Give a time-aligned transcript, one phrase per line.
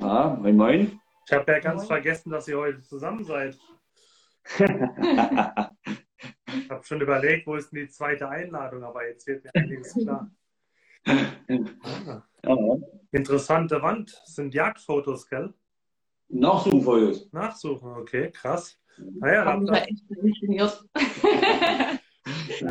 [0.00, 1.00] Ja, moin moin.
[1.26, 3.58] Ich habe ja ganz vergessen, dass ihr heute zusammen seid.
[6.52, 9.94] Ich habe schon überlegt, wo ist denn die zweite Einladung, aber jetzt wird mir einiges
[9.94, 10.30] klar.
[11.06, 11.32] Ah,
[12.44, 12.56] ja.
[13.12, 14.12] interessante Wand.
[14.24, 15.54] Das sind Jagdfotos, gell?
[16.28, 17.32] Nachsuchenfotos.
[17.32, 18.80] Nachsuchen, okay, krass.
[19.18, 19.44] Naja.
[19.64, 19.66] Nein,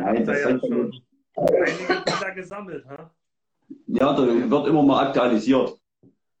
[0.04, 0.92] habt ihr das ja ist schon
[1.36, 2.86] einige Bilder gesammelt.
[2.86, 3.10] Ha?
[3.86, 5.76] ja, da wird immer mal aktualisiert.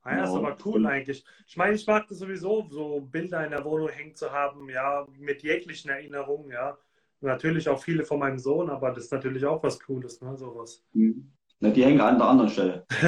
[0.02, 0.38] Ah ja, ist Ja.
[0.38, 1.24] aber cool eigentlich.
[1.46, 5.06] Ich meine, ich mag das sowieso, so Bilder in der Wohnung hängen zu haben, ja,
[5.18, 6.76] mit jeglichen Erinnerungen, ja.
[7.22, 10.82] Natürlich auch viele von meinem Sohn, aber das ist natürlich auch was Cooles, ne, sowas.
[10.94, 11.30] Hm.
[11.62, 12.86] Na, die hängen an der anderen Stelle.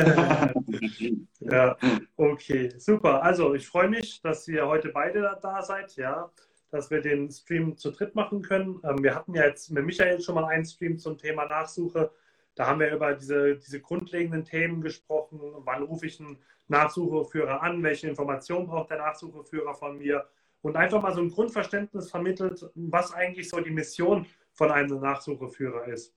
[1.40, 1.76] Ja,
[2.16, 3.20] okay, super.
[3.20, 6.30] Also, ich freue mich, dass ihr heute beide da- da seid, ja,
[6.72, 8.80] dass wir den Stream zu dritt machen können.
[8.82, 12.10] Ähm, wir hatten ja jetzt mit Michael schon mal einen Stream zum Thema Nachsuche.
[12.54, 15.38] Da haben wir über diese, diese grundlegenden Themen gesprochen.
[15.58, 17.82] Wann rufe ich einen Nachsucheführer an?
[17.82, 20.26] Welche Informationen braucht der Nachsucheführer von mir?
[20.62, 25.88] Und einfach mal so ein Grundverständnis vermittelt, was eigentlich so die Mission von einem Nachsucheführer
[25.88, 26.14] ist.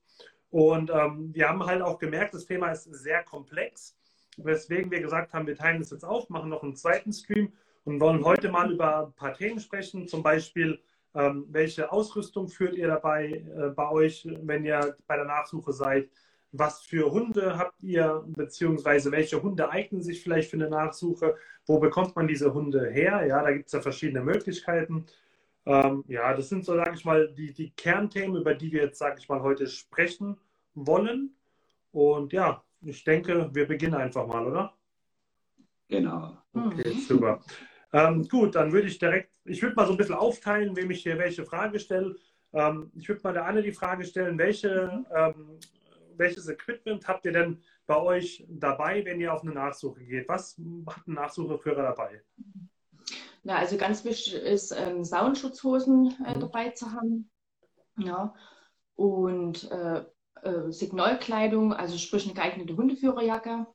[0.50, 3.98] Und ähm, wir haben halt auch gemerkt, das Thema ist sehr komplex,
[4.38, 7.52] weswegen wir gesagt haben, wir teilen es jetzt auf, machen noch einen zweiten Stream
[7.86, 10.80] und wollen heute mal über ein paar Themen sprechen, zum Beispiel,
[11.14, 16.10] ähm, welche Ausrüstung führt ihr dabei äh, bei euch, wenn ihr bei der Nachsuche seid?
[16.52, 21.36] Was für Hunde habt ihr, beziehungsweise welche Hunde eignen sich vielleicht für eine Nachsuche?
[21.64, 23.24] Wo bekommt man diese Hunde her?
[23.26, 25.06] Ja, da gibt es ja verschiedene Möglichkeiten.
[25.64, 28.98] Ähm, ja, das sind so, sage ich mal, die, die Kernthemen, über die wir jetzt,
[28.98, 30.36] sage ich mal, heute sprechen
[30.74, 31.34] wollen.
[31.92, 34.72] Und ja, ich denke, wir beginnen einfach mal, oder?
[35.88, 36.36] Genau.
[36.52, 36.98] Okay, Mhm.
[37.00, 37.40] super.
[37.92, 41.02] Ähm, gut, dann würde ich direkt, ich würde mal so ein bisschen aufteilen, wem ich
[41.02, 42.16] hier welche Frage stelle.
[42.52, 45.58] Ähm, ich würde mal der Anne die Frage stellen, welche, ähm,
[46.16, 50.28] welches Equipment habt ihr denn bei euch dabei, wenn ihr auf eine Nachsuche geht?
[50.28, 50.56] Was
[50.88, 52.22] hat ein Nachsucheführer dabei?
[53.44, 56.40] Ja, also ganz wichtig ist, ähm, Soundschutzhosen äh, Mhm.
[56.40, 57.30] dabei zu haben.
[57.98, 58.34] Ja.
[58.96, 60.04] Und äh,
[60.42, 63.66] äh, Signalkleidung, also sprich eine geeignete Hundeführerjacke.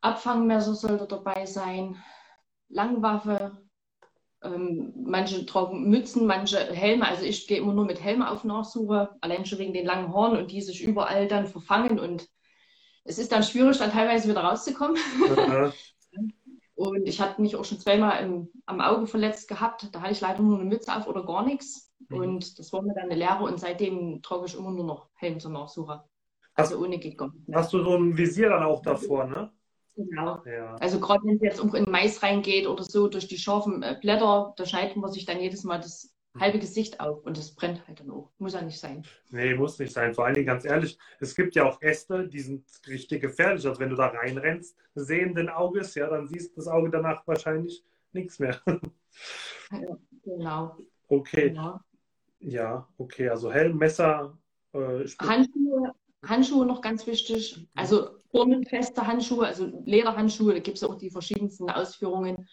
[0.00, 2.02] Abfangmesser sollte dabei sein.
[2.68, 3.58] Langwaffe.
[4.40, 7.06] Ähm, manche tragen Mützen, manche Helme.
[7.06, 10.36] Also ich gehe immer nur mit Helm auf Nachsuche, allein schon wegen den langen Horn
[10.36, 11.98] und die sich überall dann verfangen.
[11.98, 12.28] Und
[13.04, 14.96] es ist dann schwierig, dann teilweise wieder rauszukommen.
[16.78, 19.92] Und ich hatte mich auch schon zweimal im, am Auge verletzt gehabt.
[19.92, 21.92] Da hatte ich leider nur eine Mütze auf oder gar nichts.
[22.08, 22.16] Mhm.
[22.16, 23.42] Und das war mir dann eine Lehre.
[23.42, 26.04] Und seitdem trage ich immer nur noch Helm zur Nachsuche.
[26.54, 27.48] Also ohne gar nicht.
[27.48, 27.58] mehr.
[27.58, 29.50] hast du so ein Visier dann auch davor, ne?
[29.98, 30.42] Genau.
[30.46, 30.76] Ja.
[30.76, 33.98] Also gerade wenn es jetzt auch in Mais reingeht oder so durch die scharfen äh,
[34.00, 37.24] Blätter, da schneidet man sich dann jedes Mal das halbe Gesicht auf.
[37.24, 38.30] Und das brennt halt dann auch.
[38.38, 39.04] Muss ja nicht sein.
[39.30, 40.14] Nee, muss nicht sein.
[40.14, 43.66] Vor allen Dingen ganz ehrlich, es gibt ja auch Äste, die sind richtig gefährlich.
[43.66, 48.38] Also wenn du da reinrennst, sehenden Auges, ja, dann siehst das Auge danach wahrscheinlich nichts
[48.38, 48.60] mehr.
[50.24, 50.76] Genau.
[51.08, 51.80] Okay, genau.
[52.40, 53.30] ja, okay.
[53.30, 54.38] Also Helm, Messer,
[54.72, 57.66] äh, Handschuhe, Handschuhe noch ganz wichtig.
[57.74, 58.17] Also
[58.68, 62.48] feste Handschuhe, also Lederhandschuhe, da gibt es auch die verschiedensten Ausführungen.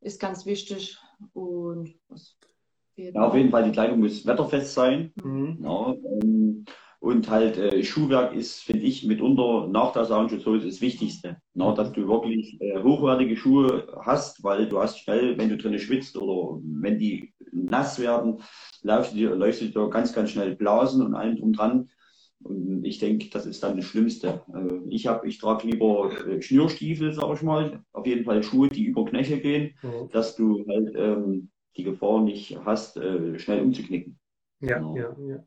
[0.00, 0.98] Ist ganz wichtig.
[1.32, 1.94] Und
[2.96, 5.12] Ja, auf jeden Fall, die Kleidung muss wetterfest sein.
[5.22, 5.58] Mhm.
[5.62, 6.64] Ja, ähm,
[7.02, 11.36] und halt äh, Schuhwerk ist, finde ich, mitunter nach der Soundschutzhose das Wichtigste.
[11.52, 15.80] Na, dass du wirklich äh, hochwertige Schuhe hast, weil du hast schnell, wenn du drinnen
[15.80, 18.40] schwitzt oder wenn die nass werden,
[18.82, 21.90] läufst du dir, läufst du dir ganz, ganz schnell Blasen und allem drum dran.
[22.44, 24.42] Und ich denke, das ist dann das Schlimmste.
[24.54, 27.84] Äh, ich habe, ich trage lieber äh, Schnürstiefel, sag ich mal.
[27.92, 30.08] Auf jeden Fall Schuhe, die über Knöchel gehen, Mhm.
[30.12, 34.18] dass du halt ähm, die Gefahr nicht hast, äh, schnell umzuknicken.
[34.60, 34.96] Ja, Genau.
[34.96, 35.44] ja, ja.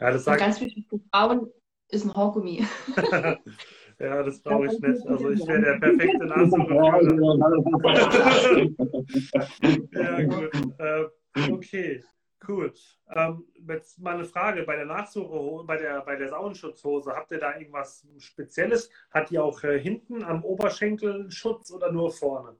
[0.00, 1.46] Ja, das sagt, ganz wichtig für Frauen
[1.88, 2.64] ist ein Haargummi.
[4.00, 5.06] ja, das brauche ich nicht.
[5.06, 7.00] Also ich wäre der perfekte Nachsucheführer.
[9.92, 10.50] Ja, gut.
[10.78, 11.04] Äh,
[11.50, 12.02] okay,
[12.48, 12.72] cool.
[13.14, 17.38] Ähm, jetzt mal eine Frage bei der Nachsuche, bei der, bei der Saunenschutzhose, habt ihr
[17.38, 18.90] da irgendwas Spezielles?
[19.10, 22.56] Hat die auch äh, hinten am Oberschenkel Schutz oder nur vorne?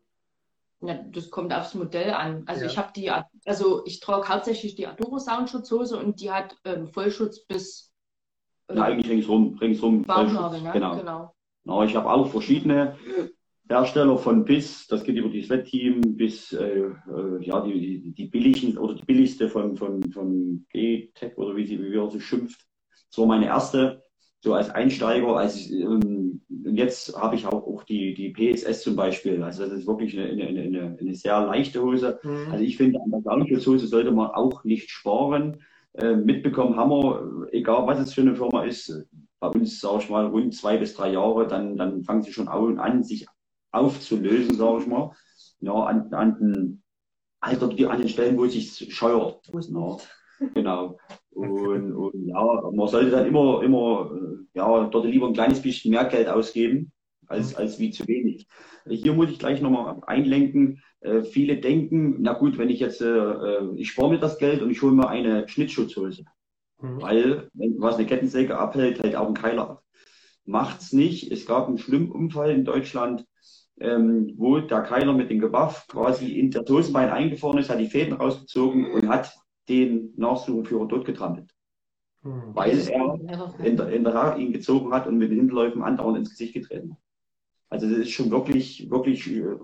[0.80, 2.42] Ja, das kommt aufs Modell an.
[2.46, 2.70] Also Ja.
[2.70, 3.10] ich habe die,
[3.46, 7.92] also ich trage hauptsächlich die Adoro Soundschutzhose und die hat ähm, Vollschutz bis
[8.68, 9.56] äh, Ja, eigentlich ringsrum,
[10.04, 10.62] Vollschutz.
[10.62, 10.70] ne?
[10.72, 10.96] Genau.
[10.96, 11.34] genau.
[11.64, 12.98] Na, ich habe auch verschiedene
[13.68, 16.92] Hersteller von bis, das geht über die Sweat-Team, bis äh, äh,
[17.40, 21.80] ja, die, die, die billigen oder die billigste von, von, von G-Tech oder wie sie
[21.80, 22.66] wie er so schimpft.
[23.10, 24.02] Das war meine erste,
[24.40, 29.42] so als Einsteiger, als ähm, jetzt habe ich auch, auch die, die PSS zum Beispiel.
[29.42, 32.18] Also das ist wirklich eine, eine, eine, eine sehr leichte Hose.
[32.22, 32.48] Mhm.
[32.50, 35.62] Also ich finde, an der Saunschutzhose sollte man auch nicht sparen.
[35.94, 39.06] Äh, mitbekommen haben wir, egal was es für eine Firma ist,
[39.40, 42.48] bei uns, sage ich mal, rund zwei bis drei Jahre, dann, dann fangen sie schon
[42.48, 43.26] an, sich
[43.74, 45.12] aufzulösen, sage ich mal.
[45.60, 46.82] Ja, an, an den,
[47.40, 49.40] also an den Stellen, wo es sich scheuert.
[49.52, 49.96] Ja,
[50.54, 50.98] genau.
[51.30, 54.10] Und, und ja, man sollte dann immer, immer,
[54.54, 56.92] ja, dort lieber ein kleines bisschen mehr Geld ausgeben,
[57.26, 57.58] als, mhm.
[57.58, 58.46] als wie zu wenig.
[58.86, 60.82] Hier muss ich gleich nochmal einlenken.
[61.00, 64.62] Äh, viele denken, na gut, wenn ich jetzt, äh, äh, ich spare mir das Geld
[64.62, 66.24] und ich hole mir eine Schnittschutzhose.
[66.80, 67.02] Mhm.
[67.02, 69.82] Weil, wenn was eine Kettensäge abhält, hält auch ein Keiler ab.
[70.44, 71.32] Macht's nicht.
[71.32, 73.24] Es gab einen schlimmen Unfall in Deutschland,
[73.80, 77.88] ähm, wo der Keiler mit dem Gewaff quasi in das Hosenbein eingefahren ist, hat die
[77.88, 79.34] Fäden rausgezogen und hat
[79.68, 81.50] den Nachsuchenführer dort getrampelt.
[82.22, 82.54] Mhm.
[82.54, 83.14] Weil er
[83.64, 86.54] in der, in der Haare ihn gezogen hat und mit den Hinterläufen andauernd ins Gesicht
[86.54, 86.98] getreten hat.
[87.68, 89.56] Also das ist schon wirklich, wirklich äh,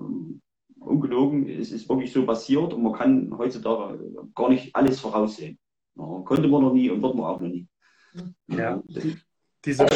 [0.80, 1.48] ungelogen.
[1.48, 5.58] Es ist wirklich so passiert und man kann heutzutage gar nicht alles voraussehen.
[5.96, 7.68] Ja, konnte man noch nie und wird man auch noch nie.
[8.48, 8.82] Ja.
[9.64, 9.86] Diese,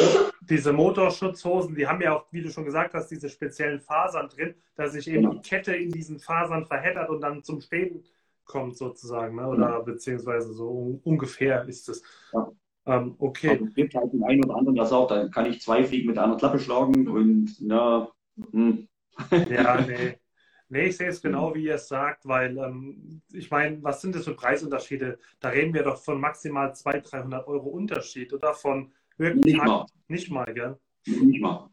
[0.41, 4.55] diese Motorschutzhosen, die haben ja auch, wie du schon gesagt hast, diese speziellen Fasern drin,
[4.75, 5.33] dass sich eben genau.
[5.33, 8.03] die Kette in diesen Fasern verheddert und dann zum Stehen
[8.45, 9.47] kommt sozusagen, ne?
[9.47, 9.79] oder ja.
[9.79, 12.03] beziehungsweise so ungefähr ist es.
[12.33, 12.51] Ja.
[12.85, 13.49] Ähm, okay.
[13.49, 16.07] Also es gibt halt den einen oder anderen, der sagt, dann kann ich zwei Fliegen
[16.09, 18.07] mit einer Klappe schlagen und na,
[18.51, 18.87] hm.
[19.49, 20.17] Ja, nee.
[20.67, 24.15] Nee, ich sehe es genau, wie ihr es sagt, weil ähm, ich meine, was sind
[24.15, 25.19] das für Preisunterschiede?
[25.39, 29.85] Da reden wir doch von maximal 200, 300 Euro Unterschied oder von wirklich nicht mal.
[30.07, 30.77] Nicht mal, gell?
[31.05, 31.69] Nicht mal.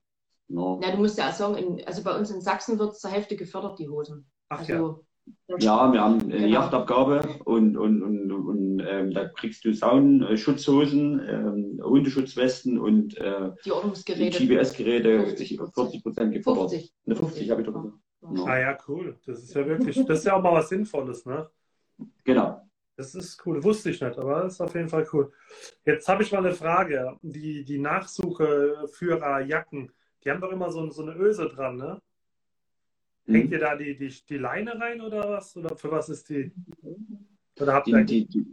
[0.49, 0.81] No.
[0.83, 3.37] Ja, du musst ja sagen, in, also bei uns in Sachsen wird es zur Hälfte
[3.37, 4.27] gefördert, die Hosen.
[4.49, 5.01] Ach also, ja.
[5.59, 6.49] Ja, wir haben eine genau.
[6.49, 13.71] Yachtabgabe und, und, und, und ähm, da kriegst du Saunenschutzhosen, ähm, Hundeschutzwesten und äh, die
[13.71, 14.45] Ordnungsgeräte.
[14.45, 15.59] GPS-Geräte 40
[16.03, 16.71] Prozent gefördert.
[16.71, 16.95] 50.
[17.07, 17.95] Eine 50 habe ich doch gesagt.
[18.23, 18.45] No.
[18.45, 19.19] Ah ja, cool.
[19.27, 21.49] Das ist ja wirklich, das ist ja auch mal was Sinnvolles, ne?
[22.25, 22.62] Genau.
[23.03, 25.33] Das ist cool, wusste ich nicht, aber ist auf jeden Fall cool.
[25.85, 27.19] Jetzt habe ich mal eine Frage.
[27.23, 29.91] Die, die Nachsucheführerjacken,
[30.23, 32.01] die haben doch immer so, so eine Öse dran, ne?
[33.27, 33.53] Hängt hm.
[33.53, 35.57] ihr da die, die, die Leine rein oder was?
[35.57, 36.53] Oder für was ist die?
[37.61, 38.47] Oder habt ihr die, die,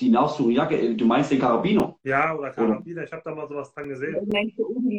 [0.00, 1.83] die Nachsuchjacke, äh, du meinst den Karabiner?
[2.04, 3.04] Ja, oder Karabiner, oder?
[3.04, 4.14] ich habe da mal sowas dran gesehen.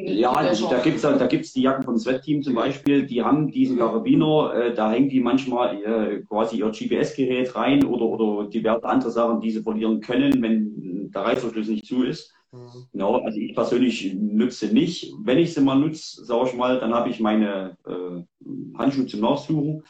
[0.08, 3.78] Ja, da gibt es da gibt's die Jacken vom Sweat-Team zum Beispiel, die haben diesen
[3.78, 9.12] Karabiner, äh, da hängen die manchmal äh, quasi ihr GPS-Gerät rein oder, oder diverse andere
[9.12, 12.34] Sachen, die sie verlieren können, wenn der Reißverschluss nicht zu ist.
[12.52, 12.88] Mhm.
[12.92, 15.14] Genau, also ich persönlich nutze nicht.
[15.24, 19.22] Wenn ich sie mal nutze, sage ich mal, dann habe ich meine äh, Handschuhe zum
[19.22, 19.84] Nachsuchen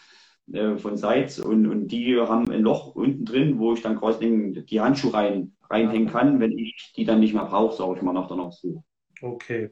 [0.51, 4.65] äh, von Seitz und, und die haben ein Loch unten drin, wo ich dann quasi
[4.69, 8.13] die Handschuhe rein, reinhängen kann, wenn ich die dann nicht mehr brauche, sage ich mal
[8.13, 8.83] nach der Nachsuche.
[9.21, 9.71] Okay.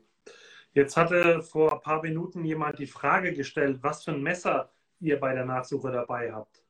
[0.73, 5.19] Jetzt hatte vor ein paar Minuten jemand die Frage gestellt, was für ein Messer ihr
[5.19, 6.63] bei der Nachsuche dabei habt.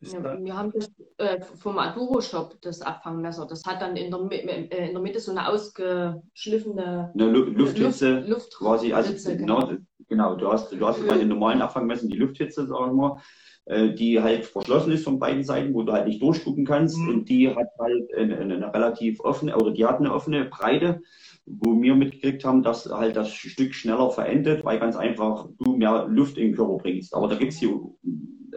[0.00, 3.46] Ja, wir haben das äh, vom Aduro Shop, das Abfangmesser.
[3.46, 8.28] Das hat dann in der, äh, in der Mitte so eine ausgeschliffene eine Lufthitze, Luft,
[8.28, 8.92] Luft quasi.
[8.92, 9.70] Also Hitze, genau,
[10.08, 10.34] genau.
[10.34, 13.22] Du hast, du hast bei den normalen Abfangmessern die Lufthitze, sagen wir mal,
[13.66, 16.98] die halt verschlossen ist von beiden Seiten, wo du halt nicht durchgucken kannst.
[16.98, 17.08] Mhm.
[17.08, 21.00] Und die hat halt eine, eine, relativ offene, oder die hat eine offene Breite,
[21.46, 26.06] wo wir mitgekriegt haben, dass halt das Stück schneller verendet, weil ganz einfach du mehr
[26.08, 27.14] Luft in den Körper bringst.
[27.14, 27.80] Aber da gibt's hier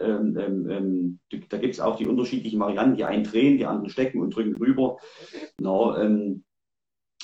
[0.00, 1.18] ähm, ähm, ähm
[1.48, 2.96] da gibt es auch die unterschiedlichen Varianten.
[2.96, 4.98] Die einen drehen, die anderen stecken und drücken rüber.
[5.60, 6.44] Na, ähm,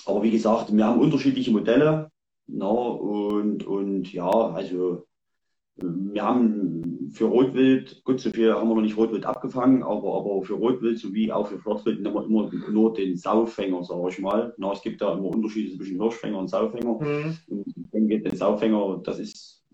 [0.06, 2.10] aber wie gesagt, wir haben unterschiedliche Modelle.
[2.46, 5.06] Na, und, und ja, also
[5.76, 10.42] wir haben für Rotwild, gut, so viel haben wir noch nicht Rotwild abgefangen, aber, aber
[10.42, 14.54] für Rotwild sowie auch für Flottwild nehmen wir immer nur den Saufänger, sage ich mal.
[14.56, 17.00] Na, es gibt da immer Unterschiede zwischen Hirschfänger und Saufänger.
[17.00, 17.36] Mhm.
[17.48, 19.64] Und ich denke, den Saufänger, das ist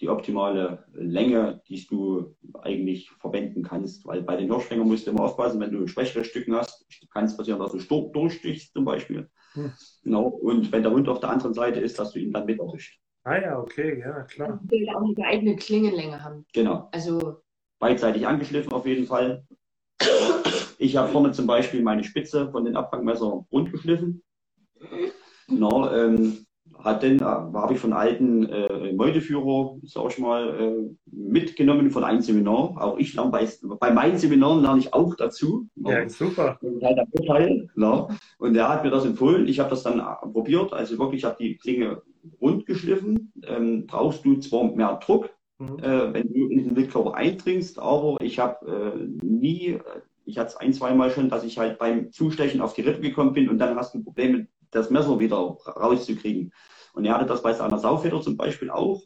[0.00, 4.06] die optimale Länge, die du eigentlich verwenden kannst.
[4.06, 7.36] Weil bei den Hirschfängern musst du immer aufpassen, wenn du schwächere Stücken hast, kann es
[7.36, 9.28] passieren, dass du durchstichst zum Beispiel.
[9.52, 9.72] Hm.
[10.04, 10.26] Genau.
[10.28, 12.98] Und wenn der Hund auf der anderen Seite ist, dass du ihn dann mit erwischt.
[13.24, 14.58] Ah ja, okay, ja, klar.
[14.60, 16.46] Und will auch eine geeignete Klingenlänge haben.
[16.52, 16.88] Genau.
[16.92, 17.42] Also
[17.78, 19.44] beidseitig angeschliffen auf jeden Fall.
[20.78, 24.22] Ich habe vorne zum Beispiel meine Spitze von den Abfangmessern rund geschliffen.
[25.48, 26.46] Genau, ähm,
[26.78, 32.04] hat denn, äh, habe ich von alten äh, Meuteführer, sag ich mal, äh, mitgenommen von
[32.04, 32.76] einem Seminar.
[32.80, 33.46] Auch ich lerne bei,
[33.78, 35.68] bei meinen Seminaren lerne ich auch dazu.
[35.76, 36.58] Ja, super.
[36.62, 38.08] Und, halt Vorteil, ja.
[38.38, 39.46] und er hat mir das empfohlen.
[39.48, 40.72] Ich habe das dann äh, probiert.
[40.72, 42.02] Also wirklich, ich habe die Klinge
[42.40, 43.32] rund geschliffen.
[43.44, 45.78] Ähm, brauchst du zwar mehr Druck, mhm.
[45.78, 49.78] äh, wenn du in den Wildkörper eindringst, aber ich habe äh, nie,
[50.24, 53.32] ich hatte es ein, zweimal schon, dass ich halt beim Zustechen auf die Rippe gekommen
[53.32, 56.52] bin und dann hast du Probleme das Messer wieder rauszukriegen.
[56.92, 59.02] Und er hatte das bei seiner Saufeder zum Beispiel auch.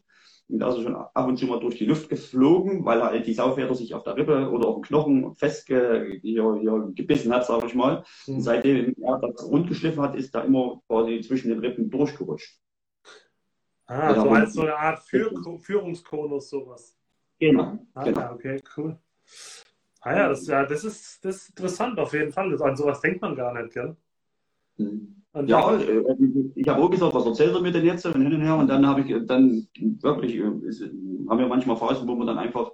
[0.49, 3.27] Und da ist er schon ab und zu mal durch die Luft geflogen, weil halt
[3.27, 8.05] die Saufeder sich auf der Rippe oder auf dem Knochen festgebissen hat, sage ich mal.
[8.27, 8.35] Mhm.
[8.35, 12.59] Und seitdem er das rund geschliffen hat, ist da immer quasi zwischen den Rippen durchgerutscht.
[13.87, 16.97] Ah, so als so eine Art Führ Führungskonus, sowas.
[17.39, 17.79] Genau.
[17.95, 18.33] Ah, genau.
[18.33, 18.99] okay, cool.
[20.01, 22.63] Ah ja, das, ja, das, ist, das ist interessant auf jeden Fall.
[22.63, 23.97] An sowas denkt man gar nicht, gell?
[24.77, 25.23] Mhm.
[25.47, 26.03] ja, äh,
[26.55, 28.69] ich habe auch gesagt, was erzählt er mir denn jetzt und hin und her und
[28.69, 29.67] dann habe ich dann
[30.01, 32.73] wirklich, äh, ist, haben wir manchmal Phasen, wo wir dann einfach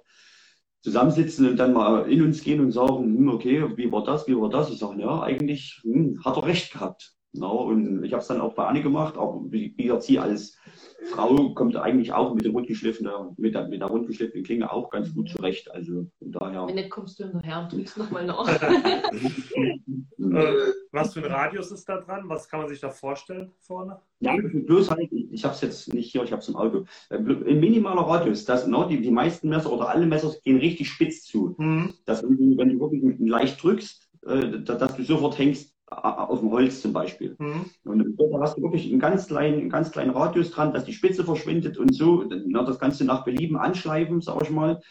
[0.81, 4.35] zusammensitzen und dann mal in uns gehen und sagen, hm, okay, wie war das, wie
[4.35, 4.69] war das?
[4.71, 7.15] Ich sage, ja, eigentlich hm, hat er recht gehabt.
[7.33, 10.57] No, und ich habe es dann auch bei Anne gemacht, aber wie, gesagt, sie als
[11.05, 15.13] Frau kommt eigentlich auch mit, der rundgeschliffenen, mit, der, mit der rundgeschliffenen Klinge auch ganz
[15.13, 15.71] gut zurecht.
[15.71, 16.67] Also von daher.
[16.67, 18.47] Wenn nicht, kommst du hinterher und drückst nochmal nach.
[18.61, 19.79] äh,
[20.91, 22.23] was für ein Radius ist da dran?
[22.27, 23.99] Was kann man sich da vorstellen vorne?
[24.19, 26.85] Ja, bloß halt, ich, habe es jetzt nicht hier, ich habe es im Auto.
[27.09, 30.89] Äh, ein minimaler Radius, das, no, die, die meisten Messer oder alle Messer gehen richtig
[30.89, 31.55] spitz zu.
[31.57, 31.93] Mhm.
[32.05, 36.93] Dass wenn du, wirklich leicht drückst, äh, dass du sofort hängst auf dem Holz zum
[36.93, 37.35] Beispiel.
[37.37, 37.65] Mhm.
[37.83, 40.93] Und da hast du wirklich einen ganz kleinen, einen ganz kleinen Radius dran, dass die
[40.93, 44.81] Spitze verschwindet und so, na, das kannst du nach Belieben anschleifen, sag ich mal.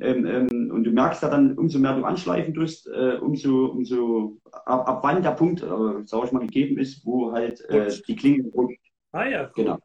[0.00, 4.38] Ähm, ähm, und du merkst ja dann, umso mehr du anschleifen tust, äh, umso, umso
[4.64, 5.66] ab, ab wann der Punkt, äh,
[6.06, 8.80] sag ich mal, gegeben ist, wo halt äh, die Klinge rutscht.
[9.12, 9.64] Ah ja, cool.
[9.64, 9.78] genau.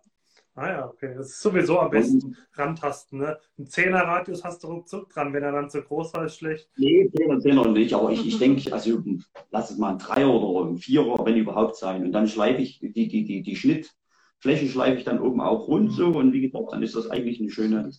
[0.57, 1.13] Ah ja, okay.
[1.15, 3.19] Das ist sowieso am besten rantasten.
[3.19, 3.37] Ne?
[3.59, 6.67] Ein Zehner-Radius hast du ruckzuck dran, wenn er dann zu groß war, ist schlecht.
[6.77, 9.03] Nee, Zehner, Zehner nicht, aber ich, ich denke, also
[9.51, 12.03] lass es mal ein Dreier oder ein Vierer, wenn überhaupt sein.
[12.03, 15.91] Und dann schleife ich die, die, die, die Schnittfläche schleife ich dann oben auch rund
[15.91, 17.91] so und wie gesagt, dann ist das eigentlich eine schöne.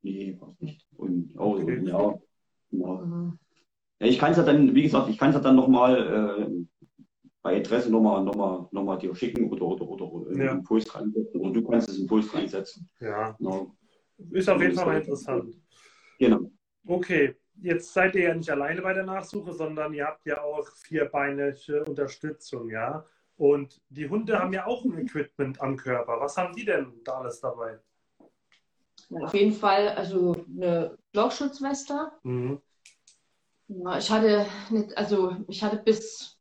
[0.00, 0.86] Nee, nicht.
[0.96, 1.74] Und oh, okay.
[1.84, 2.18] ja,
[2.70, 3.04] genau.
[3.04, 3.38] Mhm.
[4.00, 4.06] ja.
[4.06, 6.75] Ich kann es ja dann, wie gesagt, ich kann es ja dann nochmal äh,
[7.46, 10.50] bei Interesse nochmal noch mal, noch mal dir schicken oder, oder, oder ja.
[10.50, 11.40] einen Post reinsetzen.
[11.40, 12.90] Oder du kannst es in Post reinsetzen.
[12.98, 13.36] Ja.
[13.38, 13.72] Genau.
[14.32, 15.54] Ist auf jeden Fall mal interessant.
[16.18, 16.50] Genau.
[16.88, 20.66] Okay, jetzt seid ihr ja nicht alleine bei der Nachsuche, sondern ihr habt ja auch
[20.74, 23.06] vierbeinige Unterstützung, ja?
[23.36, 26.18] Und die Hunde haben ja auch ein Equipment am Körper.
[26.18, 27.78] Was haben die denn da alles dabei?
[29.22, 32.10] auf jeden Fall, also eine Lochschutzweste.
[32.24, 32.60] Mhm.
[33.68, 36.35] Ja, ich hatte nicht, also ich hatte bis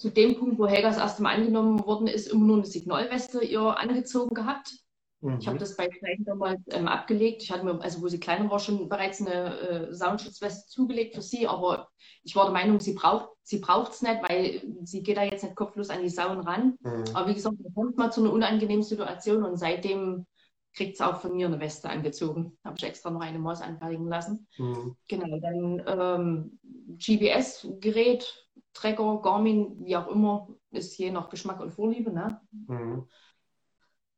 [0.00, 3.44] zu dem Punkt, wo Helga das erste Mal angenommen worden ist, immer nur eine Signalweste
[3.44, 4.72] ihr angezogen gehabt.
[5.20, 5.38] Mhm.
[5.38, 7.42] Ich habe das bei Kleinen damals ähm, abgelegt.
[7.42, 11.22] Ich hatte mir, also wo sie kleiner war, schon bereits eine äh, Saunenschutzweste zugelegt für
[11.22, 11.88] sie, aber
[12.22, 15.42] ich war der Meinung, sie braucht sie braucht es nicht, weil sie geht da jetzt
[15.42, 16.76] nicht kopflos an die Sauen ran.
[16.80, 17.04] Mhm.
[17.12, 20.24] Aber wie gesagt, da kommt mal zu einer unangenehmen Situation und seitdem
[20.72, 22.56] kriegt es auch von mir eine Weste angezogen.
[22.64, 24.46] Habe ich extra noch eine Maus anfertigen lassen.
[24.56, 24.96] Mhm.
[25.08, 26.58] Genau, dann ähm,
[26.96, 28.39] GPS-Gerät
[28.72, 32.12] Trecker, Garmin, wie auch immer, ist je nach Geschmack und Vorliebe.
[32.12, 32.40] Ne?
[32.68, 33.04] Mhm.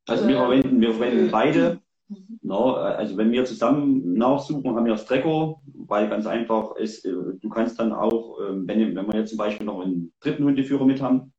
[0.06, 1.80] Also wir verwenden, wir verwenden beide.
[2.08, 2.38] Mhm.
[2.42, 7.12] No, also wenn wir zusammen nachsuchen, haben wir das Trecker, weil ganz einfach ist, äh,
[7.40, 10.84] du kannst dann auch, ähm, wenn, wenn wir jetzt zum Beispiel noch einen dritten Hundeführer
[10.84, 11.32] mit haben,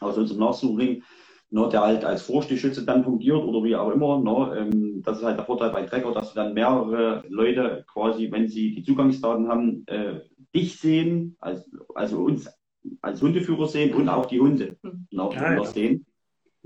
[0.00, 1.02] aus unserem Nachsuchring,
[1.50, 5.24] no, der halt als Vorstichschütze dann fungiert oder wie auch immer, no, ähm, das ist
[5.24, 9.48] halt der Vorteil bei Trecker, dass du dann mehrere Leute quasi, wenn sie die Zugangsdaten
[9.48, 10.20] haben, äh,
[10.54, 12.50] dich sehen, also, also uns
[13.00, 15.18] als Hundeführer sehen und auch die Hunde mhm.
[15.18, 15.64] auch ja, ja.
[15.64, 16.06] sehen.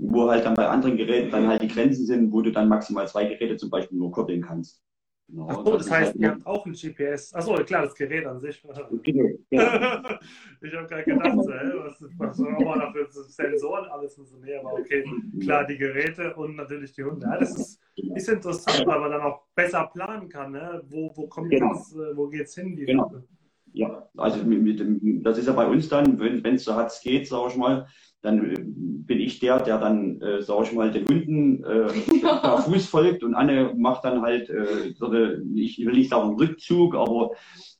[0.01, 3.05] Wo halt dann bei anderen Geräten dann halt die Grenzen sind, wo du dann maximal
[3.07, 4.81] zwei Geräte zum Beispiel nur koppeln kannst.
[5.27, 7.33] Genau, Ach so, das, das heißt, halt ihr habt auch ein GPS.
[7.33, 8.63] Achso, klar, das Gerät an sich.
[9.03, 10.19] Genau, ja.
[10.61, 14.37] ich habe gerade gedacht, so, hey, was, was wir da für Sensoren alles und so.
[14.37, 15.03] Nee, aber okay,
[15.41, 17.27] klar, die Geräte und natürlich die Hunde.
[17.27, 17.79] Ja, das ist,
[18.15, 20.53] ist interessant, weil man dann auch besser planen kann.
[20.53, 20.81] Ne?
[20.87, 21.73] Wo, wo kommt genau.
[21.73, 22.75] das, äh, wo geht's hin?
[22.75, 23.11] Die genau.
[23.11, 23.27] Hunde?
[23.73, 27.27] Ja, also mit dem, das ist ja bei uns dann, wenn es so hart geht,
[27.27, 27.87] sage ich mal,
[28.21, 31.87] dann äh, bin ich der, der dann, äh, sage ich mal, den Hunden äh,
[32.21, 36.35] per Fuß folgt und Anne macht dann halt, äh, so eine, ich will nicht sagen
[36.35, 37.31] Rückzug, aber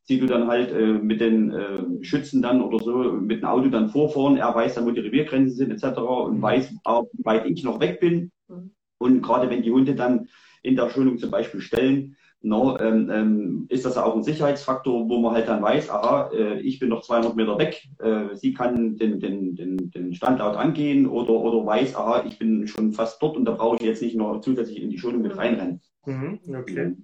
[0.03, 3.69] sie du dann halt äh, mit den äh, Schützen dann oder so mit dem Auto
[3.69, 4.37] dann vorfahren.
[4.37, 5.99] Er weiß dann, wo die Reviergrenzen sind etc.
[5.99, 6.41] und mhm.
[6.41, 8.31] weiß auch, wie weit ich noch weg bin.
[8.47, 8.71] Mhm.
[8.97, 10.27] Und gerade wenn die Hunde dann
[10.63, 15.19] in der Schulung zum Beispiel stellen, no, ähm, ähm, ist das auch ein Sicherheitsfaktor, wo
[15.19, 18.97] man halt dann weiß, aha, äh, ich bin noch 200 Meter weg, äh, sie kann
[18.97, 23.35] den, den, den, den Standort angehen oder, oder weiß, aha, ich bin schon fast dort
[23.35, 25.81] und da brauche ich jetzt nicht noch zusätzlich in die Schulung mit reinrennen.
[26.05, 26.95] Mhm, okay.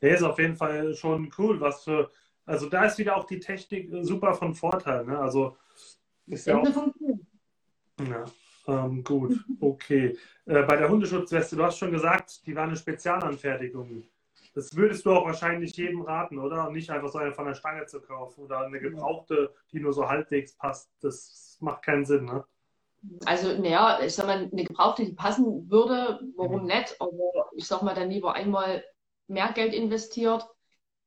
[0.00, 2.10] Der ist auf jeden Fall schon cool, was für,
[2.44, 5.18] also da ist wieder auch die Technik super von Vorteil, ne?
[5.18, 5.56] Also
[6.26, 6.66] ist ja auch,
[8.00, 8.24] ja,
[8.66, 10.16] ähm, gut, okay.
[10.46, 14.02] Äh, bei der Hundeschutzweste, du hast schon gesagt, die war eine Spezialanfertigung.
[14.54, 16.70] Das würdest du auch wahrscheinlich jedem raten, oder?
[16.70, 20.08] Nicht einfach so eine von der Stange zu kaufen oder eine gebrauchte, die nur so
[20.08, 20.90] halbwegs passt.
[21.00, 22.44] Das macht keinen Sinn, ne?
[23.24, 26.66] Also, naja, ich sag mal, eine gebrauchte, die passen würde, warum mhm.
[26.66, 26.96] nicht?
[27.00, 28.84] Aber ich sag mal, dann lieber einmal
[29.26, 30.46] mehr Geld investiert.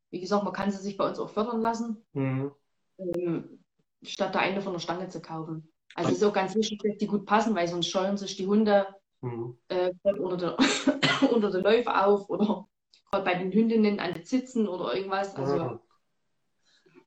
[0.09, 2.51] Wie gesagt, man kann sie sich bei uns auch fördern lassen, mhm.
[2.97, 3.63] ähm,
[4.01, 5.71] statt da eine von der Stange zu kaufen.
[5.93, 8.47] Also es ist auch ganz wichtig, dass die gut passen, weil sonst scheuen sich die
[8.47, 8.87] Hunde
[9.21, 9.57] mhm.
[9.69, 10.57] äh, unter, der,
[11.31, 12.67] unter der Läufe auf oder
[13.11, 15.35] bei den Hündinnen an den Sitzen oder irgendwas.
[15.35, 15.79] Also, mhm.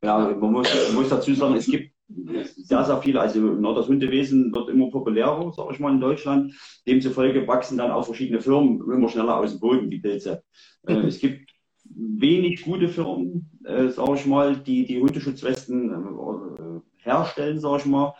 [0.03, 4.55] Ja, man muss, man muss dazu sagen, es gibt sehr, sehr viele, also das Hundewesen
[4.55, 6.55] wird immer populärer, sage ich mal, in Deutschland.
[6.87, 10.43] Demzufolge wachsen dann auch verschiedene Firmen immer schneller aus dem Boden, die Pilze.
[10.87, 11.51] Äh, es gibt
[11.85, 18.15] wenig gute Firmen, äh, sage ich mal, die die Hundeschutzwesten äh, herstellen, sage ich mal.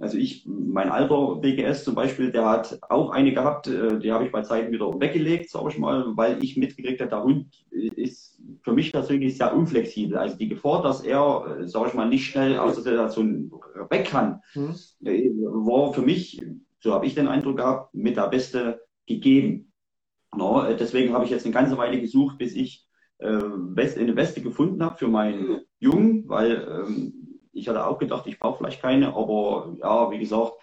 [0.00, 4.24] Also ich, mein alter BGS zum Beispiel, der hat auch eine gehabt, äh, die habe
[4.24, 8.40] ich bei Zeiten wieder weggelegt, sage ich mal, weil ich mitgekriegt habe, der Hund ist
[8.62, 10.16] für mich persönlich sehr unflexibel.
[10.16, 13.52] Also die Gefahr, dass er, äh, sage ich mal, nicht schnell aus der Situation
[13.90, 14.74] weg kann, mhm.
[15.00, 16.40] war für mich,
[16.80, 19.72] so habe ich den Eindruck gehabt, mit der Beste gegeben.
[20.34, 22.86] No, deswegen habe ich jetzt eine ganze Weile gesucht, bis ich
[23.18, 27.21] äh, eine Weste gefunden habe für meinen Jungen, weil ähm,
[27.52, 30.54] ich hatte auch gedacht, ich brauche vielleicht keine, aber ja, wie gesagt,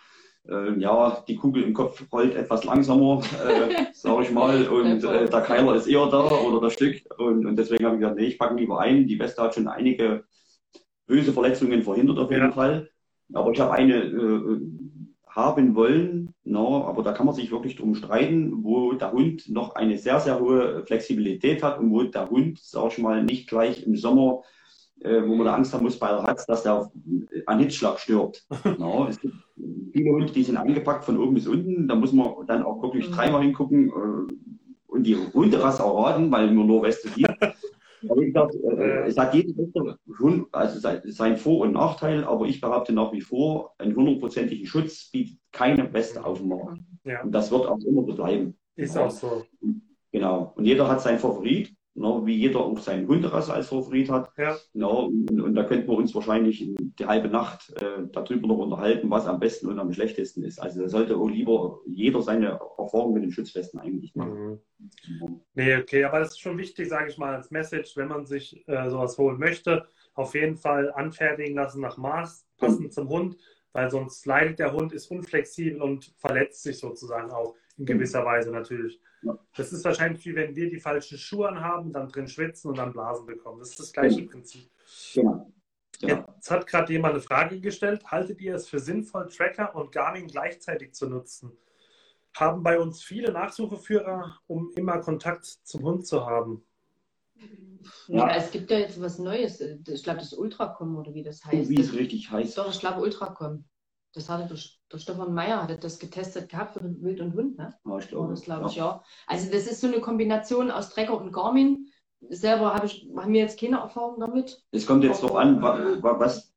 [0.48, 5.30] äh, ja, die Kugel im Kopf rollt etwas langsamer, äh, sage ich mal, und äh,
[5.30, 7.02] der Keiler ist eher da oder das Stück.
[7.18, 9.08] Und, und deswegen habe ich gesagt, nee, ich packe lieber ein.
[9.08, 10.24] Die Weste hat schon einige
[11.06, 12.52] böse Verletzungen verhindert auf jeden ja.
[12.52, 12.90] Fall.
[13.34, 14.60] Aber ich habe eine äh,
[15.28, 19.76] haben wollen, no, aber da kann man sich wirklich drum streiten, wo der Hund noch
[19.76, 23.86] eine sehr, sehr hohe Flexibilität hat und wo der Hund, sag ich mal, nicht gleich
[23.86, 24.42] im Sommer
[25.02, 26.92] äh, wo man da Angst haben muss bei der Hatz, dass der
[27.46, 28.46] an Hitzschlag stirbt.
[28.78, 29.36] no, es gibt
[29.92, 31.88] viele Hunde, die sind eingepackt von oben bis unten.
[31.88, 33.14] Da muss man dann auch wirklich mhm.
[33.14, 34.34] dreimal hingucken äh,
[34.88, 37.30] und die Hunderasse erraten, weil nur nur Weste gibt.
[38.08, 39.54] Aber ich gesagt, äh, es hat jeder
[40.20, 45.12] Hund, also sein Vor- und Nachteil, aber ich behaupte nach wie vor, einen hundertprozentigen Schutz
[45.12, 46.80] bietet keine Weste auf dem Markt.
[47.04, 47.22] Ja.
[47.24, 48.58] Und das wird auch immer so bleiben.
[48.76, 49.44] Ist auch so.
[50.12, 50.54] Genau.
[50.56, 51.76] Und jeder hat seinen Favorit.
[51.96, 54.32] No, wie jeder auch seinen Hunderasse als Favorit hat.
[54.38, 54.58] Ja.
[54.74, 59.10] No, und, und, da könnten wir uns wahrscheinlich die halbe Nacht äh, darüber noch unterhalten,
[59.10, 60.60] was am besten und am schlechtesten ist.
[60.60, 64.62] Also da sollte auch lieber jeder seine Erfahrung mit den Schutzwesten eigentlich machen.
[65.20, 65.42] Mhm.
[65.56, 68.64] Nee, okay, aber das ist schon wichtig, sage ich mal, als Message, wenn man sich
[68.68, 72.92] äh, sowas holen möchte, auf jeden Fall anfertigen lassen nach Maß, passend mhm.
[72.92, 73.38] zum Hund,
[73.74, 78.52] weil sonst leidet der Hund, ist unflexibel und verletzt sich sozusagen auch in gewisser Weise
[78.52, 79.02] natürlich.
[79.56, 82.94] Das ist wahrscheinlich wie wenn wir die falschen Schuhe anhaben, dann drin schwitzen und dann
[82.94, 83.60] Blasen bekommen.
[83.60, 84.32] Das ist das gleiche genau.
[84.32, 84.70] Prinzip.
[85.14, 85.52] Genau.
[86.02, 86.34] Genau.
[86.36, 88.06] Jetzt hat gerade jemand eine Frage gestellt.
[88.06, 91.52] Haltet ihr es für sinnvoll, Tracker und Garmin gleichzeitig zu nutzen?
[92.36, 96.64] Haben bei uns viele Nachsucheführer, um immer Kontakt zum Hund zu haben?
[98.08, 99.62] Ja, es gibt ja jetzt was Neues.
[99.62, 101.70] Ich glaube, das Ultracom oder wie das heißt.
[101.70, 102.58] Wie es richtig heißt.
[102.58, 103.66] Doch, ich glaube Ultracom.
[104.14, 104.58] Das hatte der,
[104.92, 107.76] der Stefan Meyer hatte das getestet gehabt für Wild und Hund, ne?
[107.86, 108.30] Ja, ich glaube.
[108.30, 108.86] Das glaube ich, ja.
[108.86, 109.04] ja.
[109.28, 111.88] Also das ist so eine Kombination aus Trecker und Garmin.
[112.30, 114.62] Selber habe ich, haben wir jetzt keine Erfahrung damit.
[114.72, 116.54] Es kommt jetzt darauf an, was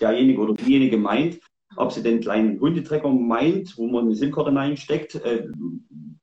[0.00, 1.40] derjenige oder diejenige meint.
[1.76, 5.48] Ob sie den kleinen Hundetrecker meint, wo man eine SIM-Karte reinsteckt, äh,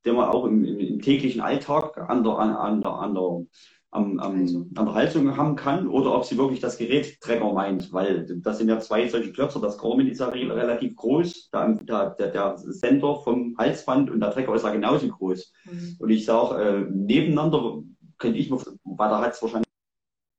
[0.06, 3.46] den man auch im, im, im, täglichen Alltag an der, an, an der, an der
[3.94, 4.66] am, am, also.
[4.76, 8.58] an der Haltung haben kann oder ob sie wirklich das Gerät Trecker meint, weil das
[8.58, 9.62] sind ja zwei solche Klötzer.
[9.62, 14.56] Das Garmin ist ja relativ groß, der, der, der Sender vom Halsband und der Trecker
[14.56, 15.54] ist ja genauso groß.
[15.66, 15.96] Mhm.
[16.00, 17.84] Und ich sage, äh, nebeneinander
[18.18, 19.70] könnte ich mir bei der Hals wahrscheinlich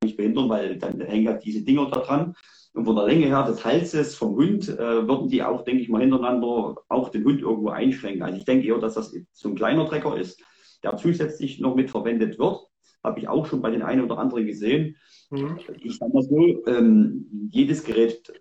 [0.03, 2.35] nicht behindern, weil dann hängen ja diese Dinger da dran.
[2.73, 5.89] Und von der Länge her des Halses vom Hund äh, würden die auch, denke ich
[5.89, 8.23] mal, hintereinander auch den Hund irgendwo einschränken.
[8.23, 10.43] Also ich denke eher, dass das so ein kleiner Trecker ist,
[10.83, 12.67] der zusätzlich noch mit verwendet wird
[13.05, 14.97] habe ich auch schon bei den einen oder anderen gesehen.
[15.31, 15.59] Mhm.
[15.83, 18.33] Ich sage mal so, ähm, jedes Gerät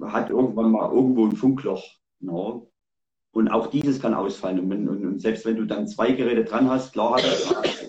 [0.00, 1.84] hat irgendwann mal irgendwo ein Funkloch.
[2.20, 2.54] No?
[2.54, 2.66] Ne?
[3.34, 4.60] Und auch dieses kann ausfallen.
[4.60, 7.18] Und, wenn, und, und, selbst wenn du dann zwei Geräte dran hast, klar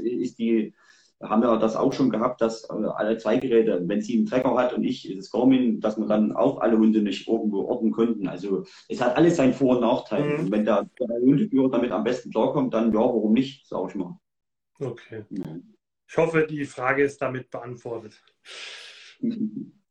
[0.02, 0.74] ist die,
[1.22, 4.56] haben wir das auch schon gehabt, dass äh, alle zwei Geräte, wenn sie einen Trecker
[4.56, 8.28] hat und ich das Garmin, dass man dann auch alle Hunde nicht irgendwo orten konnten.
[8.28, 10.24] Also es hat alles seinen Vor- und Nachteil.
[10.24, 10.39] Mhm.
[10.39, 13.96] Und wenn der, der Hundeführer damit am besten klarkommt, dann ja, warum nicht, sage ich
[13.96, 14.18] mal.
[14.80, 15.26] Okay.
[15.30, 15.58] Ja.
[16.13, 18.21] Ich hoffe, die Frage ist damit beantwortet.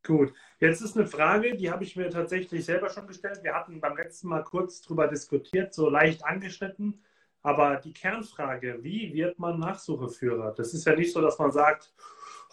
[0.07, 3.41] Gut, jetzt ist eine Frage, die habe ich mir tatsächlich selber schon gestellt.
[3.43, 7.03] Wir hatten beim letzten Mal kurz darüber diskutiert, so leicht angeschnitten.
[7.41, 10.53] Aber die Kernfrage, wie wird man Nachsucheführer?
[10.55, 11.93] Das ist ja nicht so, dass man sagt,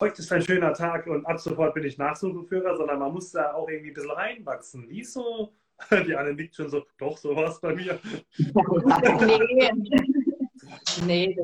[0.01, 3.55] heute ist ein schöner Tag und ab sofort bin ich Nachsucheführer, sondern man muss da
[3.55, 4.87] auch irgendwie ein bisschen reinwachsen.
[4.89, 5.53] Wieso?
[6.09, 8.01] Die Anne nickt schon so, doch, so war es bei mir.
[11.07, 11.37] nee, nee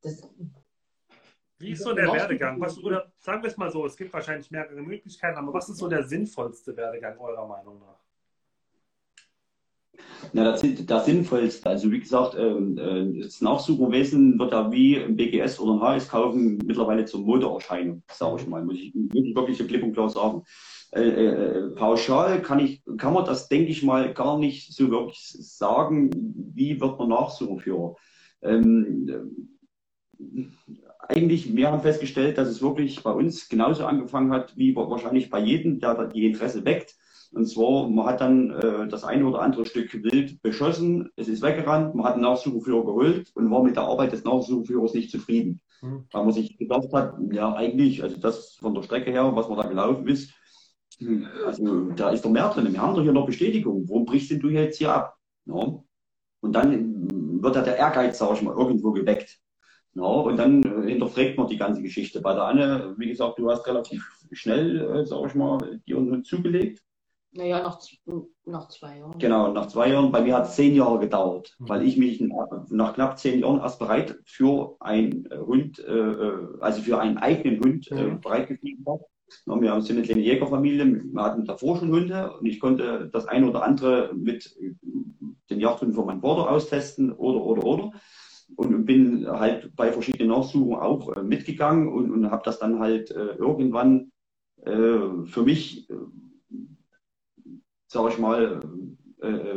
[0.00, 0.30] das
[1.58, 2.60] wie ist so der Werdegang?
[2.60, 5.78] Was, oder sagen wir es mal so, es gibt wahrscheinlich mehrere Möglichkeiten, aber was ist
[5.78, 8.04] so der sinnvollste Werdegang eurer Meinung nach?
[10.32, 11.68] Na, das, das Sinnvollste.
[11.68, 16.08] Also wie gesagt, ähm, äh, das Nachsucherwesen wird ja wie im BGS oder im HS
[16.08, 20.42] kaufen mittlerweile zur Modeerscheinung, sage ich mal, muss ich wirklich klipp und klar sagen.
[20.92, 25.36] Äh, äh, pauschal kann ich, kann man das, denke ich mal, gar nicht so wirklich
[25.38, 26.10] sagen,
[26.54, 27.96] wie wird man Nachsucherführer.
[28.42, 29.50] Ähm,
[31.08, 35.40] eigentlich, wir haben festgestellt, dass es wirklich bei uns genauso angefangen hat, wie wahrscheinlich bei
[35.40, 36.94] jedem, der die Interesse weckt.
[37.32, 41.42] Und zwar, man hat dann äh, das eine oder andere Stück wild beschossen, es ist
[41.42, 45.60] weggerannt, man hat einen Nachsuchführer geholt und war mit der Arbeit des Nachsuchführers nicht zufrieden.
[45.82, 46.04] Mhm.
[46.12, 49.58] Weil man sich gedacht hat, ja eigentlich, also das von der Strecke her, was man
[49.58, 50.32] da gelaufen ist,
[50.98, 52.72] hm, also da ist doch mehr drin.
[52.72, 53.88] Wir haben doch hier noch Bestätigung.
[53.88, 55.16] Warum brichst denn du jetzt hier ab?
[55.46, 55.82] Ja.
[56.40, 59.40] Und dann wird da der Ehrgeiz, sag ich mal, irgendwo geweckt.
[59.94, 62.20] Ja, und dann äh, hinterfragt man die ganze Geschichte.
[62.20, 66.28] Bei der Anne, wie gesagt, du hast relativ schnell, äh, sag ich mal, dir uns
[66.28, 66.82] zugelegt.
[67.36, 67.80] Naja, nach,
[68.44, 69.18] nach zwei Jahren.
[69.18, 70.12] Genau, nach zwei Jahren.
[70.12, 71.68] Bei mir hat es zehn Jahre gedauert, mhm.
[71.68, 76.82] weil ich mich nach knapp zehn Jahren erst bereit für einen Hund, äh, äh also
[76.82, 78.20] für einen eigenen Hund äh, mhm.
[78.20, 79.04] bereitgefühlt habe.
[79.46, 83.26] Ja, wir sind eine kleine Jägerfamilie, wir hatten davor schon Hunde und ich konnte das
[83.26, 84.54] eine oder andere mit
[85.50, 87.92] den Jagdhunden von meinem Bruder austesten oder, oder, oder
[88.56, 93.10] und bin halt bei verschiedenen Nachsuchen auch äh, mitgegangen und, und habe das dann halt
[93.10, 94.12] äh, irgendwann
[94.64, 95.94] äh, für mich, äh,
[97.86, 98.60] sage ich mal,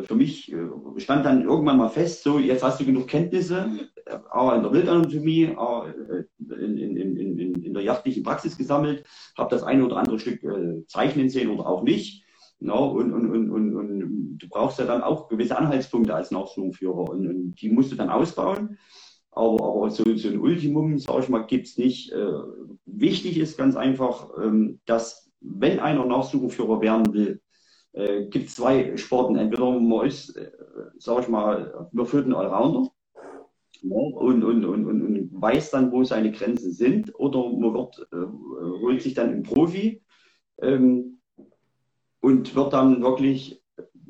[0.04, 0.56] für mich
[0.96, 3.70] stand dann irgendwann mal fest, so jetzt hast du genug Kenntnisse,
[4.32, 5.58] auch in der Wildanatomie,
[6.40, 9.06] in, in, in, in, der jagdlichen Praxis gesammelt,
[9.38, 10.40] habe das eine oder andere Stück
[10.88, 12.24] zeichnen sehen oder auch nicht.
[12.60, 17.10] No, und, und, und, und, und du brauchst ja dann auch gewisse Anhaltspunkte als Nachsuchenführer
[17.10, 18.78] und, und die musst du dann ausbauen.
[19.32, 22.12] Aber, aber so, so ein Ultimum, sag ich mal, gibt's nicht.
[22.12, 22.32] Äh,
[22.86, 27.42] wichtig ist ganz einfach, ähm, dass wenn einer Nachsuchenführer werden will,
[27.94, 29.36] äh, gibt zwei Sporten.
[29.36, 30.52] Entweder man ist, äh,
[30.98, 32.90] sag ich mal, man führt einen Allrounder
[33.84, 38.82] ja, und, und, und, und, weiß dann, wo seine Grenzen sind, oder man wird, äh,
[38.82, 40.02] holt sich dann einen Profi.
[40.60, 41.17] Ähm,
[42.20, 43.62] und wird dann wirklich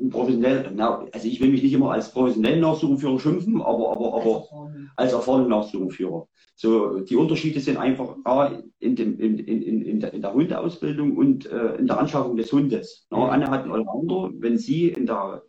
[0.10, 4.72] professionell, na, also ich will mich nicht immer als professionellen Nachsuchenführer schimpfen, aber, aber, aber
[4.96, 6.28] als erfahrenen Nachsuchenführer.
[6.56, 11.16] So, die Unterschiede sind einfach A, in, dem, in, in, in, der, in der Hundeausbildung
[11.16, 13.08] und äh, in der Anschaffung des Hundes.
[13.12, 13.24] Na, mhm.
[13.24, 15.44] Anne hat einen Allrounder, wenn sie in der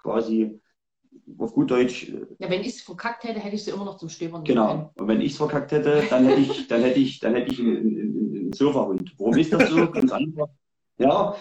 [0.00, 0.60] quasi
[1.38, 2.08] auf gut Deutsch.
[2.08, 4.68] Äh, ja, wenn ich es verkackt hätte, hätte ich sie immer noch zum Stöbern Genau.
[4.68, 4.88] Können.
[4.94, 7.60] Und wenn ich es verkackt hätte, dann hätte ich, dann hätte ich, dann hätte ich
[7.60, 9.14] einen, einen, einen Sofahund.
[9.18, 9.90] Warum ist das so?
[9.90, 10.48] Ganz einfach.
[10.98, 11.34] Ja,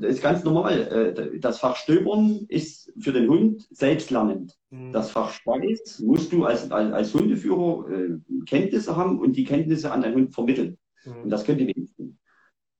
[0.00, 1.14] das ist ganz normal.
[1.16, 4.58] Äh, das Fach Stöbern ist für den Hund selbstlernend.
[4.70, 4.92] Mhm.
[4.92, 9.92] Das Fach Speis musst du als, als, als Hundeführer äh, Kenntnisse haben und die Kenntnisse
[9.92, 10.76] an deinen Hund vermitteln.
[11.04, 11.22] Mhm.
[11.24, 12.18] Und das können die wenigsten.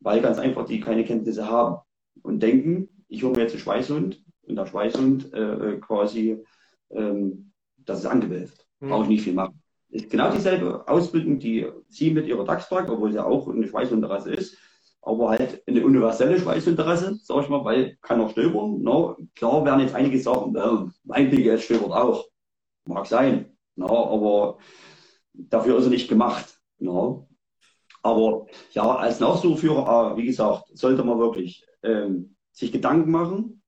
[0.00, 1.78] Weil ganz einfach die keine Kenntnisse haben
[2.22, 6.38] und denken, ich hole mir jetzt einen Schweißhund und der Schweißhund äh, äh quasi,
[6.90, 8.66] ähm, das ist angewölft.
[8.80, 8.88] Mhm.
[8.88, 9.62] Brauche ich nicht viel machen.
[9.90, 14.58] Ist genau dieselbe Ausbildung, die sie mit ihrer Dachspark, obwohl sie auch eine Schweißhundrasse ist,
[15.08, 18.82] aber halt eine universelle Schweißinteresse, sag ich mal, weil kann auch stöbern.
[18.82, 22.28] No, klar werden jetzt einige sagen, äh, mein BGS stöbert auch.
[22.84, 23.56] Mag sein.
[23.74, 24.58] No, aber
[25.32, 26.60] dafür ist er nicht gemacht.
[26.78, 27.28] No.
[28.02, 33.62] Aber ja, als Nachsuchführer, äh, wie gesagt, sollte man wirklich ähm, sich Gedanken machen,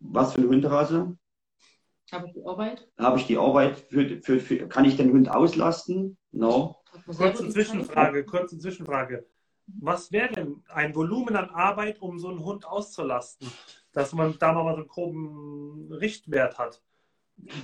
[0.00, 1.18] was für eine Hunderasse.
[2.10, 2.88] Habe ich die Arbeit?
[2.98, 6.16] Habe ich die Arbeit, für, für, für, kann ich den Hund auslasten?
[6.30, 6.76] No.
[7.04, 9.26] Kurze Zwischenfrage, kurze Zwischenfrage
[9.66, 13.48] was wäre denn ein Volumen an Arbeit, um so einen Hund auszulasten,
[13.92, 16.82] dass man da mal so einen groben Richtwert hat?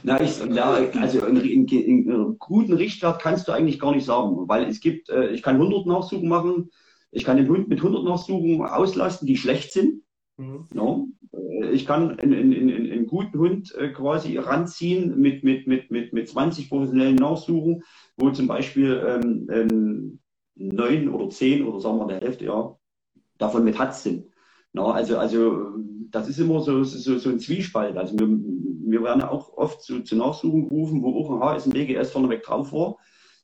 [0.03, 4.65] Na, ich, ja, also einen, einen, guten Richtwert kannst du eigentlich gar nicht sagen, weil
[4.65, 6.71] es gibt, äh, ich kann 100 Nachsuchen machen,
[7.11, 10.03] ich kann den Hund mit 100 Nachsuchen auslasten, die schlecht sind.
[10.37, 10.65] Mhm.
[10.75, 11.05] Ja.
[11.39, 16.13] Äh, ich kann einen, einen, einen, guten Hund äh, quasi ranziehen mit, mit, mit, mit,
[16.13, 17.83] mit 20 professionellen Nachsuchen,
[18.17, 20.19] wo zum Beispiel ähm, ähm,
[20.55, 22.77] neun oder zehn oder sagen wir der Hälfte, ja,
[23.39, 24.27] davon mit Hatz sind.
[24.73, 25.77] Na, also, also
[26.11, 27.97] das ist immer so, so, so ein Zwiespalt.
[27.97, 32.11] Also wir, wir werden auch oft zu, zu Nachsuchen gerufen, wo auch ein HSMD GS
[32.11, 32.97] vorneweg drauf war.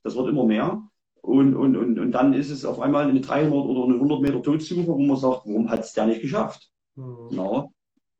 [0.03, 0.81] Das wird immer mehr.
[1.21, 4.41] Und, und, und, und dann ist es auf einmal eine 300 oder eine 100 Meter
[4.41, 6.71] Todsuche, wo man sagt, warum hat es der nicht geschafft?
[6.95, 7.29] Mhm.
[7.31, 7.67] Na,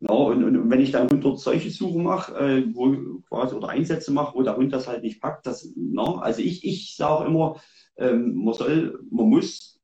[0.02, 2.95] na, und, und wenn ich dann 100 solche Suchen mache, äh, wo
[3.28, 6.63] quasi oder Einsätze mache, wo der Hund das halt nicht packt, das, na, also ich,
[6.65, 7.60] ich sage immer,
[8.00, 9.80] ähm, man soll, man muss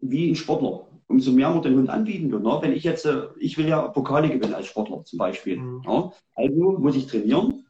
[0.00, 2.42] wie ein Sportler, umso mehr man den Hund anbieten wird.
[2.42, 2.58] Ne?
[2.60, 5.58] Wenn ich jetzt, äh, ich will ja Pokale gewinnen als Sportler zum Beispiel.
[5.58, 5.82] Mhm.
[5.86, 6.12] Ne?
[6.34, 7.66] Also muss ich trainieren,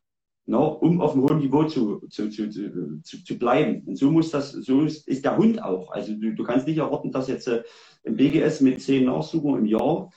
[0.46, 0.58] ne?
[0.58, 3.82] um auf einem hohen Niveau zu, zu, zu, zu, zu bleiben.
[3.86, 5.90] Und so muss das, so ist, ist der Hund auch.
[5.92, 7.62] Also du, du kannst nicht erwarten, dass jetzt äh,
[8.04, 10.10] ein BGS mit zehn Nachsuchungen im Jahr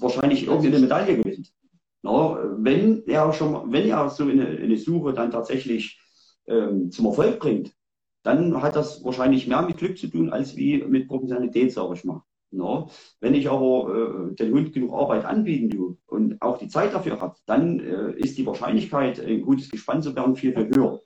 [0.00, 1.52] wahrscheinlich irgendeine Medaille gewinnt.
[2.02, 5.98] Na, wenn er schon, wenn er so eine, eine Suche dann tatsächlich
[6.46, 7.73] ähm, zum Erfolg bringt,
[8.24, 12.04] dann hat das wahrscheinlich mehr mit Glück zu tun als wie mit Professionalität, sage ich
[12.04, 12.24] mal.
[12.50, 12.90] No.
[13.20, 17.20] Wenn ich aber äh, den Hund genug Arbeit anbieten tue und auch die Zeit dafür
[17.20, 21.00] habe, dann äh, ist die Wahrscheinlichkeit, ein gutes Gespann zu werden, viel, viel höher.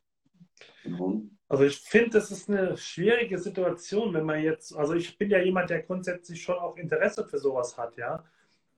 [0.84, 1.22] No.
[1.48, 5.38] Also ich finde, das ist eine schwierige Situation, wenn man jetzt, also ich bin ja
[5.38, 8.22] jemand, der grundsätzlich schon auch Interesse für sowas hat, ja.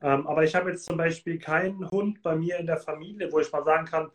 [0.01, 3.41] Ähm, aber ich habe jetzt zum Beispiel keinen Hund bei mir in der Familie, wo
[3.41, 4.11] ich mal sagen kann,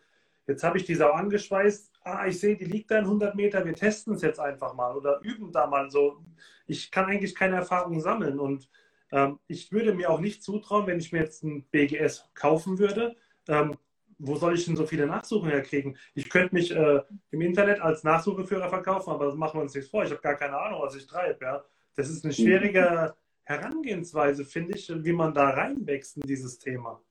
[0.47, 3.65] jetzt habe ich die Sau angeschweißt, ah, ich sehe, die liegt da in 100 Meter,
[3.65, 6.23] wir testen es jetzt einfach mal oder üben da mal so.
[6.67, 8.69] Ich kann eigentlich keine Erfahrung sammeln und
[9.11, 13.15] ähm, ich würde mir auch nicht zutrauen, wenn ich mir jetzt ein BGS kaufen würde,
[13.47, 13.75] ähm,
[14.17, 15.97] wo soll ich denn so viele Nachsuchen herkriegen?
[16.13, 19.89] Ich könnte mich äh, im Internet als Nachsucheführer verkaufen, aber das machen wir uns nichts
[19.89, 20.03] vor.
[20.03, 21.43] Ich habe gar keine Ahnung, was ich treibe.
[21.43, 21.65] Ja?
[21.95, 27.01] Das ist eine schwierige Herangehensweise, finde ich, wie man da reinwächst in dieses Thema.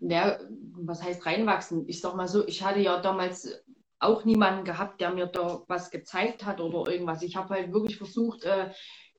[0.00, 0.38] Ja,
[0.72, 1.88] was heißt reinwachsen?
[1.88, 3.64] Ich sag mal so, ich hatte ja damals
[3.98, 7.22] auch niemanden gehabt, der mir da was gezeigt hat oder irgendwas.
[7.22, 8.70] Ich habe halt wirklich versucht, äh,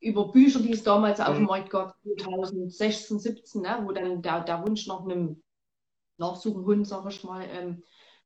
[0.01, 1.25] über Bücher, die es damals mhm.
[1.25, 5.43] auf dem Markt gab, 2016, 17, ne, wo dann der, der Wunsch nach einem
[6.17, 7.83] Nachsuchenhund, sage ich mal, ähm,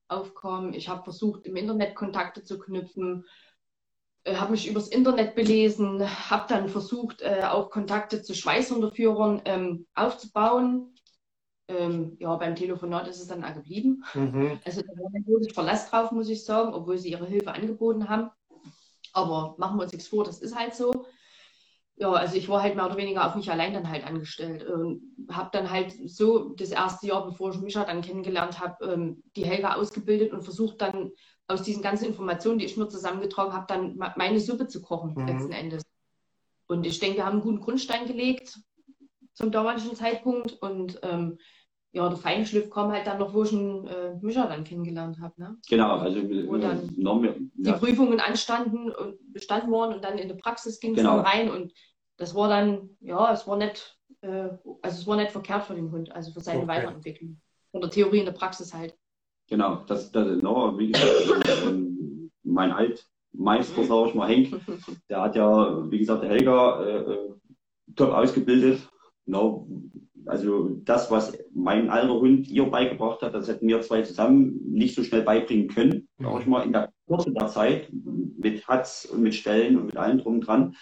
[0.08, 0.74] aufkam.
[0.74, 3.26] Ich habe versucht, im Internet Kontakte zu knüpfen,
[4.24, 9.88] äh, habe mich übers Internet belesen, habe dann versucht, äh, auch Kontakte zu Schweißhundeführern ähm,
[9.96, 10.93] aufzubauen
[11.78, 14.04] ähm, ja, beim Telefonat ist es dann auch geblieben.
[14.14, 14.60] Mhm.
[14.66, 18.10] Also da war nicht wirklich Verlass drauf, muss ich sagen, obwohl sie ihre Hilfe angeboten
[18.10, 18.30] haben.
[19.14, 21.06] Aber machen wir uns nichts vor, das ist halt so.
[21.96, 24.64] Ja, also ich war halt mehr oder weniger auf mich allein dann halt angestellt.
[24.68, 29.24] Und habe dann halt so das erste Jahr, bevor ich Micha dann kennengelernt habe, ähm,
[29.36, 31.12] die Helga ausgebildet und versucht dann
[31.48, 35.28] aus diesen ganzen Informationen, die ich mir zusammengetragen habe, dann meine Suppe zu kochen mhm.
[35.28, 35.84] letzten Endes.
[36.68, 38.60] Und ich denke, wir haben einen guten Grundstein gelegt
[39.34, 40.54] zum damaligen Zeitpunkt.
[40.54, 41.38] Und ähm,
[41.94, 45.34] ja, der Feinschliff kam halt dann noch, wo ich einen äh, Mischer dann kennengelernt habe.
[45.40, 45.58] Ne?
[45.70, 47.74] Genau, also wo dann mehr, ja.
[47.74, 51.18] die Prüfungen anstanden und bestanden worden und dann in die Praxis ging es genau.
[51.18, 51.52] dann rein.
[51.52, 51.72] Und
[52.18, 54.50] das war dann, ja, es war nicht, äh,
[54.82, 56.68] also es war nicht verkehrt für den Hund, also für seine okay.
[56.68, 57.40] Weiterentwicklung.
[57.70, 58.98] Von der Theorie in der Praxis halt.
[59.48, 61.76] Genau, das, das no, wie gesagt,
[62.44, 64.60] mein Altmeister, sag ich mal, Henk,
[65.10, 67.30] der hat ja, wie gesagt, der Helga äh, äh
[67.96, 68.80] top ausgebildet
[69.26, 69.68] No,
[70.26, 74.96] also das, was mein alter Hund ihr beigebracht hat, das hätten wir zwei zusammen nicht
[74.96, 76.08] so schnell beibringen können.
[76.18, 76.26] Mhm.
[76.26, 79.98] Auch ich mal in der Kürze der Zeit mit Hatz und mit Stellen und mit
[79.98, 80.76] allem drum dran.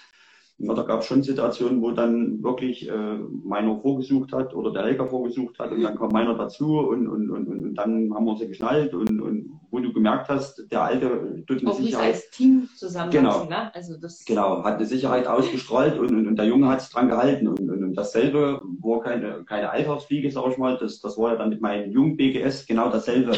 [0.63, 5.08] Da gab es schon Situationen, wo dann wirklich äh, meiner vorgesucht hat oder der Helga
[5.08, 8.47] vorgesucht hat und dann kam meiner dazu und, und, und, und dann haben wir sie
[8.47, 12.13] geschnallt und, und wo du gemerkt hast, der Alte tut eine Auch Sicherheit.
[12.13, 13.12] als Team zusammen.
[13.12, 13.74] Genau, ne?
[13.74, 17.10] also das genau, hat eine Sicherheit ausgestrahlt und, und, und der Junge hat es dran
[17.10, 21.32] gehalten und, und, und dasselbe war keine, keine Alltagsfliege, sag ich mal, das, das war
[21.32, 23.32] ja dann mit meinem jungen BGS genau dasselbe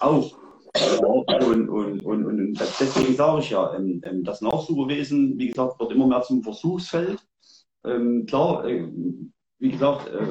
[0.00, 0.43] auch.
[1.46, 5.92] Und, und, und, und deswegen sage ich ja, ähm, ähm, das Nachsuchewesen, wie gesagt, wird
[5.92, 7.18] immer mehr zum Versuchsfeld.
[7.84, 8.88] Ähm, klar, äh,
[9.58, 10.26] wie gesagt, äh,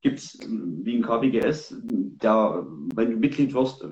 [0.00, 3.84] gibt es wie ein KBGS, der, wenn du Mitglied wirst,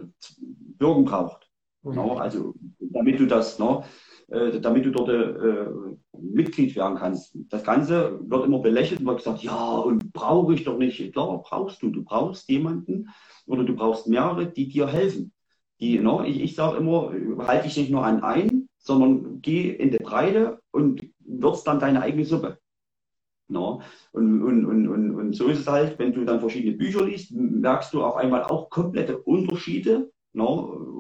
[0.78, 1.48] Bürgen braucht.
[1.82, 1.94] Mhm.
[1.94, 2.14] No?
[2.14, 3.84] Also damit du das, no?
[4.28, 5.66] äh, damit du dort äh,
[6.18, 7.36] Mitglied werden kannst.
[7.48, 11.12] Das Ganze wird immer belächelt und wird gesagt, ja, und brauche ich doch nicht.
[11.12, 11.90] Klar, brauchst du.
[11.90, 13.08] Du brauchst jemanden
[13.46, 15.32] oder du brauchst mehrere, die dir helfen
[15.80, 17.12] die, no, ich, ich sage immer,
[17.46, 22.02] halte dich nicht nur an ein, sondern geh in die Breite und wirst dann deine
[22.02, 22.58] eigene Suppe.
[23.48, 23.82] No?
[24.12, 27.32] Und, und, und, und, und so ist es halt, wenn du dann verschiedene Bücher liest,
[27.32, 30.10] merkst du auf einmal auch komplette Unterschiede.
[30.32, 30.46] No?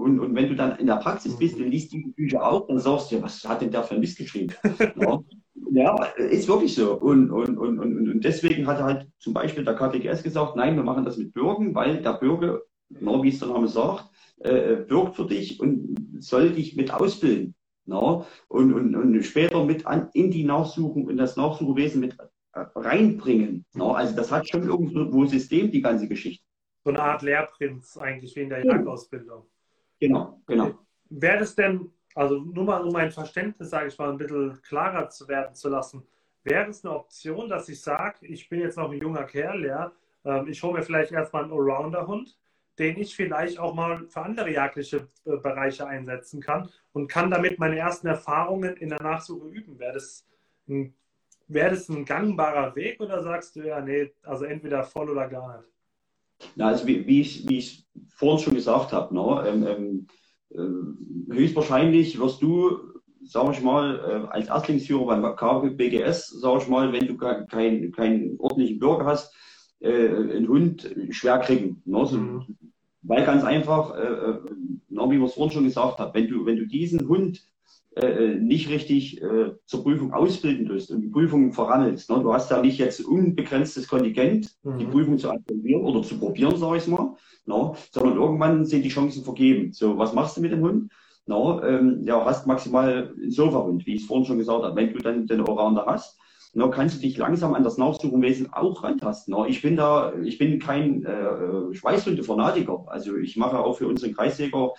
[0.02, 2.80] Und, und wenn du dann in der Praxis bist und liest die Bücher auch, dann
[2.80, 4.54] sagst du, was hat denn der für ein Mist geschrieben?
[4.96, 5.24] no?
[5.72, 6.94] Ja, ist wirklich so.
[6.94, 11.04] Und, und, und, und, deswegen hat halt zum Beispiel der KTGS gesagt, nein, wir machen
[11.04, 14.10] das mit Bürgen, weil der Bürger, no, wie es der Name sagt,
[14.40, 17.54] äh, wirkt für dich und soll dich mit ausbilden.
[17.86, 18.26] No?
[18.48, 22.16] Und, und, und später mit an, in die Nachsuchung, in das Nachsuchewesen mit
[22.52, 23.64] äh, reinbringen.
[23.74, 23.92] No?
[23.92, 26.44] Also das hat schon irgendwo System, die ganze Geschichte.
[26.84, 29.44] So eine Art Lehrprinz eigentlich wie in der Jagdausbildung.
[29.98, 30.78] Genau, genau.
[31.10, 35.10] Wäre es denn, also nur mal um mein Verständnis, sage ich mal, ein bisschen klarer
[35.10, 36.02] zu werden zu lassen,
[36.42, 39.92] wäre es eine Option, dass ich sage, ich bin jetzt noch ein junger Kerl, ja,
[40.24, 42.38] ähm, ich hole mir vielleicht erstmal einen Allrounder-Hund
[42.80, 47.58] den ich vielleicht auch mal für andere jagdliche äh, Bereiche einsetzen kann und kann damit
[47.58, 49.78] meine ersten Erfahrungen in der Nachsuche üben.
[49.78, 50.26] Wäre das
[50.66, 50.94] ein,
[51.46, 55.58] wäre das ein gangbarer Weg oder sagst du ja, nee, also entweder voll oder gar
[55.58, 55.68] nicht?
[56.56, 60.06] Na, also wie, wie, ich, wie ich vorhin schon gesagt habe, ne, ähm,
[60.54, 62.78] ähm, äh, höchstwahrscheinlich wirst du,
[63.22, 68.36] sag ich mal, äh, als Erstlingsführer beim KBGS, sag ich mal, wenn du keinen kein
[68.38, 69.34] ordentlichen Bürger hast,
[69.80, 71.82] äh, einen Hund schwer kriegen.
[71.84, 72.06] Ne?
[72.06, 72.56] So, mhm.
[73.02, 74.38] Weil ganz einfach, äh, äh
[74.88, 77.42] wie wir es vorhin schon gesagt haben, wenn du, wenn du diesen Hund
[77.96, 82.08] äh, äh, nicht richtig äh, zur Prüfung ausbilden tust und die Prüfung verrammelst.
[82.08, 82.20] Ne?
[82.22, 84.78] Du hast ja nicht jetzt unbegrenztes Kontingent, mhm.
[84.78, 87.72] die Prüfung zu absolvieren oder zu probieren, sage ich mal, ne?
[87.90, 89.72] sondern irgendwann sind die Chancen vergeben.
[89.72, 90.92] So, was machst du mit dem Hund?
[91.26, 94.76] No, ähm, ja, hast maximal einen Sofa-Hund, wie ich es vorhin schon gesagt habe.
[94.76, 96.19] Wenn du dann den Orander hast,
[96.52, 99.32] no, kannst du dich langsam an das Nachsuchenwesen auch rantasten.
[99.32, 102.86] No, ich bin da, ich bin kein äh, Schweißhunde-Fanatiker.
[102.88, 104.72] Also ich mache auch für unseren Kreisjäger,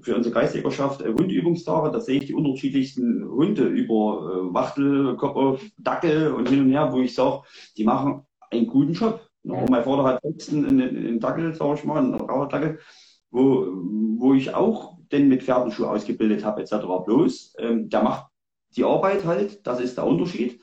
[0.00, 1.90] für unsere Kreisjägerschaft äh, Hundübungstage.
[1.90, 6.92] Da sehe ich die unterschiedlichsten Hunde über äh, Wachtel, Kopf, Dackel und hin und her,
[6.92, 7.42] wo ich sage,
[7.76, 9.20] die machen einen guten Job.
[9.42, 12.78] No, mein Vater hat letzten einen, einen Dackel, sag ich mal, einen Rauerdackel,
[13.30, 13.66] wo,
[14.18, 16.74] wo ich auch den mit Pferdenschuh ausgebildet habe, etc.
[17.04, 18.26] Bloß, ähm, der macht
[18.76, 20.60] die Arbeit halt, das ist der Unterschied.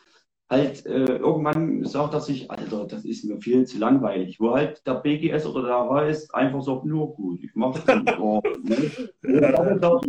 [0.50, 4.40] Halt, äh, irgendwann sagt er sich, Alter, das ist mir viel zu langweilig.
[4.40, 8.18] Wo halt der BGS oder der HS einfach sagt, nur gut, ich mache das.
[8.20, 9.10] oh, ne?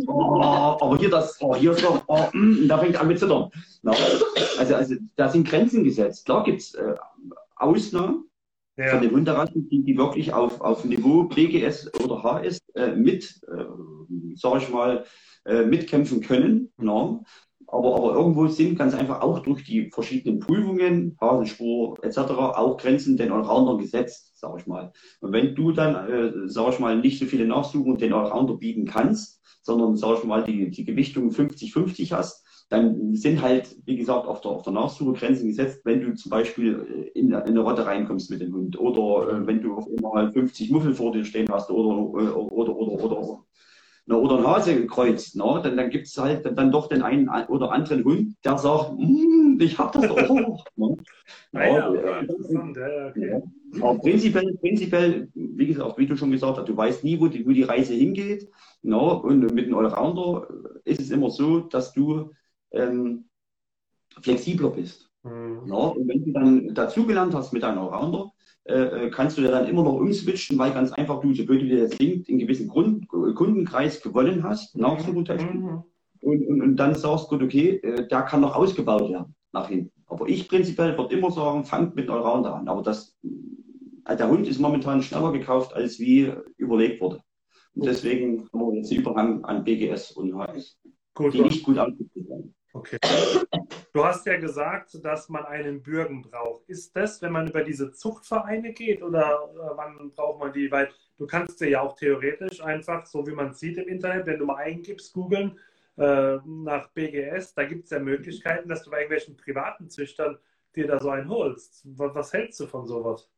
[0.07, 3.49] oh, aber hier das, oh, hier ist doch, oh, mm, da fängt an mit zittern.
[4.57, 6.25] Also, also, da sind Grenzen gesetzt.
[6.25, 6.95] Klar gibt's äh,
[7.57, 8.29] Ausnahmen,
[8.79, 8.87] ja.
[8.87, 13.65] von den Hunderassen, die, die wirklich auf, auf Niveau BGS oder HS äh, mit, äh,
[14.35, 15.03] sag ich mal,
[15.45, 16.71] äh, mitkämpfen können.
[16.77, 17.25] No?
[17.71, 22.17] Aber, aber irgendwo sind ganz einfach auch durch die verschiedenen Prüfungen, Hasenspur etc.
[22.17, 24.91] auch Grenzen den Allrounder gesetzt, sag ich mal.
[25.21, 28.85] Und wenn du dann, äh, sag ich mal, nicht so viele Nachsuchen den Allrounder bieten
[28.85, 34.27] kannst, sondern, sag ich mal, die, die Gewichtung 50-50 hast, dann sind halt, wie gesagt,
[34.27, 37.85] auf der, auf der Nachsuche Grenzen gesetzt, wenn du zum Beispiel in, in eine Rotte
[37.85, 41.47] reinkommst mit dem Hund oder äh, wenn du auf einmal 50 Muffel vor dir stehen
[41.51, 43.43] hast oder, oder, oder, oder, oder,
[44.09, 47.29] na, oder ein Hase kreuzt, na, dann, dann gibt es halt dann doch den einen
[47.29, 50.65] oder anderen Hund, der sagt, hm, ich hab das auch.
[50.75, 50.97] ne?
[51.53, 53.41] ja, ja, ja, okay.
[53.79, 57.45] Aber prinzipiell, prinzipiell, wie gesagt, wie du schon gesagt hast, du weißt nie, wo die,
[57.45, 58.49] wo die Reise hingeht.
[58.81, 60.47] Na, und mit einem Allrounder
[60.85, 62.31] ist es immer so, dass du
[62.71, 63.25] ähm,
[64.23, 65.07] flexibler bist.
[65.21, 65.67] Mhm.
[65.67, 68.31] Ja, und wenn du dann dazugelernt hast mit deinem Allrounder,
[68.69, 71.63] äh, äh, kannst du ja dann immer noch umswitchen, weil ganz einfach du, so blöd
[71.63, 74.83] wie das klingt, einen gewissen Grund, Kundenkreis gewonnen hast, mhm.
[74.83, 75.55] Nachsuchentechnik.
[75.55, 75.83] Mhm.
[76.21, 79.91] Und, und, und dann sagst du, okay, äh, der kann noch ausgebaut werden nach hinten.
[80.05, 82.67] Aber ich prinzipiell würde immer sagen, fangt mit einem Allrounder an.
[82.67, 83.17] Aber das,
[84.03, 87.21] also der Hund ist momentan schneller gekauft, als wie überlegt wurde.
[87.75, 90.77] Und deswegen haben wir jetzt Überhang an BGS und HS,
[91.13, 92.55] gut, die nicht gut ausgebildet werden.
[92.79, 92.97] Okay.
[93.91, 96.63] Du hast ja gesagt, dass man einen Bürgen braucht.
[96.69, 100.71] Ist das, wenn man über diese Zuchtvereine geht oder wann braucht man die?
[100.71, 104.39] Weil du kannst dir ja auch theoretisch einfach, so wie man sieht im Internet, wenn
[104.39, 105.59] du mal eingibst, googeln
[105.97, 110.37] äh, nach BGS, da gibt es ja Möglichkeiten, dass du bei irgendwelchen privaten Züchtern
[110.75, 111.81] dir da so einen holst.
[111.97, 113.29] Was, was hältst du von sowas?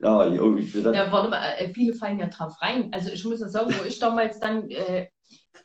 [0.00, 0.80] Ja, irgendwie.
[0.80, 2.90] Ja, warte mal, äh, viele fallen ja drauf rein.
[2.92, 5.08] Also ich muss ja sagen, wo ich damals dann äh,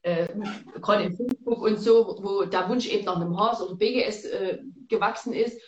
[0.04, 0.28] äh,
[0.82, 4.60] gerade in Facebook und so, wo der Wunsch eben nach einem Haas oder BGS äh,
[4.88, 5.60] gewachsen ist.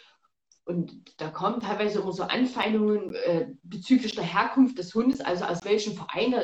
[0.65, 5.65] Und da kommen teilweise immer so Anfeindungen äh, bezüglich der Herkunft des Hundes, also aus
[5.65, 6.41] welchen Vereinen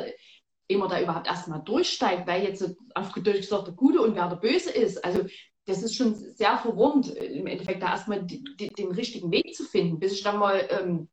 [0.68, 4.36] immer da überhaupt erstmal durchsteigt, weil jetzt auf Deutsch gesagt der Gute und wer der
[4.36, 5.04] Böse ist.
[5.04, 5.24] Also
[5.64, 10.12] das ist schon sehr verwirrend, im Endeffekt da erstmal den richtigen Weg zu finden, bis
[10.12, 11.08] ich dann mal ähm,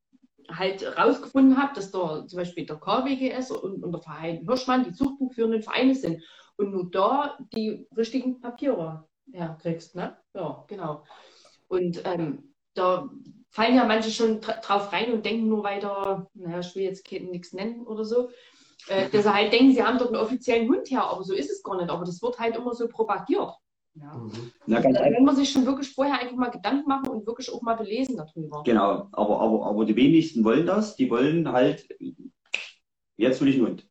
[0.49, 4.93] halt rausgefunden habe, dass da zum Beispiel der KWGS und, und der Verein Hirschmann die
[4.93, 6.21] zuchtbuchführenden Vereine sind
[6.57, 9.95] und nur da die richtigen Papiere herkriegst.
[9.95, 10.17] Ne?
[10.33, 11.03] Ja, genau.
[11.67, 13.09] Und ähm, da
[13.49, 17.53] fallen ja manche schon drauf rein und denken nur weiter, naja, ich will jetzt nichts
[17.53, 18.29] nennen oder so,
[18.87, 21.51] äh, dass sie halt denken, sie haben dort einen offiziellen Hund her, aber so ist
[21.51, 21.89] es gar nicht.
[21.89, 23.53] Aber das wird halt immer so propagiert.
[23.95, 24.13] Ja.
[24.13, 24.51] Mhm.
[24.67, 27.51] Na, ganz da kann man sich schon wirklich vorher einfach mal Gedanken machen und wirklich
[27.51, 28.63] auch mal belesen darüber.
[28.63, 30.95] Genau, aber, aber, aber die wenigsten wollen das.
[30.95, 31.87] Die wollen halt,
[33.17, 33.86] jetzt will ich einen Hund.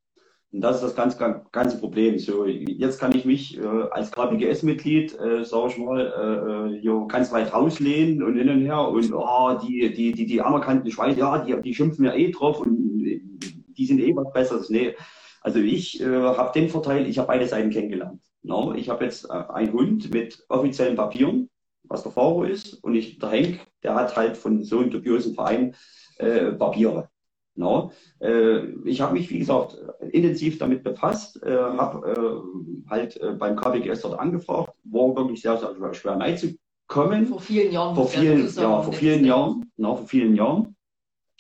[0.56, 1.18] Und das ist das ganz,
[1.52, 2.18] ganze Problem.
[2.18, 7.04] So, jetzt kann ich mich äh, als KBGS-Mitglied, äh, sage ich mal, äh, äh, hier
[7.08, 11.18] ganz weit rauslehnen und hin und her und oh, die, die, die, die anerkannten Schweizer,
[11.18, 14.70] ja, die, die schimpfen ja eh drauf und die sind eh was Besseres.
[14.70, 14.94] Nee.
[15.42, 18.22] Also ich äh, habe den Vorteil, ich habe beide Seiten kennengelernt.
[18.42, 21.50] No, ich habe jetzt äh, einen Hund mit offiziellen Papieren,
[21.82, 25.34] was der Fahrer ist, und ich, der Henk, der hat halt von so einem dubiosen
[25.34, 25.74] Verein
[26.16, 27.10] äh, Papiere.
[27.56, 27.92] No.
[28.20, 29.78] Äh, ich habe mich, wie gesagt,
[30.10, 32.42] intensiv damit befasst, äh, habe
[32.86, 37.26] äh, halt äh, beim KWGS dort angefragt, war wirklich sehr, sehr schwer reinzukommen.
[37.26, 37.94] Vor vielen Jahren.
[37.94, 40.76] Vor vielen, ja, vor vielen Jahren, no, vor vielen Jahren.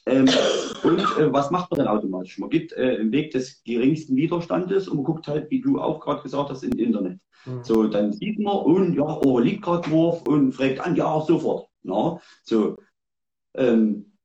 [0.06, 0.28] Ähm,
[0.84, 2.38] und äh, was macht man dann automatisch?
[2.38, 6.00] Man gibt äh, den Weg des geringsten Widerstandes und man guckt halt, wie du auch
[6.00, 7.18] gerade gesagt hast, im Internet.
[7.44, 7.64] Mhm.
[7.64, 11.68] So, dann sieht man und ja, oh, liegt gerade Wurf und fragt an, ja, sofort.
[11.82, 12.76] Na, so,
[13.54, 14.15] ähm,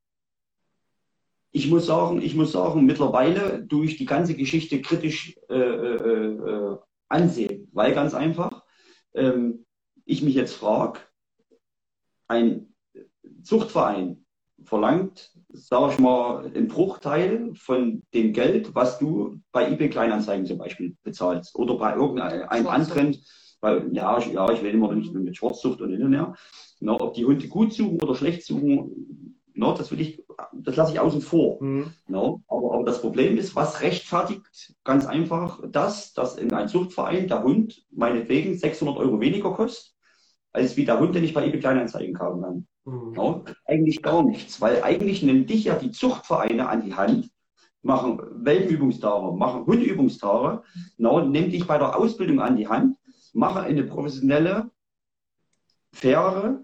[1.52, 6.36] ich muss sagen, ich muss sagen, mittlerweile tue ich die ganze Geschichte kritisch äh, äh,
[6.36, 6.78] äh,
[7.10, 8.64] ansehen, weil ganz einfach
[9.14, 9.66] ähm,
[10.06, 11.00] ich mich jetzt frage,
[12.28, 12.74] ein
[13.44, 14.26] Zuchtverein
[14.64, 20.58] verlangt, sage ich mal, einen Bruchteil von dem Geld, was du bei eBay Kleinanzeigen zum
[20.58, 23.18] Beispiel bezahlst oder bei irgendeinem anderen,
[23.60, 26.34] bei, ja, ich, ja, ich will immer nicht mit Schwarzzucht und hin und her.
[26.80, 30.24] Na, ob die Hunde gut suchen oder schlecht suchen, No, das will ich,
[30.54, 31.62] das lasse ich außen vor.
[31.62, 31.94] Mhm.
[32.08, 37.28] No, aber, aber, das Problem ist, was rechtfertigt ganz einfach das, dass in einem Zuchtverein
[37.28, 39.94] der Hund meinetwegen 600 Euro weniger kostet,
[40.54, 42.68] als wie der Hund, den ich bei eBay Kleinanzeigen kaufen kann.
[42.86, 43.12] Mhm.
[43.14, 47.30] No, eigentlich gar nichts, weil eigentlich nehmen dich ja die Zuchtvereine an die Hand,
[47.82, 50.64] machen Welpenübungstage, machen Hundübungstage,
[50.98, 52.98] no, nehmen dich bei der Ausbildung an die Hand,
[53.34, 54.72] machen eine professionelle,
[55.92, 56.64] faire,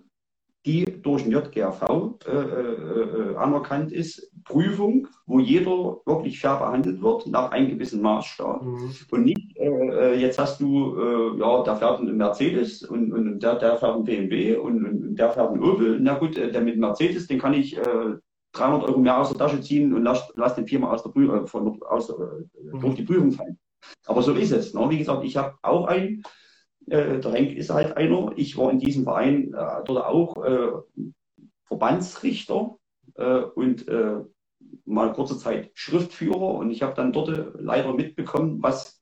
[0.66, 7.28] die durch den JGRV äh, äh, anerkannt ist, Prüfung, wo jeder wirklich fair behandelt wird,
[7.28, 8.64] nach einem gewissen Maßstab.
[8.64, 8.92] Mhm.
[9.12, 13.40] Und nicht, äh, äh jetzt hast du, äh, ja, der fährt einen Mercedes und, und
[13.40, 16.00] der, der fährt einen BMW und, und der fährt einen Opel.
[16.02, 17.80] Na gut, äh, der mit Mercedes, den kann ich
[18.54, 21.48] 300 Euro mehr aus der Tasche ziehen und lass, lass den viermal aus der Prüfung,
[21.48, 22.80] von, aus, mhm.
[22.80, 23.58] durch die Prüfung fallen.
[24.06, 24.74] Aber so ist es.
[24.74, 24.86] Ne?
[24.90, 26.24] Wie gesagt, ich habe auch einen
[26.88, 28.32] äh, der Henk ist halt einer.
[28.36, 30.70] Ich war in diesem Verein äh, dort auch äh,
[31.64, 32.78] Verbandsrichter
[33.16, 34.18] äh, und äh,
[34.86, 38.98] mal kurze Zeit Schriftführer und ich habe dann dort leider mitbekommen, was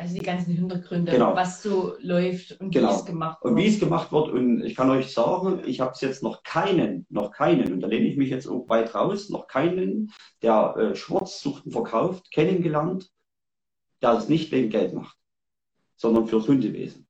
[0.00, 1.36] also die ganzen Hintergründe, genau.
[1.36, 2.88] was so läuft und genau.
[2.88, 3.52] wie es gemacht wird.
[3.52, 4.30] Und wie es gemacht wird.
[4.30, 7.86] Und ich kann euch sagen, ich habe es jetzt noch keinen, noch keinen, und da
[7.86, 10.10] lehne ich mich jetzt auch weit raus, noch keinen,
[10.40, 13.10] der äh, Schwarzzuchten verkauft, kennengelernt,
[14.00, 15.18] der es nicht wegen Geld macht,
[15.96, 17.06] sondern fürs Hundewesen.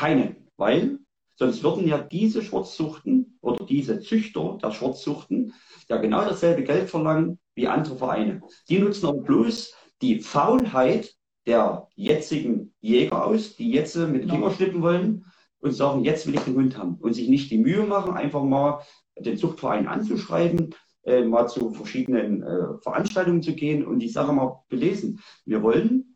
[0.00, 0.98] Keine, weil
[1.36, 5.52] sonst würden ja diese Schwarzzuchten oder diese Züchter der Schwarzzuchten
[5.90, 8.40] ja genau dasselbe Geld verlangen wie andere Vereine.
[8.70, 11.14] Die nutzen aber bloß die Faulheit
[11.46, 15.26] der jetzigen Jäger aus, die jetzt mit dem Finger schnippen wollen
[15.58, 18.42] und sagen, jetzt will ich den Hund haben und sich nicht die Mühe machen, einfach
[18.42, 18.80] mal
[19.18, 24.62] den Zuchtverein anzuschreiben, äh, mal zu verschiedenen äh, Veranstaltungen zu gehen und die Sache mal
[24.70, 25.20] belesen.
[25.44, 26.09] Wir wollen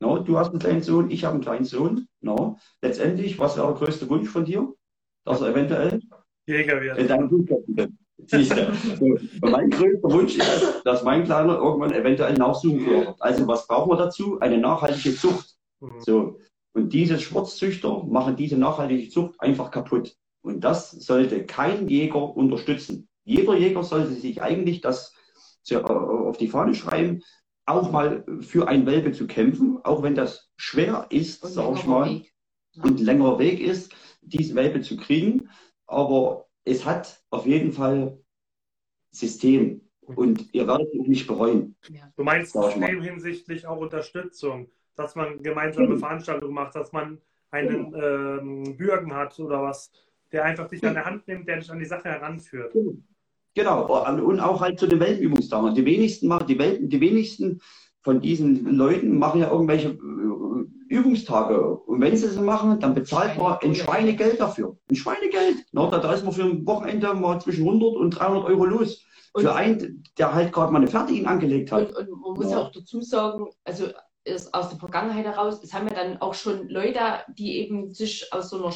[0.00, 2.08] No, du hast einen kleinen Sohn, ich habe einen kleinen Sohn.
[2.20, 2.56] No.
[2.82, 4.72] Letztendlich, was wäre der größte Wunsch von dir?
[5.24, 6.00] Dass er eventuell
[6.46, 6.98] Jäger wird.
[6.98, 7.28] In deinem
[8.26, 8.66] Siehst du.
[9.40, 13.14] Und mein größter Wunsch ist, dass mein Kleiner irgendwann eventuell nachsuchen wird.
[13.18, 14.38] Also was brauchen wir dazu?
[14.40, 15.56] Eine nachhaltige Zucht.
[15.80, 16.00] Mhm.
[16.00, 16.38] So.
[16.72, 20.16] Und diese Schwarzzüchter machen diese nachhaltige Zucht einfach kaputt.
[20.42, 23.08] Und das sollte kein Jäger unterstützen.
[23.24, 25.14] Jeder Jäger sollte sich eigentlich das
[25.68, 27.22] äh, auf die Fahne schreiben,
[27.70, 32.10] auch mal für ein Welpe zu kämpfen, auch wenn das schwer ist, sage ich mal,
[32.10, 32.32] Weg.
[32.82, 35.48] und längerer Weg ist, diese Welpe zu kriegen.
[35.86, 38.18] Aber es hat auf jeden Fall
[39.10, 41.76] System und ihr werdet es nicht bereuen.
[41.88, 42.12] Ja.
[42.16, 48.76] Du meinst System hinsichtlich auch Unterstützung, dass man gemeinsame Veranstaltungen macht, dass man einen ähm,
[48.76, 49.90] Bürgen hat oder was,
[50.32, 52.74] der einfach dich an der Hand nimmt, der dich an die Sache heranführt.
[53.54, 55.74] Genau, und auch halt zu den Welpenübungstagen.
[55.74, 57.60] Die wenigsten machen, die, Welpen, die wenigsten
[58.02, 61.76] von diesen Leuten machen ja irgendwelche äh, Übungstage.
[61.76, 64.76] Und wenn sie es machen, dann bezahlt man ein Schweinegeld dafür.
[64.88, 65.64] Ein Schweinegeld.
[65.72, 69.04] Na, da ist man für ein Wochenende mal zwischen 100 und 300 Euro los.
[69.32, 71.94] Und für einen, der halt gerade mal eine ihn angelegt hat.
[71.94, 72.58] Und, und man muss ja.
[72.58, 73.88] auch dazu sagen, also
[74.24, 77.00] ist aus der Vergangenheit heraus, es haben ja dann auch schon Leute,
[77.36, 78.74] die eben sich aus so einer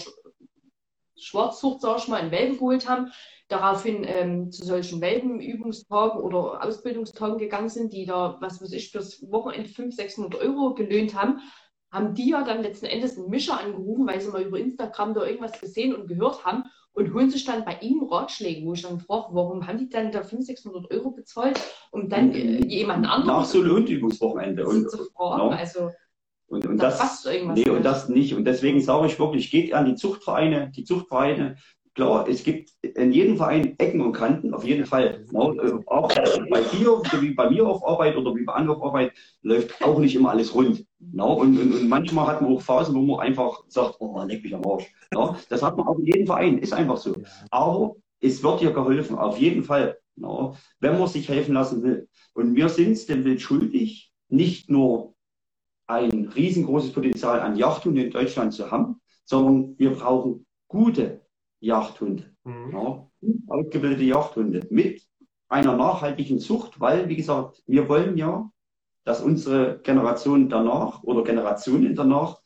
[1.17, 3.11] Schwarzzucht, sag ich mal, in Welpen geholt haben,
[3.49, 9.23] daraufhin ähm, zu solchen Welpenübungstagen oder Ausbildungstagen gegangen sind, die da, was weiß ich, fürs
[9.31, 11.41] Wochenende 500, 600 Euro gelöhnt haben,
[11.93, 15.25] haben die ja dann letzten Endes einen Mischer angerufen, weil sie mal über Instagram da
[15.25, 19.01] irgendwas gesehen und gehört haben und holen sich dann bei ihm Ratschläge, wo ich dann
[19.01, 23.39] frage, warum haben die dann da 500, 600 Euro bezahlt, um dann äh, jemanden anderen
[23.39, 24.67] Nach so einem Übungswochenende.
[24.67, 25.43] Und, zu fragen.
[25.43, 25.51] No.
[25.51, 25.91] Also,
[26.47, 28.35] und, und das, nee, und das nicht.
[28.35, 30.71] Und deswegen sage ich wirklich, geht an die Zuchtvereine.
[30.71, 31.57] Die Zuchtvereine
[31.95, 35.25] Klar, es gibt in jedem Verein Ecken und Kanten, auf jeden Fall.
[35.29, 35.55] Genau,
[35.87, 36.13] auch
[36.51, 39.81] bei dir, so wie bei mir auf Arbeit oder wie bei anderen auf Arbeit, läuft
[39.85, 40.85] auch nicht immer alles rund.
[40.99, 44.55] Und, und, und, manchmal hat man auch Phasen, wo man einfach sagt, oh, leck mich
[44.55, 44.93] am Arsch.
[45.49, 47.15] Das hat man auch in jedem Verein, ist einfach so.
[47.51, 52.09] Aber es wird dir geholfen, auf jeden Fall, wenn man sich helfen lassen will.
[52.33, 55.15] Und wir sind es dem Wild schuldig, nicht nur
[55.87, 61.24] ein riesengroßes Potenzial an Yachthunden in Deutschland zu haben, sondern wir brauchen gute
[61.65, 62.35] Jagdhunde.
[62.45, 62.71] Mhm.
[62.73, 63.11] Ja,
[63.49, 65.07] ausgebildete Jagdhunde mit
[65.49, 68.51] einer nachhaltigen Zucht, weil, wie gesagt, wir wollen ja,
[69.05, 72.41] dass unsere Generation danach oder Generationen danach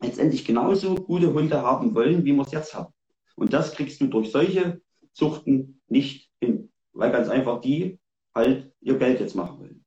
[0.00, 2.92] letztendlich genauso gute Hunde haben wollen, wie wir es jetzt haben.
[3.36, 4.80] Und das kriegst du durch solche
[5.12, 7.98] Zuchten nicht hin, weil ganz einfach die
[8.34, 9.84] halt ihr Geld jetzt machen wollen.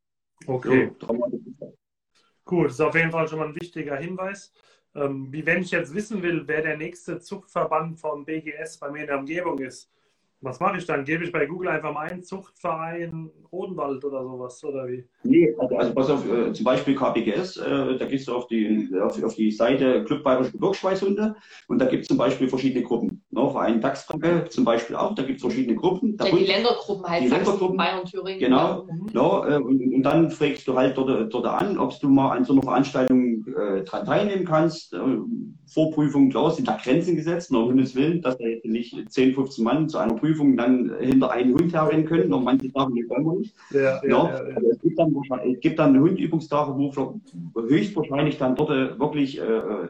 [0.47, 0.91] Okay.
[0.99, 1.07] So,
[2.43, 4.51] Gut, das ist auf jeden Fall schon mal ein wichtiger Hinweis.
[4.95, 9.01] Ähm, wie wenn ich jetzt wissen will, wer der nächste Zuchtverband vom BGS bei mir
[9.01, 9.89] in der Umgebung ist,
[10.41, 11.05] was mache ich dann?
[11.05, 15.05] Gebe ich bei Google einfach mal ein Zuchtverein Odenwald oder sowas, oder wie?
[15.23, 18.89] Nee, also, also pass auf, äh, zum Beispiel KBGS, äh, da gehst du auf die,
[18.99, 21.35] auf, auf die Seite Club Bayerische Gebirgsschweißhunde
[21.67, 23.23] und da gibt es zum Beispiel verschiedene Gruppen.
[23.31, 23.49] Ne?
[23.49, 26.17] Verein Dachsfranke zum Beispiel auch, da gibt es verschiedene Gruppen.
[26.19, 28.39] Ja, die Ländergruppen halt, die Ländergruppen, Bayern, Thüringen.
[28.39, 29.09] Genau, mhm.
[29.13, 29.61] ne?
[29.61, 32.63] und, und, dann fragst du halt dort, dort an, ob du mal an so einer
[32.63, 34.93] Veranstaltung äh, dran teilnehmen kannst.
[34.93, 34.99] Äh,
[35.65, 39.33] Vorprüfung, klar, sind da Grenzen gesetzt, nur um Himmels Willen, dass da jetzt nicht 10,
[39.33, 42.29] 15 Mann zu einer Prüfung dann hinter einen Hund herrennen können.
[42.29, 43.55] Noch manche Sachen, die wollen wir nicht.
[43.71, 44.57] Ja, ja, ja, ja.
[44.69, 45.15] Es, gibt dann,
[45.49, 46.91] es gibt dann Hundübungstage, wo
[47.61, 49.87] höchstwahrscheinlich dann dort äh, wirklich, äh, äh,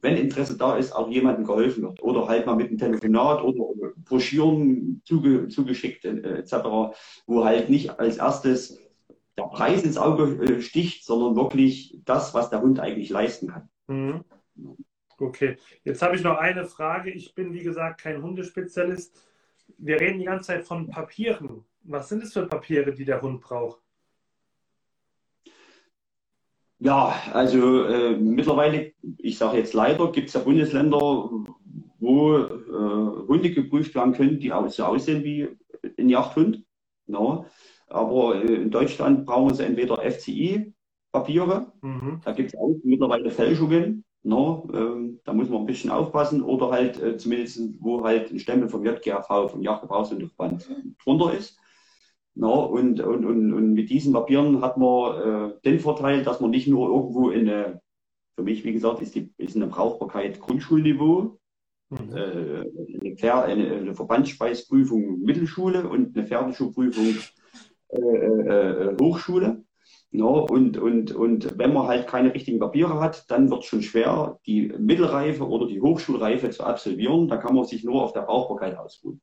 [0.00, 2.02] wenn Interesse da ist, auch jemandem geholfen wird.
[2.02, 6.54] Oder halt mal mit einem Telefonat oder Broschüren zuge, zugeschickt äh, etc.,
[7.26, 8.78] wo halt nicht als erstes
[9.36, 13.68] der Preis ins Auge äh, sticht, sondern wirklich das, was der Hund eigentlich leisten kann.
[13.86, 14.24] Mhm.
[15.18, 17.10] Okay, jetzt habe ich noch eine Frage.
[17.10, 19.26] Ich bin, wie gesagt, kein Hundespezialist
[19.78, 21.64] wir reden die ganze Zeit von Papieren.
[21.82, 23.80] Was sind es für Papiere, die der Hund braucht?
[26.80, 30.98] Ja, also äh, mittlerweile, ich sage jetzt leider, gibt es ja Bundesländer,
[31.98, 35.48] wo äh, Hunde geprüft werden können, die auch so aussehen wie
[35.98, 36.64] ein Jagdhund.
[37.06, 37.44] No.
[37.88, 42.22] Aber äh, in Deutschland brauchen sie entweder FCI-Papiere, mhm.
[42.24, 44.04] da gibt es auch mittlerweile Fälschungen.
[44.22, 48.38] No, ähm, da muss man ein bisschen aufpassen oder halt äh, zumindest, wo halt ein
[48.38, 50.68] Stempel vom JGAV, vom Jagdgebrauchshundeverband
[51.02, 51.58] drunter ist.
[52.34, 56.50] No, und, und, und, und mit diesen Papieren hat man äh, den Vorteil, dass man
[56.50, 57.80] nicht nur irgendwo in eine,
[58.36, 61.38] für mich, wie gesagt, ist, die, ist eine Brauchbarkeit Grundschulniveau,
[61.90, 62.16] mhm.
[62.16, 62.64] äh,
[63.00, 67.16] eine, eine, eine Verbandsspeisprüfung Mittelschule und eine Pferdeschulprüfung
[67.88, 69.64] äh, äh, äh Hochschule.
[70.12, 73.82] No, und, und, und wenn man halt keine richtigen Papiere hat, dann wird es schon
[73.82, 77.28] schwer, die Mittelreife oder die Hochschulreife zu absolvieren.
[77.28, 79.20] Da kann man sich nur auf der Brauchbarkeit ausruhen.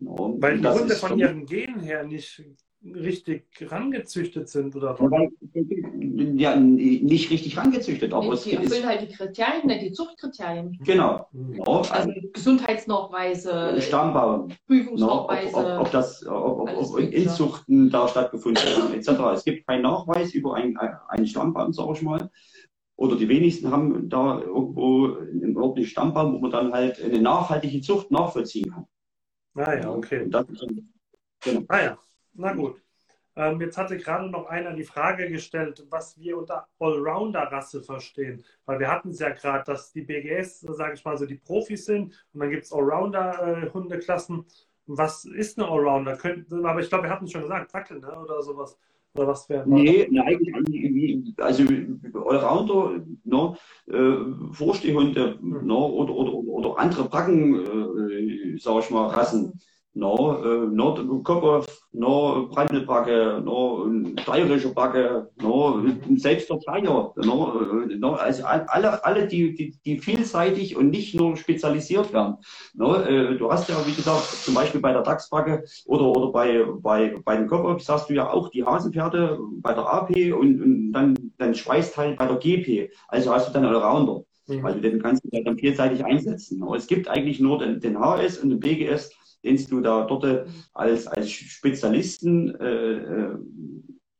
[0.00, 2.42] No, Weil die Hunde von ihren Genen her nicht
[2.82, 4.96] richtig rangezüchtet sind oder?
[6.36, 10.78] Ja, nicht richtig rangezüchtet, aber nee, es die erfüllen halt die Kriterien, nicht die Zuchtkriterien.
[10.84, 11.28] Genau.
[11.32, 15.52] Ja, also, also Gesundheitsnachweise, Stammbaum, Prüfungsnachweise.
[15.52, 19.08] No, ob, ob, das, ob, ob Inzuchten da stattgefunden haben, etc.
[19.34, 22.30] Es gibt keinen Nachweis über einen, einen Stammbaum, sage ich mal.
[22.94, 27.80] Oder die wenigsten haben da irgendwo einen ordentlichen Stammbaum, wo man dann halt eine nachhaltige
[27.80, 28.86] Zucht nachvollziehen kann.
[29.58, 30.24] Ah ja, okay.
[30.28, 30.46] Das,
[31.40, 31.64] genau.
[31.68, 31.98] Ah ja.
[32.34, 32.80] Na gut.
[33.34, 38.44] Ähm, jetzt hatte gerade noch einer die Frage gestellt, was wir unter Allrounder-Rasse verstehen.
[38.66, 41.86] Weil wir hatten es ja gerade, dass die BGS, sage ich mal so, die Profis
[41.86, 44.44] sind und dann gibt es Allrounder-Hundeklassen.
[44.86, 46.16] Was ist eine Allrounder?
[46.16, 48.18] Könnt, aber ich glaube, wir hatten es schon gesagt, Dackel ne?
[48.18, 48.76] oder sowas.
[49.14, 51.64] Oder was wäre Nee, nee, eigentlich, also
[52.14, 53.56] Allrounder, no,
[53.86, 55.66] äh, Vorstehhunde hm.
[55.66, 59.58] no, oder, oder, oder andere Bracken, äh, sage ich mal, Rassen
[59.98, 63.90] no, äh, no Kopf, no Brandelbacke, no
[64.22, 65.82] steirische Backe, no
[66.16, 67.54] selbst der Flyer, no,
[67.98, 72.36] no, also alle, alle die, die, die vielseitig und nicht nur spezialisiert werden.
[72.74, 76.64] No, äh, du hast ja, wie gesagt, zum Beispiel bei der Dachsbacke oder, oder bei,
[76.80, 80.92] bei, bei den Kopf hast du ja auch die Hasenpferde bei der AP und, und
[80.92, 82.90] dann dein Schweißteil bei der GP.
[83.08, 84.22] Also hast du dann Allrounder.
[84.46, 84.62] Mhm.
[84.62, 86.62] Weil du den kannst du dann vielseitig einsetzen.
[86.62, 89.10] Aber es gibt eigentlich nur den, den HS und den BGS
[89.42, 93.38] den du da dort als, als Spezialisten äh, äh,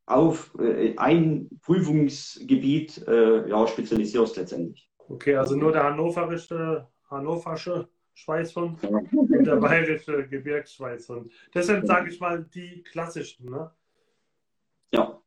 [0.06, 4.88] auf äh, ein Prüfungsgebiet äh, ja, spezialisierst letztendlich.
[5.08, 11.32] Okay, also nur der hannoverische, hannoversche Schweißhund und der bayerische Gebirgsschweißhund.
[11.52, 13.70] Das sind, sage ich mal, die klassischen, ne?
[14.90, 15.20] Ja.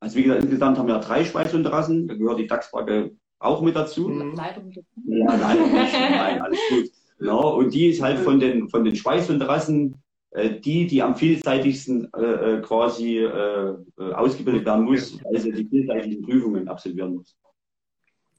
[0.00, 4.08] Also wie gesagt, insgesamt haben wir drei Schweißhundrassen, da gehört die Dachsbacke auch mit dazu.
[4.08, 4.34] Mhm.
[4.36, 4.84] Ja, leider nicht.
[4.94, 6.90] Nein, alles gut.
[7.20, 10.02] Ja, und die ist halt von den, von den Schweißhundrassen
[10.34, 15.52] äh, die, die am vielseitigsten äh, äh quasi äh, äh, ausgebildet werden muss, weil sie
[15.52, 17.36] die vielseitigen Prüfungen absolvieren muss.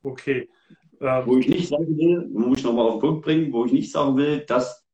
[0.03, 0.49] Okay.
[0.99, 3.71] Ähm, wo ich nicht sagen will, muss ich nochmal auf den Punkt bringen, wo ich
[3.71, 4.86] nicht sagen will, dass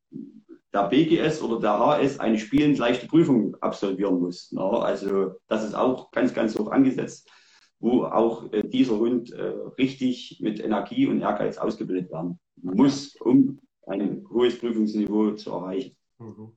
[0.73, 4.51] der BGS oder der HS eine spielend leichte Prüfung absolvieren muss.
[4.51, 7.27] Na, also das ist auch ganz, ganz hoch angesetzt,
[7.79, 9.33] wo auch äh, dieser Hund
[9.79, 13.59] richtig mit Energie und Ehrgeiz ausgebildet werden muss, um
[13.91, 15.95] ein hohes Prüfungsniveau zu erreichen.
[16.19, 16.53] Mhm.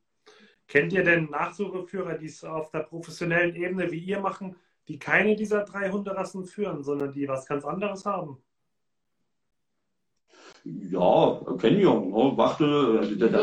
[0.67, 4.57] Kennt ihr denn Nachsucheführer, die es auf der professionellen Ebene wie ihr machen,
[4.89, 8.39] die keine dieser drei Hunderassen führen, sondern die was ganz anderes haben?
[10.65, 11.95] Ja, kennen wir.
[11.95, 12.37] Ne?
[12.37, 13.41] Wachtel, also der, der,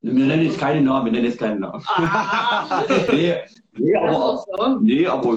[0.00, 1.82] Wir nennen jetzt keinen Namen, wir nennen jetzt keinen Namen.
[1.86, 2.84] Ah.
[3.12, 3.34] nee,
[3.76, 5.36] nee, aber, nee, aber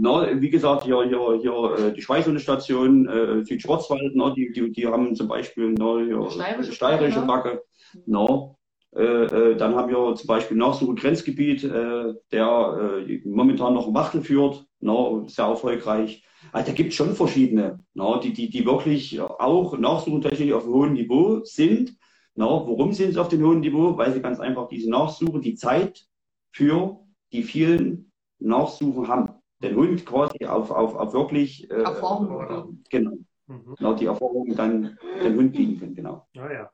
[0.00, 5.14] na, wie gesagt, hier, hier, hier die Schweißhundestation äh, Südschwarzwald, na, die, die, die haben
[5.14, 7.62] zum Beispiel na, hier, steirische, steirische Backe.
[8.06, 8.54] Na,
[8.96, 14.22] äh, äh, dann haben wir zum Beispiel Nachsuche Grenzgebiet, äh, der äh, momentan noch Wachtel
[14.22, 16.24] führt, na, sehr erfolgreich.
[16.52, 20.72] Also da gibt es schon verschiedene, na, die, die, die wirklich auch nachsuchentechnisch auf einem
[20.72, 21.94] hohen Niveau sind
[22.34, 23.96] na, warum sind sie auf dem hohen Niveau?
[23.98, 26.06] Weil sie ganz einfach diese Nachsuche, die Zeit
[26.52, 27.00] für
[27.32, 29.39] die vielen Nachsuchen haben.
[29.62, 32.82] Den Hund quasi auf, auf, auf wirklich äh, Erfahrung.
[32.90, 33.16] Genau.
[33.46, 33.74] Mhm.
[33.76, 36.26] Genau, die Erfahrung dann den Hund bieten können, genau.
[36.36, 36.70] Ah, ja.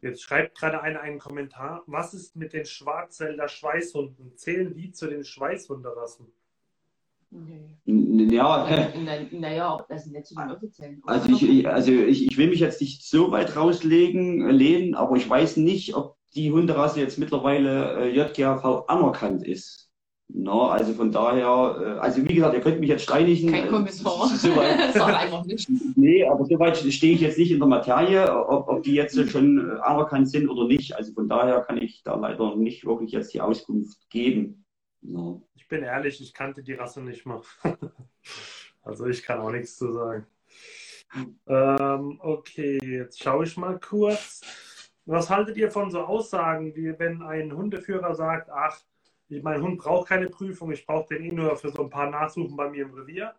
[0.00, 1.82] Jetzt schreibt gerade einer einen Kommentar.
[1.86, 4.36] Was ist mit den Schwarzwälder Schweißhunden?
[4.36, 6.26] Zählen die zu den Schweißhunderrassen?
[7.30, 7.76] Nee.
[8.34, 8.90] Ja,
[9.30, 11.02] naja, das sind nicht so die offiziellen.
[11.06, 15.16] Also, ich, also ich, ich will mich jetzt nicht so weit rauslegen, äh, lehnen, aber
[15.16, 19.89] ich weiß nicht, ob die Hunderasse jetzt mittlerweile äh, JGAV anerkannt ist.
[20.32, 23.50] No, also von daher, äh, also wie gesagt, ihr könnt mich jetzt steinigen.
[23.50, 24.30] Kein Kommissar.
[24.32, 25.68] Äh, so weit, einfach nicht.
[25.96, 29.78] Nee, aber soweit stehe ich jetzt nicht in der Materie, ob, ob die jetzt schon
[29.80, 30.96] anerkannt sind oder nicht.
[30.96, 34.64] Also von daher kann ich da leider nicht wirklich jetzt die Auskunft geben.
[35.02, 37.40] No bin ehrlich, ich kannte die Rasse nicht mal.
[38.82, 40.26] also ich kann auch nichts zu sagen.
[41.46, 44.42] Ähm, okay, jetzt schaue ich mal kurz.
[45.06, 48.78] Was haltet ihr von so Aussagen, wie wenn ein Hundeführer sagt, ach,
[49.42, 52.56] mein Hund braucht keine Prüfung, ich brauche den eh nur für so ein paar Nachsuchen
[52.56, 53.34] bei mir im Revier?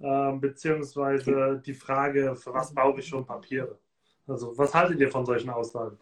[0.00, 3.78] Ähm, beziehungsweise die Frage, für was brauche ich schon Papiere?
[4.26, 5.98] Also was haltet ihr von solchen Aussagen?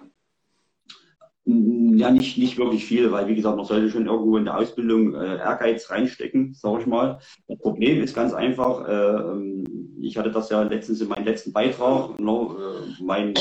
[1.44, 5.14] Ja, nicht, nicht wirklich viel, weil wie gesagt, man sollte schon irgendwo in der Ausbildung
[5.14, 7.20] äh, Ehrgeiz reinstecken, sage ich mal.
[7.48, 9.64] Das Problem ist ganz einfach, äh,
[9.98, 13.34] ich hatte das ja letztens in meinem letzten Beitrag, no, ne, äh, mein,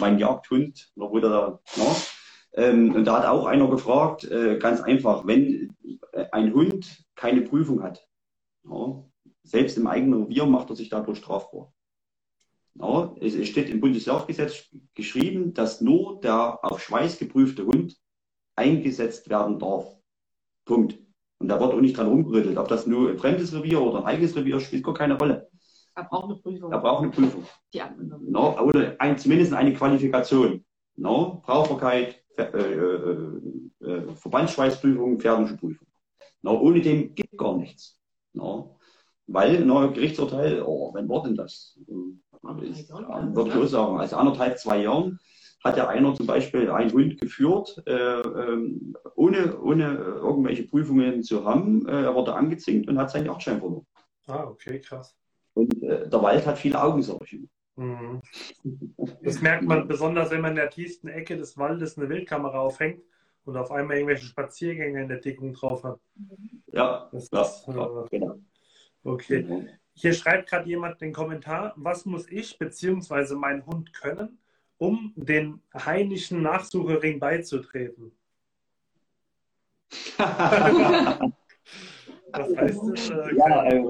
[0.00, 1.96] mein Jagdhund, noch wurde da, no, ne,
[2.54, 5.74] ähm, und da hat auch einer gefragt, äh, ganz einfach, wenn
[6.12, 8.06] äh, ein Hund keine Prüfung hat,
[8.64, 9.04] ne,
[9.42, 11.72] selbst im eigenen Revier macht er sich dadurch strafbar.
[12.74, 17.96] Ja, es steht im Bundesjagdgesetz geschrieben, dass nur der auf Schweiß geprüfte Hund
[18.56, 19.84] eingesetzt werden darf.
[20.64, 20.98] Punkt.
[21.38, 22.56] Und da wird auch nicht dran rumgerüttelt.
[22.56, 25.50] Ob das nur ein fremdes Revier oder ein eigenes Revier spielt gar keine Rolle.
[25.94, 26.72] Er braucht eine Prüfung.
[26.72, 27.44] Er braucht eine Prüfung.
[27.74, 27.82] Die
[28.20, 30.64] no, oder ein, zumindest eine Qualifikation.
[30.96, 35.86] No, Brauchbarkeit, äh, äh, äh, Verbandsschweißprüfung, Pferdische Prüfung.
[36.42, 37.98] No, ohne dem gibt gar nichts.
[38.32, 38.78] No.
[39.26, 41.78] Weil, no, Gerichtsurteil, oh, wann war denn das?
[42.62, 45.18] ist, würde ich auch sagen, also anderthalb, zwei Jahren
[45.62, 51.44] hat ja einer zum Beispiel einen Hund geführt, äh, ähm, ohne, ohne irgendwelche Prüfungen zu
[51.44, 51.86] haben.
[51.86, 53.86] Äh, er wurde angezinkt und hat seinen Jagdschein verloren.
[54.26, 55.16] Ah, okay, krass.
[55.54, 57.48] Und äh, der Wald hat viele Augensorgen.
[57.76, 58.20] Mhm.
[59.22, 63.02] Das merkt man besonders, wenn man in der tiefsten Ecke des Waldes eine Wildkamera aufhängt
[63.44, 65.98] und auf einmal irgendwelche Spaziergänge in der Deckung drauf hat.
[66.66, 68.38] Ja, das ja, ist, ja, äh, genau.
[69.04, 69.42] Okay.
[69.42, 69.68] Mhm.
[69.94, 73.34] Hier schreibt gerade jemand den Kommentar, was muss ich bzw.
[73.34, 74.38] mein Hund können,
[74.78, 78.12] um den heimischen Nachsuchering beizutreten?
[82.32, 83.10] Was heißt das?
[83.10, 83.82] Äh, ja, äh,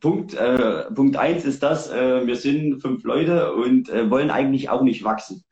[0.00, 4.68] Punkt, äh, Punkt eins ist das, äh, wir sind fünf Leute und äh, wollen eigentlich
[4.70, 5.42] auch nicht wachsen.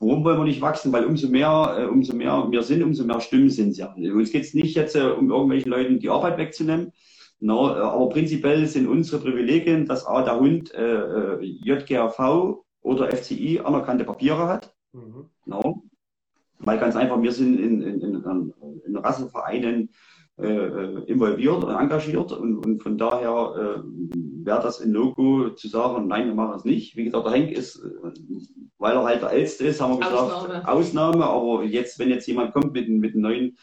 [0.00, 0.92] Warum wollen wir nicht wachsen?
[0.92, 3.94] Weil umso mehr, äh, umso mehr wir sind, umso mehr Stimmen sind es ja.
[3.94, 6.92] Uns geht es nicht jetzt, um irgendwelchen Leuten die Arbeit wegzunehmen,
[7.40, 13.60] No, aber prinzipiell sind unsere Privilegien, dass A, der Hund äh, äh JGAV oder FCI
[13.60, 14.74] anerkannte Papiere hat.
[14.92, 15.28] Mhm.
[15.44, 15.82] No.
[16.60, 18.54] Weil ganz einfach, wir sind in, in, in,
[18.86, 19.88] in Rassenvereinen äh, äh,
[20.36, 23.82] involviert und engagiert und, und von daher äh,
[24.44, 26.96] wäre das ein Logo zu sagen, nein, wir machen es nicht.
[26.96, 28.10] Wie gesagt, der Henk ist, äh,
[28.78, 32.26] weil er halt der Älteste ist, haben wir gesagt, Ausnahme, Ausnahme aber jetzt, wenn jetzt
[32.26, 33.58] jemand kommt mit, mit einem neuen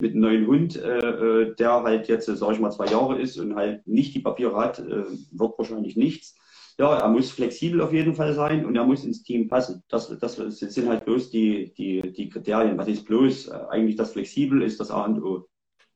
[0.00, 3.20] mit einem neuen Hund, äh, äh der halt jetzt, äh, sage ich mal, zwei Jahre
[3.20, 6.36] ist und halt nicht die Papiere hat, äh, wird wahrscheinlich nichts.
[6.78, 9.82] Ja, er muss flexibel auf jeden Fall sein und er muss ins Team passen.
[9.88, 12.78] Das, das sind halt bloß die, die, die Kriterien.
[12.78, 13.48] Was ist bloß?
[13.48, 15.48] Äh, eigentlich das flexibel ist das A und O.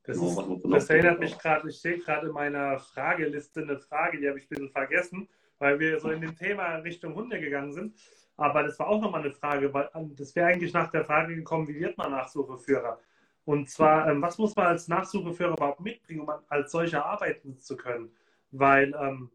[0.06, 4.28] Das, ist, das erinnert mich gerade, ich sehe gerade in meiner Frageliste eine Frage, die
[4.28, 5.28] habe ich ein bisschen vergessen,
[5.58, 7.96] weil wir so in dem Thema Richtung Hunde gegangen sind.
[8.36, 11.66] Aber das war auch nochmal eine Frage, weil das wäre eigentlich nach der Frage gekommen,
[11.68, 13.00] wie wird man Nachsucheführer?
[13.44, 17.76] Und zwar, ähm, was muss man als Nachsucheführer überhaupt mitbringen, um als solcher arbeiten zu
[17.76, 18.10] können?
[18.50, 19.30] Weil, ähm,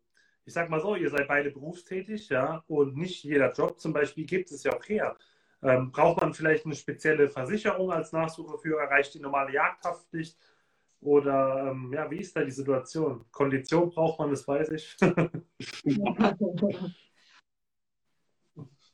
[0.46, 4.26] ich sag mal so, ihr seid beide berufstätig, ja, und nicht jeder Job zum Beispiel
[4.26, 5.16] gibt es ja auch her.
[5.64, 8.90] Ähm, braucht man vielleicht eine spezielle Versicherung als Nachsucheführer?
[8.90, 10.38] Reicht die normale Jagdhaftpflicht?
[11.02, 13.26] Oder ähm, ja, wie ist da die Situation?
[13.32, 14.95] Kondition braucht man, das weiß ich.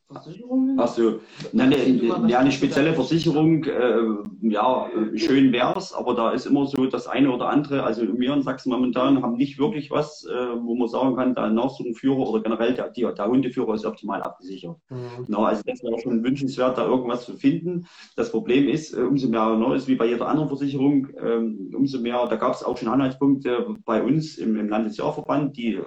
[0.10, 0.80] Versicherungen?
[0.80, 1.20] Achso,
[1.54, 4.00] eine, eine, eine spezielle Versicherung, äh,
[4.42, 7.84] ja, schön wär's, aber da ist immer so das eine oder andere.
[7.84, 11.50] Also wir in Sachsen momentan haben nicht wirklich was, äh, wo man sagen kann, der
[11.50, 14.78] Nachsuchenführer oder generell der, der, der Hundeführer ist optimal abgesichert.
[14.90, 15.26] Mhm.
[15.28, 17.86] No, also das wäre schon wünschenswert, da irgendwas zu finden.
[18.16, 22.00] Das Problem ist, äh, umso mehr, no, ist wie bei jeder anderen Versicherung, ähm, umso
[22.00, 25.84] mehr, da gab es auch schon Anhaltspunkte bei uns im, im Landesjahrverband, die äh,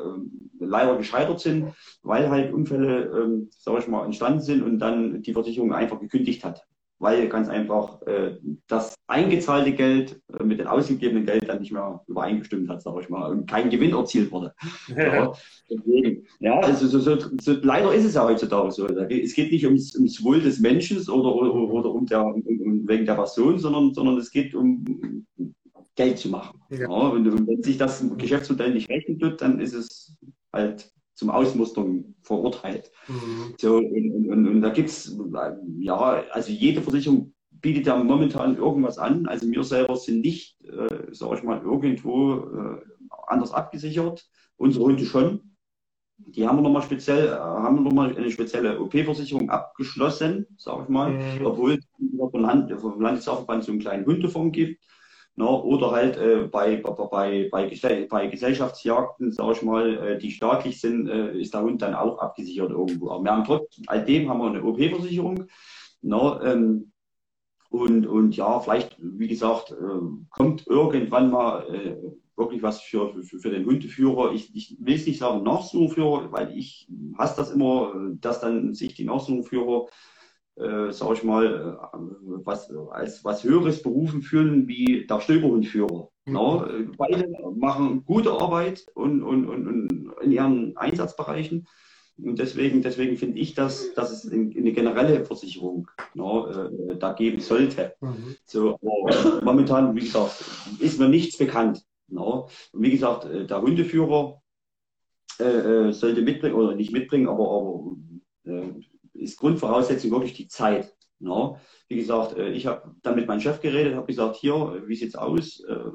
[0.61, 5.33] leider gescheitert sind, weil halt Unfälle, ähm, sage ich mal, entstanden sind und dann die
[5.33, 6.67] Versicherung einfach gekündigt hat.
[6.99, 8.37] Weil ganz einfach äh,
[8.67, 13.09] das eingezahlte Geld äh, mit dem ausgegebenen Geld dann nicht mehr übereingestimmt hat, sage ich
[13.09, 14.55] mal, und kein Gewinn erzielt wurde.
[14.95, 15.33] Ja,
[15.71, 18.87] deswegen, ja also so, so, so, leider ist es ja heutzutage so.
[18.87, 22.87] Es geht nicht ums, ums Wohl des Menschen oder, oder, oder um der, um, um,
[22.87, 24.85] wegen der Person, sondern, sondern es geht um
[25.97, 26.61] Geld zu machen.
[26.71, 26.81] Ja.
[26.81, 30.17] Ja, und, und, wenn sich das Geschäftsmodell nicht rechnen tut, dann ist es
[30.53, 32.91] halt zum Ausmustern verurteilt.
[33.09, 33.55] Mhm.
[33.59, 35.17] So, und, und, und da gibt's
[35.79, 35.97] ja,
[36.31, 39.27] also jede Versicherung bietet ja momentan irgendwas an.
[39.27, 42.81] Also wir selber sind nicht, äh, sage ich mal, irgendwo äh,
[43.27, 44.27] anders abgesichert.
[44.57, 45.41] Unsere Hunde schon.
[46.17, 50.89] Die haben wir nochmal speziell, äh, haben wir nochmal eine spezielle OP-Versicherung abgeschlossen, sage ich
[50.89, 51.47] mal, mhm.
[51.47, 51.87] obwohl es
[52.31, 54.83] vom, Land, vom Landesverband so einen kleinen Hundefonds gibt.
[55.37, 55.49] Ne?
[55.49, 61.09] Oder halt äh, bei, bei, bei, bei Gesellschaftsjagden, sage ich mal, äh, die staatlich sind,
[61.09, 63.11] äh, ist der Hund dann auch abgesichert irgendwo.
[63.11, 65.47] Aber wir haben trotz alledem haben wir eine OP-Versicherung.
[66.03, 66.41] Ne?
[66.45, 66.93] Ähm,
[67.71, 71.97] und, und ja, vielleicht, wie gesagt, äh, kommt irgendwann mal äh,
[72.37, 74.33] wirklich was für, für, für den Hundeführer.
[74.33, 78.95] Ich, ich will es nicht sagen Nachsuchführer, weil ich hasse das immer, dass dann sich
[78.95, 79.87] die Nachsuchführer
[80.61, 81.99] äh, sag ich mal, äh,
[82.45, 86.09] was, als was Höheres berufen fühlen wie der Stöberhundführer.
[86.27, 86.35] Mhm.
[86.35, 91.67] Ja, beide machen gute Arbeit und, und, und, und in ihren Einsatzbereichen.
[92.23, 97.41] Und deswegen, deswegen finde ich, dass, dass es eine generelle Versicherung ja, äh, da geben
[97.41, 97.95] sollte.
[98.01, 98.37] Mhm.
[98.45, 100.45] So, aber momentan, wie gesagt,
[100.79, 101.83] ist mir nichts bekannt.
[102.09, 102.21] Ja.
[102.21, 104.43] Und wie gesagt, äh, der Hundeführer
[105.39, 105.45] äh,
[105.89, 107.97] äh, sollte mitbringen, oder nicht mitbringen, aber, aber
[108.45, 108.73] äh,
[109.15, 110.95] ist Grundvoraussetzung wirklich die Zeit.
[111.19, 111.59] No?
[111.89, 115.17] Wie gesagt, äh, ich habe dann mit meinem Chef geredet, habe gesagt, hier, wie sieht's
[115.17, 115.63] aus?
[115.69, 115.91] Äh,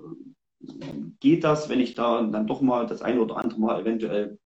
[1.20, 4.38] geht das, wenn ich da dann doch mal das eine oder andere Mal eventuell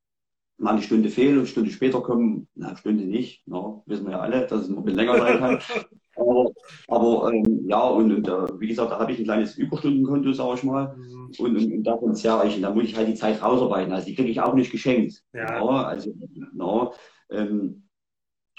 [0.56, 2.48] mal eine Stunde fehle und eine Stunde später kommen?
[2.54, 3.82] Na, Stunde nicht, no?
[3.86, 5.58] wissen wir ja alle, dass es noch ein bisschen länger sein kann.
[6.16, 6.50] aber,
[6.88, 10.54] aber ähm, ja, und, und äh, wie gesagt, da habe ich ein kleines Überstundenkonto, sage
[10.56, 11.32] ich mal, mhm.
[11.38, 12.56] und, und, und davon zehre ich.
[12.56, 13.92] Und da muss ich halt die Zeit rausarbeiten.
[13.92, 15.22] Also die kriege ich auch nicht geschenkt.
[15.32, 15.60] Ja.
[15.60, 15.68] No?
[15.70, 16.12] Also,
[16.52, 16.92] no,
[17.30, 17.87] ähm,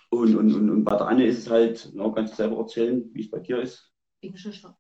[0.09, 3.09] und, und, und, und bei der Anne ist es halt, genau, kannst du selber erzählen,
[3.13, 3.91] wie es bei dir ist?
[4.21, 4.35] Wegen,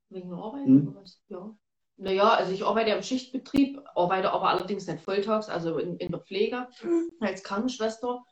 [0.09, 0.87] wegen Arbeit hm?
[0.87, 1.21] oder was?
[1.27, 1.55] Ja.
[1.97, 6.21] Naja, also ich arbeite im Schichtbetrieb, arbeite aber allerdings nicht volltags, also in, in der
[6.21, 7.09] Pflege mhm.
[7.19, 8.23] als Krankenschwester.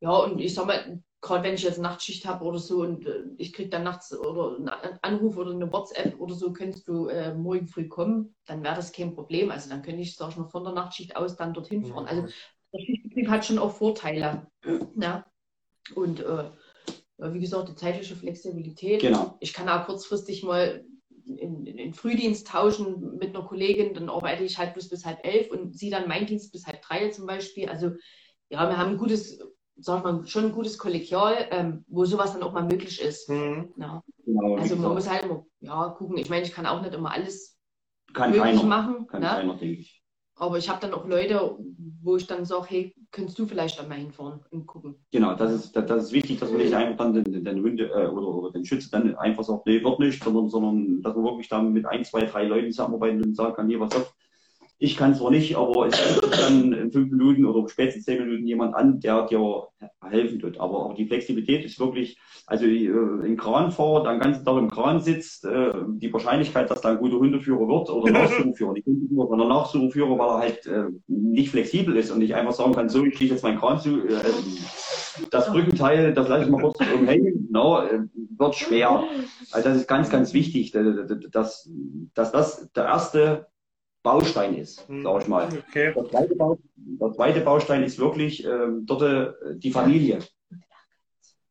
[0.00, 3.22] Ja, und ich sag mal, gerade wenn ich jetzt Nachtschicht habe oder so und äh,
[3.38, 7.32] ich kriege dann nachts oder einen Anruf oder eine WhatsApp oder so, könntest du äh,
[7.34, 9.50] morgen früh kommen, dann wäre das kein Problem.
[9.50, 12.06] Also dann könnte ich, sag ich mal, von der Nachtschicht aus dann dorthin fahren.
[12.06, 14.48] Also der Schichtbetrieb hat schon auch Vorteile.
[14.96, 15.24] Ja.
[15.94, 16.50] Und äh,
[17.18, 19.00] wie gesagt, die zeitliche Flexibilität.
[19.00, 19.36] Genau.
[19.40, 20.84] Ich kann auch kurzfristig mal
[21.26, 25.24] in, in, in, Frühdienst tauschen mit einer Kollegin, dann arbeite ich halt bis, bis halb
[25.24, 27.68] elf und sie dann meinen Dienst bis halb drei zum Beispiel.
[27.68, 27.92] Also
[28.50, 29.38] ja, wir haben ein gutes,
[29.76, 33.28] sag mal, schon ein gutes Kollegial, ähm, wo sowas dann auch mal möglich ist.
[33.30, 33.72] Mhm.
[33.78, 34.02] Ja.
[34.24, 36.18] Genau, also man muss halt immer ja, gucken.
[36.18, 37.58] Ich meine, ich kann auch nicht immer alles
[38.12, 39.06] kann möglich keiner, machen.
[39.06, 39.28] Kann ne?
[39.28, 40.03] keiner, denke ich.
[40.36, 41.56] Aber ich habe dann auch Leute,
[42.02, 44.96] wo ich dann sage, hey, könntest du vielleicht dann mal hinfahren und gucken.
[45.12, 47.84] Genau, das ist, das, das ist wichtig, dass man nicht einfach dann den, den Hunde
[47.84, 51.24] äh, oder, oder den Schütze dann einfach sagt, nee, wird nicht, sondern, sondern dass man
[51.24, 54.14] wirklich dann mit ein, zwei, drei Leuten zusammenarbeiten und sagen kann, hier, was auf,
[54.78, 58.46] ich kann zwar nicht, aber es ruft dann in fünf Minuten oder spätestens zehn Minuten
[58.46, 59.68] jemand an, der dir
[60.02, 60.58] helfen tut.
[60.58, 62.90] Aber auch die Flexibilität ist wirklich, also äh,
[63.24, 66.98] ein Kranfahrer, der den ganzen Tag im Kran sitzt, äh, die Wahrscheinlichkeit, dass da ein
[66.98, 71.96] guter Hundeführer wird oder Nachsuchenführer, nicht Hundeführer, sondern Nachsuchenführer, weil er halt äh, nicht flexibel
[71.96, 74.20] ist und nicht einfach sagen kann, so, ich kriege jetzt meinen Kran zu, äh,
[75.30, 78.00] das Brückenteil, das lasse ich mal kurz umhängen, no, äh,
[78.36, 79.04] wird schwer.
[79.52, 81.70] Also das ist ganz, ganz wichtig, dass,
[82.14, 83.46] dass das der erste
[84.04, 85.02] Baustein ist, hm.
[85.02, 85.48] sage ich mal.
[85.68, 85.92] Okay.
[85.94, 90.18] Der, zweite der, zweite Baustein ist wirklich ähm, dort äh, die Familie.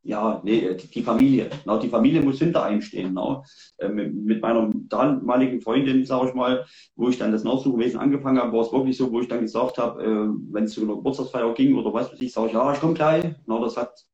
[0.03, 1.49] Ja, nee, äh, die, die Familie.
[1.65, 3.15] Na, die Familie muss hinter einem stehen.
[3.15, 3.41] Na.
[3.79, 8.53] Äh, mit, meiner damaligen Freundin, sage ich mal, wo ich dann das Nachsuchwesen angefangen habe,
[8.53, 11.53] war es wirklich so, wo ich dann gesagt habe, äh, wenn es zu einer Geburtstagsfeier
[11.55, 13.25] ging oder was weiß ich, sage ich, ja, ich komme gleich.
[13.47, 14.05] Na, das hat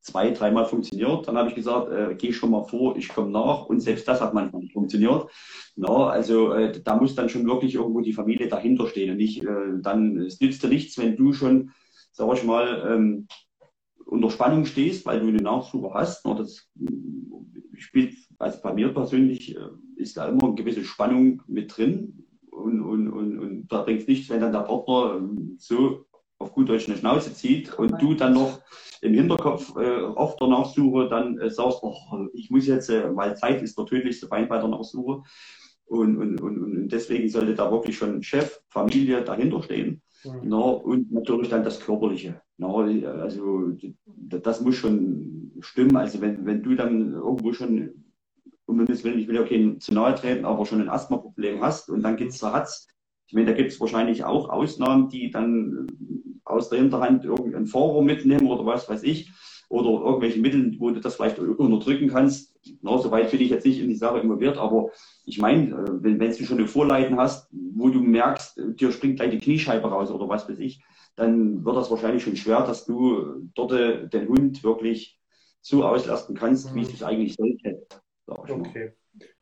[0.00, 1.28] zwei, dreimal funktioniert.
[1.28, 3.66] Dann habe ich gesagt, äh, geh schon mal vor, ich komme nach.
[3.66, 5.26] Und selbst das hat manchmal nicht funktioniert.
[5.76, 9.10] No, also äh, da muss dann schon wirklich irgendwo die Familie dahinter stehen.
[9.10, 11.70] Und nicht, äh, dann, es nützt dir nichts, wenn du schon,
[12.12, 13.28] sag ich mal, ähm,
[14.06, 16.26] unter Spannung stehst, weil du eine Nachsuche hast.
[16.26, 16.68] Ne, das
[17.76, 19.60] spielt, also bei mir persönlich äh,
[19.96, 22.26] ist da immer eine gewisse Spannung mit drin.
[22.50, 26.04] Und, und, und, und da bringt es nichts, wenn dann der Partner ähm, so
[26.40, 28.60] auf gut Deutsch eine Schnauze zieht und du dann noch
[29.02, 31.94] im Hinterkopf äh, auf der Nachsuche dann äh, sagst, oh,
[32.32, 35.22] ich muss jetzt, äh, weil Zeit ist der tödlichste Feind bei der Nachsuche.
[35.86, 40.02] Und, und, und, und deswegen sollte da wirklich schon Chef, Familie dahinter stehen.
[40.24, 40.40] Mhm.
[40.44, 42.40] Na, und natürlich dann das Körperliche.
[42.58, 43.72] Na, also
[44.04, 45.96] das muss schon stimmen.
[45.96, 48.04] Also wenn, wenn du dann irgendwo schon,
[48.66, 51.90] um Gottes Willen, ich will ja keinen zu nahe treten, aber schon ein Asthma-Problem hast
[51.90, 52.86] und dann geht's zur Hatz.
[53.26, 55.86] Ich meine, da gibt es wahrscheinlich auch Ausnahmen, die dann
[56.50, 59.30] aus der Hinterhand irgendeinen Fahrer mitnehmen oder was weiß ich.
[59.68, 62.58] Oder irgendwelche Mittel, wo du das vielleicht unterdrücken kannst.
[62.82, 64.90] Na, soweit bin ich jetzt nicht in die Sache involviert, aber
[65.24, 69.16] ich meine, äh, wenn, wenn du schon eine Vorleiden hast, wo du merkst, dir springt
[69.16, 70.82] gleich die Kniescheibe raus oder was weiß ich,
[71.14, 75.20] dann wird das wahrscheinlich schon schwer, dass du dort äh, den Hund wirklich
[75.60, 77.86] so auslasten kannst, wie es sich eigentlich sollte.
[78.26, 78.92] Okay.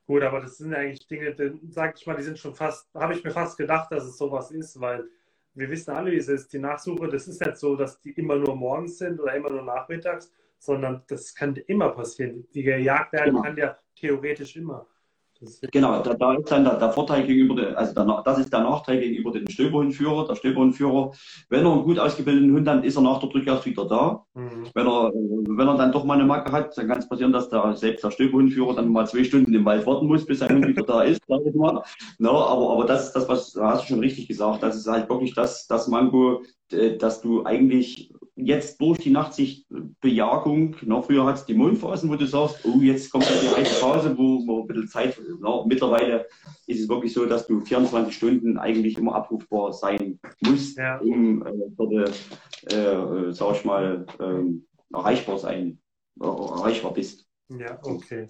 [0.07, 1.37] Gut, aber das sind eigentlich Dinge,
[1.69, 4.51] sag ich mal, die sind schon fast, habe ich mir fast gedacht, dass es sowas
[4.51, 5.05] ist, weil
[5.59, 6.53] wir wissen alle, wie es ist.
[6.53, 9.63] Die Nachsuche, das ist nicht so, dass die immer nur morgens sind oder immer nur
[9.63, 12.47] nachmittags, sondern das kann immer passieren.
[12.55, 13.43] Die gejagt werden genau.
[13.43, 14.87] kann ja theoretisch immer.
[15.73, 18.61] Genau, da, da, ist dann der, der Vorteil gegenüber, den, also der, das ist der
[18.61, 20.27] Nachteil gegenüber dem Stöberhundführer.
[20.27, 21.13] Der Stöberhundführer,
[21.49, 24.25] wenn er einen gut ausgebildeten Hund hat, ist er nach der Drückjagd wieder da.
[24.35, 24.67] Mhm.
[24.75, 27.49] Wenn, er, wenn er dann doch mal eine Macke hat, dann kann es passieren, dass
[27.49, 30.67] der, selbst der Stöberhundführer dann mal zwei Stunden im Wald warten muss, bis sein Hund
[30.67, 31.85] wieder da ist, sag ich mal.
[32.19, 34.65] No, aber, aber das ist das, was hast du schon richtig gesagt.
[34.65, 36.43] Das ist halt wirklich das, das Mango,
[36.99, 42.27] dass du eigentlich jetzt durch die Nachtsichtbejagung, noch früher hat es die Mondphasen, wo du
[42.27, 46.27] sagst, oh, jetzt kommt die heiße Phase, wo man ein bisschen Zeit, na, mittlerweile
[46.67, 50.99] ist es wirklich so, dass du 24 Stunden eigentlich immer abrufbar sein musst, ja.
[50.99, 55.81] um äh, äh, sag ich mal, äh, erreichbar sein,
[56.21, 57.27] äh, erreichbar bist.
[57.49, 58.29] Ja, okay.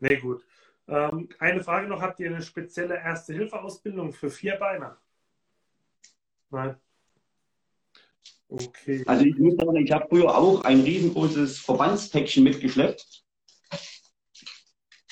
[0.00, 0.44] Nee, gut.
[0.88, 4.96] Ähm, eine Frage noch, habt ihr eine spezielle Erste-Hilfe-Ausbildung für Vierbeiner?
[6.50, 6.76] Nein.
[8.52, 9.02] Okay.
[9.06, 13.22] Also ich muss sagen, ich habe früher auch ein riesengroßes Verbandspäckchen mitgeschleppt.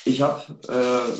[0.04, 1.12] Ich habe äh,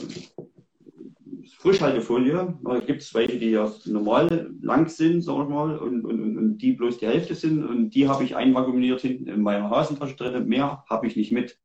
[1.58, 2.58] Frischhaltefolie.
[2.62, 6.58] Da gibt es welche, die ja normal lang sind, sagen wir mal, und, und, und
[6.58, 7.64] die bloß die Hälfte sind.
[7.64, 10.46] Und die habe ich einvakuumiert hinten in meiner Hasentasche drin.
[10.46, 11.58] Mehr habe ich nicht mit.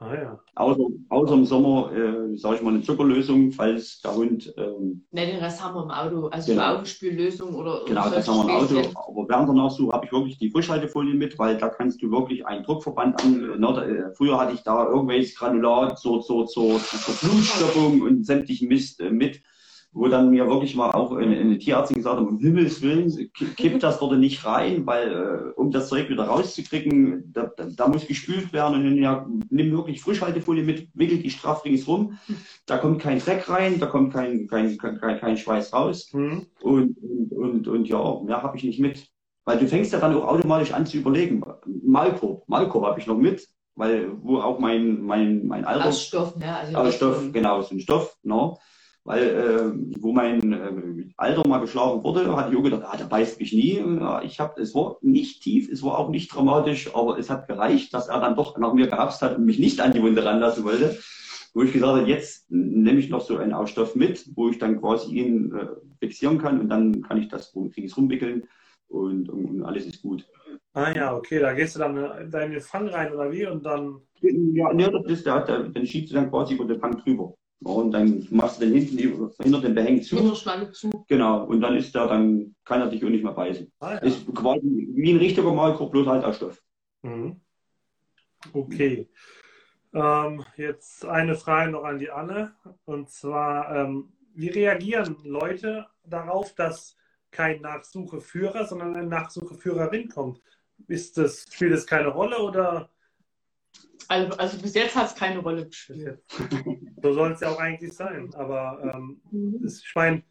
[0.00, 0.40] Ah, ja.
[0.56, 4.52] außer, außer im Sommer, äh, sage ich mal, eine Zuckerlösung, falls der Hund.
[4.56, 6.26] Ähm, ne, den Rest haben wir im Auto.
[6.26, 6.64] Also genau.
[6.64, 7.84] eine Autospüllösung oder.
[7.86, 9.00] Genau, das haben wir im Auto.
[9.08, 12.44] Aber während der Nachsuche habe ich wirklich die Frischhaltefolie mit, weil da kannst du wirklich
[12.44, 13.54] einen Druckverband an.
[13.58, 18.26] Na, da, äh, früher hatte ich da irgendwelches Granulat zur, zur, zur, zur Blutstoppung und
[18.26, 19.42] sämtlichen Mist äh, mit
[19.94, 23.78] wo dann mir wirklich mal auch eine, eine Tierärztin gesagt hat, um Himmels Willen, kipp
[23.78, 28.06] das dort nicht rein, weil äh, um das Zeug wieder rauszukriegen, da, da, da muss
[28.06, 32.18] gespült werden und dann ja, nimm wirklich Frischhaltefolie mit, wickel die straff ringsrum,
[32.66, 36.46] da kommt kein Dreck rein, da kommt kein, kein, kein, kein Schweiß raus mhm.
[36.60, 39.06] und, und, und, und ja, mehr habe ich nicht mit.
[39.44, 41.42] Weil du fängst ja dann auch automatisch an zu überlegen.
[41.84, 45.86] Malkorb, Malkorb habe ich noch mit, weil wo auch mein, mein, mein Alter...
[45.86, 46.56] Aus Stoff, ne?
[46.56, 48.58] Also aus Stoff, genau, so ein Stoff, no
[49.04, 53.04] weil äh, wo mein äh, Alter mal geschlagen wurde, hatte ich auch gedacht, ah, der
[53.04, 53.76] beißt mich nie.
[53.76, 57.46] Ja, ich habe, es war nicht tief, es war auch nicht dramatisch, aber es hat
[57.46, 60.24] gereicht, dass er dann doch nach mir gehapst hat und mich nicht an die Wunde
[60.24, 60.98] ranlassen wollte.
[61.52, 64.80] Wo ich gesagt habe, jetzt nehme ich noch so einen Ausstoff mit, wo ich dann
[64.80, 65.66] quasi ihn äh,
[66.00, 68.48] fixieren kann und dann kann ich das krieg rumwickeln
[68.88, 70.26] und, und, und, alles ist gut.
[70.72, 74.00] Ah ja, okay, da gehst du dann in deinen Fang rein oder wie und dann.
[74.20, 77.34] Ja, nee, das ist der, der, dann schiebst du dann quasi über den Fang drüber.
[77.64, 80.16] Und dann machst du den hinten hinter dem Behängen zu.
[80.72, 81.04] Zu.
[81.08, 81.44] Genau.
[81.44, 83.72] Und dann ist der, dann kann er dich auch nicht mehr beißen.
[83.80, 83.98] Ah, ja.
[83.98, 86.62] Ist quasi wie ein richtiger Maulkorb, bloß halt aus Stoff.
[87.02, 87.40] Mhm.
[88.52, 89.08] Okay.
[89.94, 92.54] Ähm, jetzt eine Frage noch an die Anne.
[92.84, 96.96] Und zwar, ähm, wie reagieren Leute darauf, dass
[97.30, 100.42] kein Nachsucheführer, sondern eine Nachsucheführerin kommt?
[100.86, 102.90] Ist das, spielt das keine Rolle oder
[104.08, 106.22] also, also bis jetzt hat es keine Rolle gespielt.
[107.02, 108.32] So soll es ja auch eigentlich sein.
[108.34, 109.64] Aber ähm, mhm.
[109.66, 110.22] ich meine,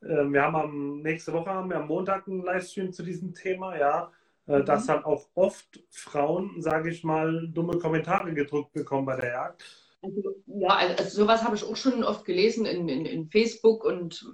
[0.00, 3.76] äh, wir haben am nächste Woche haben wir am Montag einen Livestream zu diesem Thema,
[3.78, 4.12] ja.
[4.46, 4.64] Äh, mhm.
[4.64, 9.64] Dass dann auch oft Frauen, sage ich mal, dumme Kommentare gedruckt bekommen bei der Jagd.
[10.02, 13.84] Also, ja, also, also sowas habe ich auch schon oft gelesen in, in, in Facebook
[13.84, 14.26] und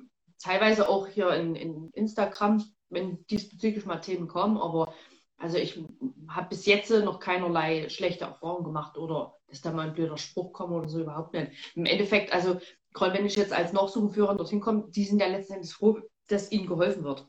[0.42, 4.94] teilweise auch hier in, in Instagram, wenn diesbezüglich mal Themen kommen, aber
[5.38, 5.82] also ich
[6.28, 10.52] habe bis jetzt noch keinerlei schlechte Erfahrungen gemacht oder dass da mal ein blöder Spruch
[10.52, 11.74] kommt oder so überhaupt nicht.
[11.74, 12.58] Im Endeffekt, also
[12.92, 16.66] gerade wenn ich jetzt als Nachsuchenführer dorthin komme, die sind ja letztendlich froh, dass ihnen
[16.66, 17.26] geholfen wird.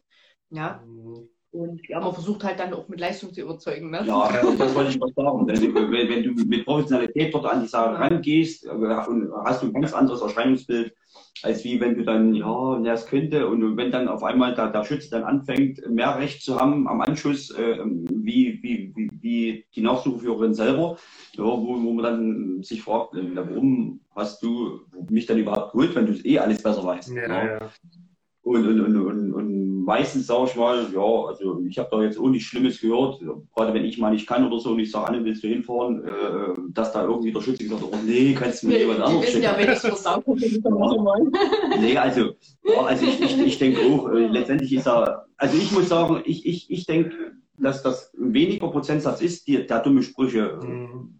[0.50, 0.84] Ja.
[0.86, 1.30] Mhm.
[1.52, 3.90] Und ja, man versucht halt dann auch mit Leistung zu überzeugen.
[3.90, 4.04] Ne?
[4.06, 5.48] Ja, das wollte ich mal sagen.
[5.48, 8.70] Wenn, wenn, du mit Professionalität dort an die Sache rangehst, äh,
[9.44, 10.94] hast du ein ganz anderes Erscheinungsbild,
[11.42, 14.84] als wie wenn du dann, ja, das könnte, und wenn dann auf einmal der, der
[14.84, 19.82] Schütze dann anfängt, mehr Recht zu haben am Anschuss, äh, wie, wie, wie, wie die
[19.82, 20.98] Nachsuchführerin selber,
[21.34, 25.96] ja, wo, wo man dann sich fragt, äh, warum hast du mich dann überhaupt geholt,
[25.96, 27.10] wenn du eh alles besser weißt.
[27.16, 27.70] Ja, ja.
[28.42, 32.18] Und, und, und, und, und meistens sage ich mal, ja, also ich habe da jetzt
[32.18, 33.20] auch nichts Schlimmes gehört,
[33.56, 36.06] gerade wenn ich mal nicht kann oder so und ich sage, Anne, willst du hinfahren,
[36.06, 39.26] äh, dass da irgendwie der Schütze gesagt hat, oh nee, kannst du mir jemand anderes
[39.30, 39.44] schicken.
[39.44, 39.82] Ja, wenn ich
[41.82, 42.32] Nee, also,
[42.64, 46.22] ja, also ich, ich, ich denke auch, äh, letztendlich ist er, also ich muss sagen,
[46.26, 51.20] ich, ich, ich denke, dass das ein weniger Prozentsatz ist, die, der dumme Sprüche mhm.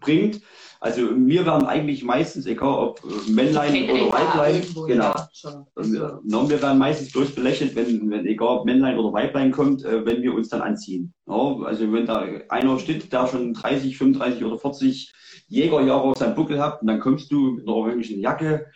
[0.00, 0.40] bringt.
[0.84, 5.14] Also mir werden eigentlich meistens, egal ob äh, Männlein oder Weiblein, genau.
[5.14, 9.50] Ja, wir, no, wir werden meistens bloß belächelt, wenn, wenn egal ob Männlein oder Weiblein
[9.50, 11.14] kommt, äh, wenn wir uns dann anziehen.
[11.26, 15.10] Ja, also wenn da einer steht, der schon 30, 35 oder 40
[15.48, 18.66] Jägerjahre auf seinem Buckel hat, und dann kommst du mit einer irgendwelchen Jacke,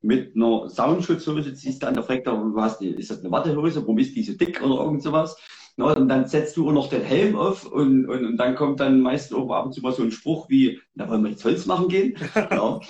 [0.00, 3.98] mit einer Soundschutzhose, ziehst du an, der fragt er, was, ist das eine Wattehose, warum
[3.98, 5.36] ist die so dick oder irgend sowas?
[5.78, 8.80] No, und dann setzt du auch noch den Helm auf und, und, und dann kommt
[8.80, 11.44] dann meistens auch ab und zu mal so ein Spruch wie, na, wollen wir jetzt
[11.44, 12.16] Holz machen gehen?
[12.34, 12.80] ja.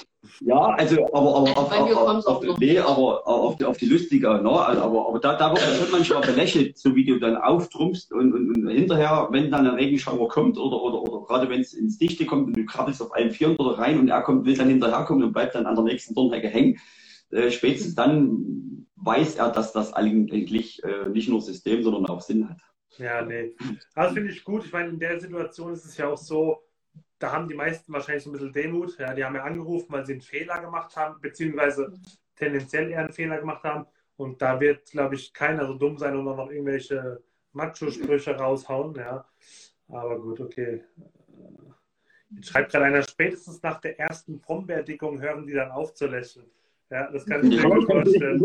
[0.41, 4.51] ja, also, aber, aber, auf, auf, auf, nee, aber auf, die, auf die lustige, ne?
[4.51, 8.33] Also, aber, aber da, da wird schon manchmal belächelt, so wie du dann auftrumpst und,
[8.33, 11.99] und, und hinterher, wenn dann ein Regenschauer kommt oder, oder, oder gerade wenn es ins
[11.99, 14.71] Dichte kommt und du krabbelst auf allen Vieren oder rein und er kommt, will dann
[14.71, 16.79] hinterherkommen und bleibt dann an der nächsten Dornhecke hängen,
[17.33, 22.49] äh, spätestens dann weiß er, dass das eigentlich äh, nicht nur System, sondern auch Sinn
[22.49, 22.59] hat.
[22.99, 23.55] Ja, nee.
[23.95, 24.65] Also finde ich gut.
[24.65, 26.63] Ich meine, in der Situation ist es ja auch so,
[27.19, 28.99] da haben die meisten wahrscheinlich so ein bisschen Demut.
[28.99, 31.93] Ja, die haben ja angerufen, weil sie einen Fehler gemacht haben, beziehungsweise
[32.37, 33.87] tendenziell eher einen Fehler gemacht haben.
[34.17, 37.23] Und da wird, glaube ich, keiner so dumm sein und noch irgendwelche
[37.53, 38.95] Macho-Sprüche raushauen.
[38.97, 39.25] Ja.
[39.89, 40.85] Aber gut, okay.
[42.31, 46.47] Jetzt schreibt gerade einer, spätestens nach der ersten Brombeerdickung hören die dann auf zu lächeln.
[46.91, 48.43] Ja, das kann ich mir gut vorstellen.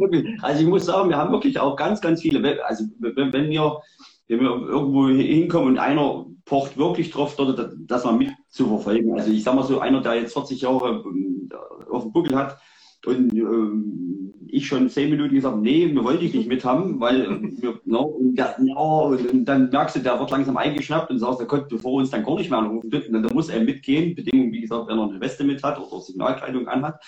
[0.42, 3.80] also ich muss sagen, wir haben wirklich auch ganz, ganz viele, also wenn, wir,
[4.28, 9.14] wenn wir irgendwo hinkommen und einer pocht wirklich drauf, dort, das mal mit zu verfolgen.
[9.14, 11.48] Also ich sag mal so, einer, der jetzt 40 Jahre ähm,
[11.90, 12.58] auf dem Buckel hat
[13.06, 17.40] und ähm, ich schon zehn Minuten gesagt, nee, wir wollen dich nicht mit haben, weil
[17.60, 21.40] wir, no, und, der, no, und dann merkst du, der wird langsam eingeschnappt und sagst,
[21.40, 24.52] der konnte bevor uns dann gar nicht mehr anrufen dürfen, dann muss er mitgehen, Bedingungen,
[24.52, 27.02] wie gesagt, wenn er eine Weste mit hat oder Signalkleidung anhat.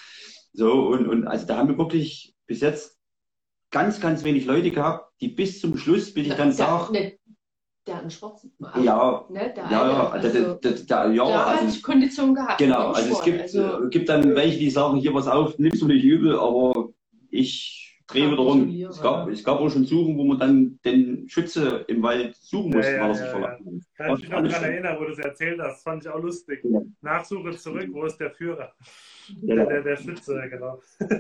[0.53, 2.99] So, und, und also da haben wir wirklich bis jetzt
[3.70, 6.92] ganz, ganz wenig Leute gehabt, die bis zum Schluss, bis ich dann sage.
[6.92, 7.18] Ne,
[7.86, 8.53] der hat einen schwarzen.
[8.82, 12.59] Ja, ne, der ja, ja, also, der, der, der, ja, der also, hat Kondition gehabt.
[12.59, 15.86] Genau, also es gibt, also, gibt dann welche, die sagen, hier was auf, nimmst du
[15.86, 16.90] nicht übel, aber
[17.30, 18.68] ich drehe wieder rum.
[18.68, 22.70] Es gab, es gab auch schon Suchen, wo man dann den Schütze im Wald suchen
[22.72, 24.07] musste, ja, ja, weil er sich ja, verlassen ja.
[24.07, 26.61] Kann ich mich noch daran erinnern, wo du es erzählt hast, fand ich auch lustig.
[26.64, 26.80] Ja.
[27.03, 28.72] Nachsuche zurück, wo ist der Führer?
[29.42, 29.66] Genau.
[29.66, 30.80] Der, der, Schütze, genau.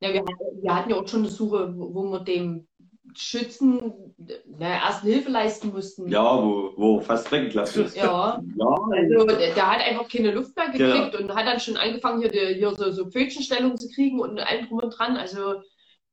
[0.00, 0.24] Ja, wir,
[0.62, 2.66] wir, hatten ja auch schon eine Suche, wo wir dem
[3.14, 4.14] Schützen
[4.58, 6.08] na, erste Hilfe leisten mussten.
[6.08, 7.96] Ja, wo, wo fast weggeklappt ist.
[7.96, 8.76] Ja, ja.
[8.92, 11.18] also der, der, hat einfach keine Luft mehr gekriegt ja.
[11.18, 14.68] und hat dann schon angefangen, hier, die, hier so, so Pfötchenstellung zu kriegen und allem
[14.68, 15.16] drum und dran.
[15.16, 15.62] Also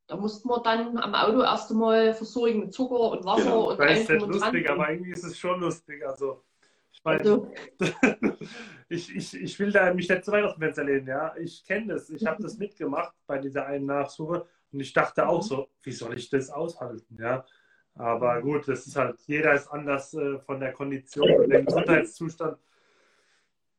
[0.06, 3.70] da mussten wir dann am Auto erst einmal versorgen mit Zucker und Wasser genau.
[3.70, 4.80] und allem drum und lustig, dran.
[4.80, 6.04] aber irgendwie ist es schon lustig.
[6.06, 6.42] Also
[7.16, 7.52] ich meine, also.
[8.88, 11.34] ich, ich, ich will da mich nicht zu weit aus dem Fenster lehnen, ja.
[11.36, 12.10] Ich kenne das.
[12.10, 16.16] Ich habe das mitgemacht bei dieser einen Nachsuche und ich dachte auch so, wie soll
[16.16, 17.44] ich das aushalten, ja.
[17.94, 22.56] Aber gut, das ist halt, jeder ist anders äh, von der Kondition und dem Gesundheitszustand.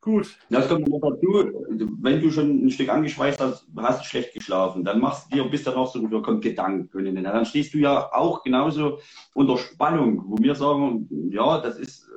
[0.01, 0.37] Gut.
[0.49, 1.51] Das kommt noch dazu,
[2.01, 5.49] wenn du schon ein Stück angeschweißt hast, hast du schlecht geschlafen, dann machst du dir,
[5.49, 7.23] bist dann auch so, da kommt Gedanken.
[7.23, 8.99] Dann stehst du ja auch genauso
[9.33, 12.08] unter Spannung, wo wir sagen, ja, das ist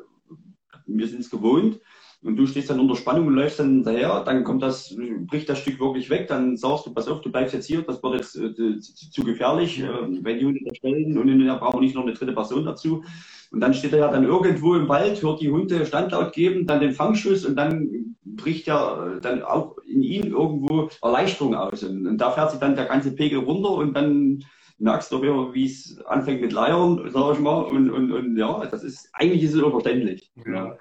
[0.87, 1.81] wir sind es gewohnt.
[2.25, 5.59] Und du stehst dann unter Spannung und läufst dann hinterher, dann kommt das, bricht das
[5.59, 8.37] Stück wirklich weg, dann sagst du, pass auf, du bleibst jetzt hier, das wird jetzt
[8.37, 9.89] äh, zu, zu, gefährlich, äh,
[10.21, 13.03] wenn die Hunde da stellen und dann brauchen wir nicht noch eine dritte Person dazu.
[13.51, 16.81] Und dann steht er ja dann irgendwo im Wald, hört die Hunde Standlaut geben, dann
[16.81, 21.83] den Fangschuss und dann bricht ja dann auch in ihm irgendwo Erleichterung aus.
[21.83, 24.45] Und, und da fährt sich dann der ganze Pegel runter und dann
[24.79, 27.63] merkst du wieder, wie es anfängt mit Leiern, sag ich mal.
[27.63, 30.33] Und, und, und ja, das ist eigentlich ist es unverständlich.
[30.47, 30.77] Ja.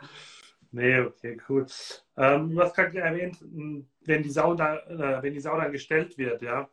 [0.72, 1.66] Nee, okay, cool.
[2.16, 6.18] Ähm, du hast gerade erwähnt, wenn die Sau da, äh, wenn die Sau dann gestellt
[6.18, 6.70] wird, ja.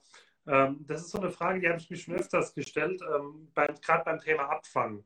[0.47, 4.05] Ähm, das ist so eine Frage, die habe ich mich schon öfters gestellt, ähm, gerade
[4.05, 5.05] beim Thema Abfang.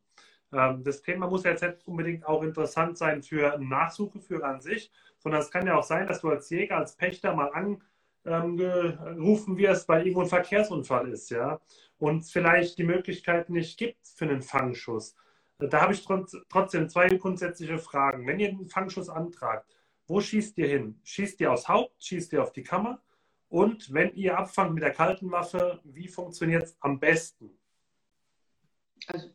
[0.52, 4.92] Ähm, das Thema muss jetzt nicht unbedingt auch interessant sein für einen Nachsucheführer an sich,
[5.18, 7.82] sondern es kann ja auch sein, dass du als Jäger, als Pächter mal an,
[8.24, 11.60] ähm, wirst, weil irgendwo ein Verkehrsunfall ist, ja,
[12.02, 15.14] und vielleicht die Möglichkeit nicht gibt für einen Fangschuss.
[15.58, 16.04] Da habe ich
[16.48, 18.26] trotzdem zwei grundsätzliche Fragen.
[18.26, 19.72] Wenn ihr einen Fangschuss antragt,
[20.08, 21.00] wo schießt ihr hin?
[21.04, 22.02] Schießt ihr aufs Haupt?
[22.02, 23.00] Schießt ihr auf die Kammer?
[23.48, 27.56] Und wenn ihr abfangt mit der kalten Waffe, wie funktioniert es am besten?
[29.06, 29.30] Also,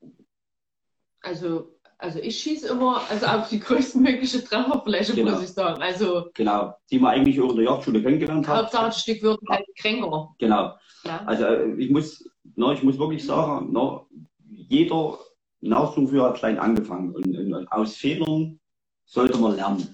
[1.21, 5.31] also, also ich schieße immer also auf die größtmögliche Trefferfläche, genau.
[5.31, 5.81] muss ich sagen.
[5.81, 8.63] Also, genau, die man eigentlich auch in der Jagdschule kennengelernt hat.
[8.63, 10.35] Hauptsache das Stück wird halt kränker.
[10.37, 10.75] Genau.
[11.03, 11.23] Ja.
[11.25, 14.05] Also äh, ich muss, na, ich muss wirklich sagen, na,
[14.47, 15.17] jeder
[15.61, 18.59] Nachsuchführer hat klein angefangen und, und aus Fehlern
[19.05, 19.93] sollte man lernen.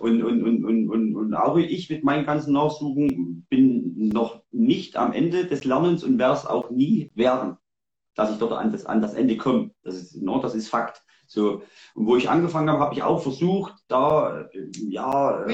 [0.00, 4.96] Und, und, und, und, und, und auch ich mit meinen ganzen Nachsuchen bin noch nicht
[4.96, 7.56] am Ende des Lernens und werde es auch nie werden,
[8.14, 9.70] dass ich dort an das, an das Ende komme.
[9.82, 11.02] Das ist, no, das ist Fakt.
[11.26, 11.62] So,
[11.94, 14.48] und wo ich angefangen habe, habe ich auch versucht, da,
[14.86, 15.46] ja,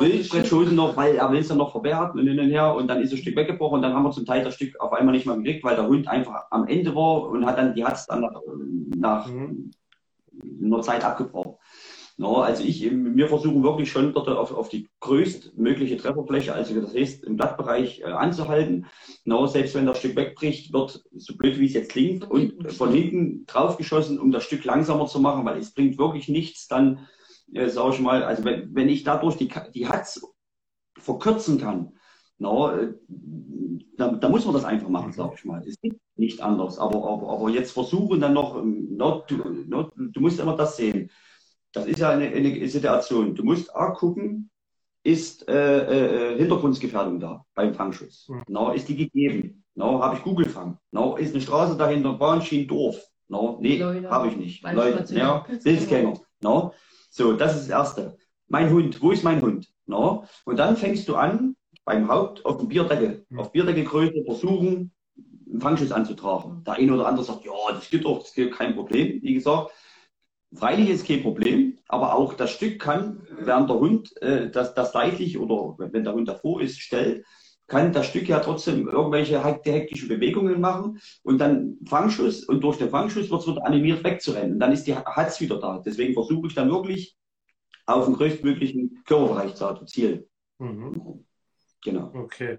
[0.00, 3.00] Wildbrettschoten noch, weil er will es dann noch verwerten und hin und her und dann
[3.00, 5.26] ist ein Stück weggebrochen und dann haben wir zum Teil das Stück auf einmal nicht
[5.26, 8.06] mehr gekriegt, weil der Hund einfach am Ende war und hat dann, die hat es
[8.06, 8.40] dann nach,
[8.96, 9.70] nach mhm.
[10.64, 11.54] einer Zeit abgebrochen.
[12.16, 16.94] No, also ich, wir versuchen wirklich schon dort auf, auf die größtmögliche Trefferfläche, also das
[16.94, 18.86] heißt im Blattbereich äh, anzuhalten.
[19.24, 22.92] No, selbst wenn das Stück wegbricht, wird, so blöd wie es jetzt klingt, und von
[22.92, 27.08] hinten draufgeschossen, um das Stück langsamer zu machen, weil es bringt wirklich nichts, dann,
[27.52, 30.22] äh, sage ich mal, also wenn, wenn ich dadurch die, die Hatz
[30.96, 31.94] verkürzen kann,
[32.38, 32.94] no, äh,
[33.96, 35.66] da, da, muss man das einfach machen, sage ich mal.
[35.66, 36.78] Es gibt nicht anders.
[36.78, 39.36] Aber, aber, aber jetzt versuchen dann noch, no, du,
[39.66, 41.10] no, du musst immer das sehen
[41.74, 43.34] das ist ja eine, eine Situation.
[43.34, 44.50] Du musst auch gucken,
[45.02, 48.28] ist äh, äh, Hintergrundgefährdung da beim Fangschutz?
[48.28, 48.42] Mhm.
[48.48, 49.64] No, ist die gegeben?
[49.74, 50.78] No, habe ich Google-Fang?
[50.92, 53.04] No, ist eine Straße dahinter, Bahnschienen, Dorf?
[53.28, 54.62] No, nee, habe ich nicht.
[54.62, 56.20] Leute, ja, Pilzgänger.
[56.42, 56.72] No.
[57.10, 58.16] So, das ist das Erste.
[58.48, 59.68] Mein Hund, wo ist mein Hund?
[59.86, 60.24] No.
[60.44, 63.40] Und dann fängst du an, beim Haupt auf dem Bierdeckel, mhm.
[63.40, 64.92] auf Bierdeckelgröße versuchen,
[65.50, 66.62] einen Fangschutz anzutragen.
[66.64, 69.20] Der eine oder andere sagt, ja, das geht doch, das geht kein Problem.
[69.22, 69.70] Wie gesagt,
[70.54, 74.92] Freilich ist kein Problem, aber auch das Stück kann, während der Hund äh, das, das
[74.92, 77.24] seitlich oder wenn der Hund davor ist, stellt,
[77.66, 82.90] kann das Stück ja trotzdem irgendwelche hektische Bewegungen machen und dann Fangschuss und durch den
[82.90, 84.54] Fangschuss wird es wieder animiert wegzurennen.
[84.54, 85.78] Und dann ist die Hatz wieder da.
[85.84, 87.16] Deswegen versuche ich dann wirklich
[87.86, 90.24] auf den größtmöglichen Körperbereich zu zielen.
[90.58, 91.24] Mhm.
[91.82, 92.10] Genau.
[92.14, 92.58] Okay.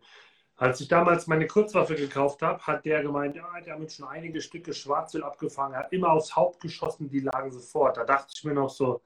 [0.57, 4.39] Als ich damals meine Kurzwaffe gekauft habe, hat der gemeint, ja, hat mit schon einige
[4.39, 5.73] Stücke Schwarzwild abgefangen.
[5.73, 7.97] Er hat immer aufs Haupt geschossen, die lagen sofort.
[7.97, 9.01] Da dachte ich mir noch so,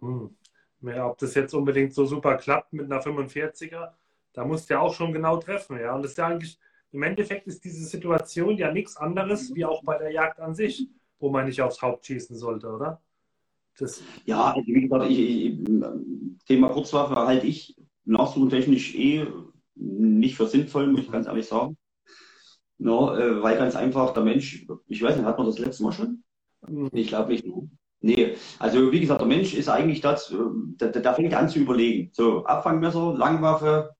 [0.00, 0.34] hm,
[0.82, 3.90] ja, ob das jetzt unbedingt so super klappt mit einer 45er,
[4.32, 5.78] da muss der auch schon genau treffen.
[5.78, 6.58] Ja, und das ist ja eigentlich,
[6.92, 10.88] im Endeffekt ist diese Situation ja nichts anderes wie auch bei der Jagd an sich,
[11.18, 13.02] wo man nicht aufs Haupt schießen sollte, oder?
[13.78, 15.58] Das ja, also wie gesagt, ich, ich,
[16.46, 19.26] Thema Kurzwaffe halte ich nachsuchentechnisch eh
[19.78, 21.76] nicht für sinnvoll, muss ich ganz ehrlich sagen.
[22.78, 25.92] No, äh, weil ganz einfach der Mensch, ich weiß nicht, hat man das letzte Mal
[25.92, 26.22] schon?
[26.66, 26.90] Mhm.
[26.92, 27.44] Ich glaube nicht.
[28.00, 30.36] Nee, also wie gesagt, der Mensch ist eigentlich das, äh,
[30.80, 32.10] der, der fängt an zu überlegen.
[32.12, 33.90] So, Abfangmesser, Langwaffe,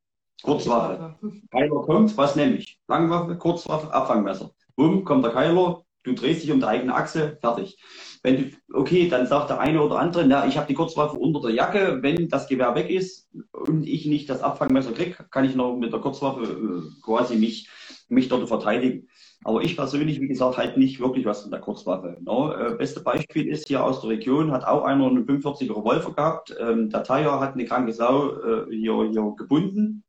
[0.43, 1.17] Kurzwaffe.
[1.51, 2.81] Keiler kommt, was nehme ich?
[2.87, 4.53] Langwaffe, Kurzwaffe, Abfangmesser.
[4.77, 7.79] Bumm, kommt der Keiler, du drehst dich um die eigene Achse, fertig.
[8.23, 11.41] Wenn du, okay, dann sagt der eine oder andere, na, ich habe die Kurzwaffe unter
[11.41, 15.55] der Jacke, wenn das Gewehr weg ist und ich nicht das Abfangmesser kriege, kann ich
[15.55, 17.69] noch mit der Kurzwaffe äh, quasi mich,
[18.09, 19.09] mich dort verteidigen.
[19.45, 22.17] Aber ich persönlich, wie gesagt, halt nicht wirklich was von der Kurzwaffe.
[22.21, 22.53] No?
[22.53, 26.57] Äh, beste Beispiel ist hier aus der Region, hat auch einer einen 45er Revolver gehabt.
[26.59, 30.03] Ähm, der Tire hat eine kranke Sau äh, hier, hier gebunden.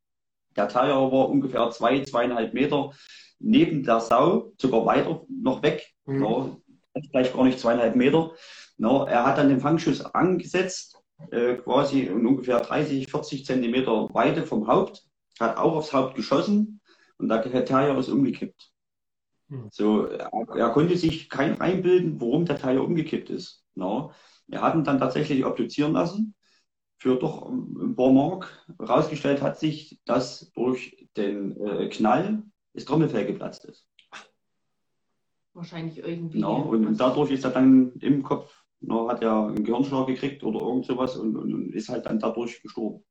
[0.56, 2.92] Der Tire war ungefähr zwei, zweieinhalb Meter
[3.40, 5.94] neben der Sau, sogar weiter noch weg.
[6.06, 6.20] Mhm.
[6.20, 6.62] No?
[7.12, 8.32] vielleicht gar nicht zweieinhalb Meter.
[8.78, 10.98] No, er hat dann den Fangschuss angesetzt,
[11.32, 15.06] äh, quasi in ungefähr 30, 40 Zentimeter Weite vom Haupt,
[15.40, 16.82] hat auch aufs Haupt geschossen
[17.18, 18.72] und der Terrier ist umgekippt.
[19.50, 19.70] Hm.
[19.72, 23.64] So, er, er, konnte sich kein einbilden, warum der Terrier umgekippt ist.
[23.76, 24.12] No.
[24.48, 26.36] Er hat ihn dann tatsächlich obduzieren lassen
[26.98, 28.66] für doch ein paar Mark.
[28.78, 33.88] Herausgestellt hat sich, dass durch den äh, Knall das Trommelfell geplatzt ist
[35.60, 36.38] wahrscheinlich irgendwie.
[36.38, 40.62] Genau, und dadurch ist er dann im Kopf, no, hat er einen Gehirnschlag gekriegt oder
[40.62, 43.04] irgend sowas und, und, und ist halt dann dadurch gestorben.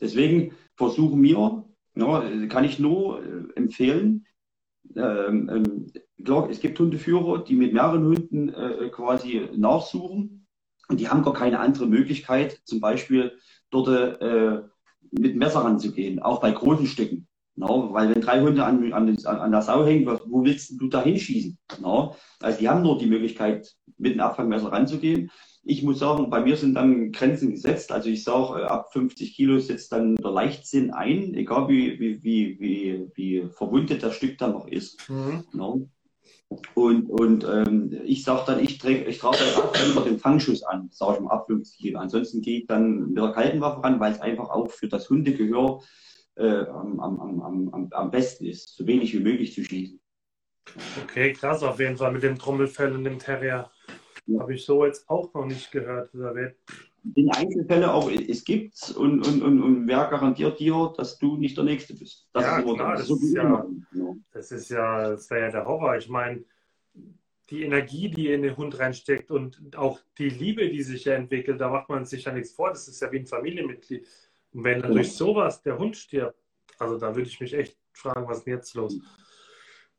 [0.00, 1.64] Deswegen versuchen wir,
[1.94, 4.26] no, kann ich nur äh, empfehlen,
[4.96, 5.86] ähm, ähm,
[6.24, 10.46] klar, es gibt Hundeführer, die mit mehreren Hunden äh, quasi nachsuchen
[10.88, 13.32] und die haben gar keine andere Möglichkeit, zum Beispiel
[13.70, 13.88] dort
[14.22, 14.62] äh,
[15.10, 17.27] mit Messer ranzugehen, auch bei großen Stücken.
[17.58, 21.02] No, weil wenn drei Hunde an, an, an der Sau hängen, wo willst du da
[21.02, 21.58] hinschießen?
[21.80, 22.14] No?
[22.40, 25.32] Also die haben nur die Möglichkeit, mit einem Abfangmesser ranzugehen.
[25.64, 27.90] ich muss sagen, bei mir sind dann Grenzen gesetzt.
[27.90, 32.22] Also ich sage, äh, ab 50 Kilo setzt dann der Leichtsinn ein, egal wie, wie,
[32.22, 35.10] wie, wie, wie verwundet das Stück dann noch ist.
[35.10, 35.44] Mhm.
[35.52, 35.88] No.
[36.74, 39.36] Und, und ähm, ich sage dann, ich, trage ich trage
[39.74, 41.98] dann immer den Fangschuss an, sage ich mal, ab 50 Kilo.
[41.98, 45.10] Ansonsten gehe ich dann mit der kalten Waffe ran, weil es einfach auch für das
[45.10, 45.80] Hundegehör
[46.38, 50.00] äh, am, am, am, am, am besten ist, so wenig wie möglich zu schießen.
[51.04, 53.70] Okay, krass auf jeden Fall mit dem Trommelfell und dem Terrier.
[54.26, 54.40] Ja.
[54.40, 56.10] Habe ich so jetzt auch noch nicht gehört.
[57.14, 61.56] In Einzelfälle auch, es gibt's und, und, und, und wer garantiert dir, dass du nicht
[61.56, 62.28] der Nächste bist?
[62.32, 63.66] Das ja, ist klar, das, das, ist ja,
[64.32, 65.96] das ist ja, das wäre ja der Horror.
[65.96, 66.44] Ich meine,
[67.50, 71.60] die Energie, die in den Hund reinsteckt und auch die Liebe, die sich ja entwickelt,
[71.60, 72.68] da macht man sich ja nichts vor.
[72.68, 74.06] Das ist ja wie ein Familienmitglied.
[74.52, 76.38] Und wenn dann durch sowas der Hund stirbt,
[76.78, 78.98] also da würde ich mich echt fragen, was ist denn jetzt los?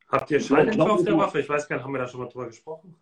[0.08, 1.40] Habt ihr Schalldämpfer auf der Waffe?
[1.40, 2.96] Ich weiß gar nicht, haben wir da schon mal drüber gesprochen?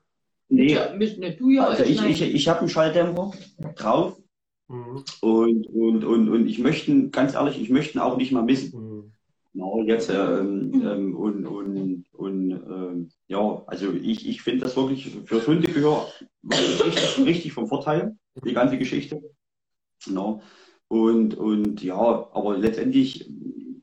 [0.50, 3.32] Nee, ja, du ja also ich, ich, ich habe einen Schalldämpfer
[3.76, 4.18] drauf
[4.68, 5.04] mhm.
[5.22, 8.80] und, und, und, und ich möchte, ganz ehrlich, ich möchte ihn auch nicht mal missen.
[8.80, 9.14] Mhm.
[9.54, 10.88] Genau, jetzt ähm, mhm.
[10.88, 16.08] ähm, und, und, und ähm, ja, also ich, ich finde das wirklich fürs Hundegehör
[16.50, 18.16] richtig, richtig vom Vorteil,
[18.46, 19.22] die ganze Geschichte.
[20.06, 20.42] Genau.
[20.90, 23.30] Und, und ja, aber letztendlich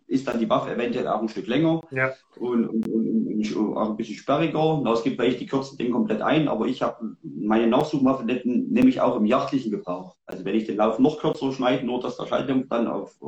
[0.07, 2.13] ist dann die Waffe eventuell auch ein Stück länger ja.
[2.37, 4.81] und, und, und, und, auch ein bisschen sperriger.
[4.83, 8.89] Na, es gibt welche, die kürzen den komplett ein, aber ich habe meine Nachsuchwaffe nehme
[8.89, 10.17] ich auch im jachtlichen Gebrauch.
[10.27, 13.19] Also wenn ich den Lauf noch kürzer schneide, nur dass der Schalldämpfer dann auf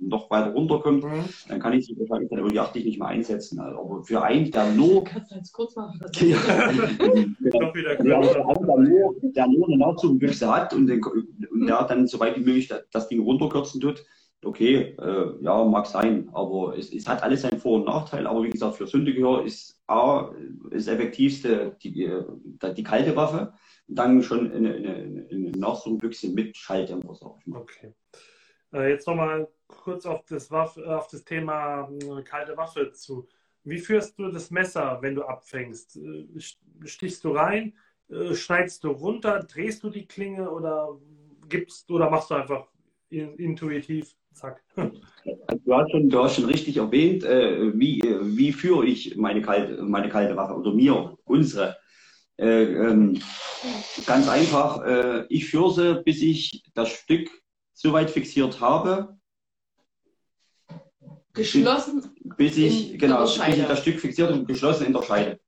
[0.00, 1.24] noch weiter runterkommt, mhm.
[1.48, 3.60] dann kann ich sie wahrscheinlich dann jachtlich nicht mehr einsetzen.
[3.60, 5.04] Also, aber für einen, der nur.
[5.04, 6.00] Kannst du jetzt kurz machen?
[6.14, 6.36] ja, ja,
[7.50, 8.16] der,
[8.78, 12.72] nur, der nur eine Nachsuchbüchse hat und, den, und der dann so weit wie möglich
[12.92, 14.04] das Ding runterkürzen tut,
[14.44, 18.26] okay, äh, ja, mag sein, aber es, es, hat alles seinen Vor- und Nachteil.
[18.26, 20.30] Aber wie gesagt, für Sündegehör ist A,
[20.70, 23.52] das effektivste die, die, die kalte Waffe,
[23.86, 27.60] dann schon eine, eine, eine Nachsuchbüchse mit Schalldämpfer, sag ich mal.
[27.60, 27.94] Okay.
[28.72, 33.28] Äh, jetzt nochmal kurz auf das, Waffe, auf das Thema äh, kalte Waffe zu.
[33.62, 35.96] Wie führst du das Messer, wenn du abfängst?
[35.96, 36.26] Äh,
[36.84, 37.74] stichst du rein,
[38.08, 40.98] äh, schneidest du runter, drehst du die Klinge oder
[41.48, 42.66] gibst oder machst du einfach
[43.10, 44.62] intuitiv Zack.
[44.74, 49.82] Du hast schon, du hast schon richtig erwähnt, äh, wie, wie führe ich meine kalte,
[49.82, 51.76] meine kalte Waffe oder mir, unsere.
[52.36, 53.20] Äh, ähm,
[54.06, 57.30] ganz einfach, äh, ich führe sie, bis ich das Stück
[57.72, 59.16] so weit fixiert habe.
[61.32, 62.10] Geschlossen.
[62.36, 65.40] Bis ich, genau, bis ich das Stück fixiert und geschlossen in der Scheide.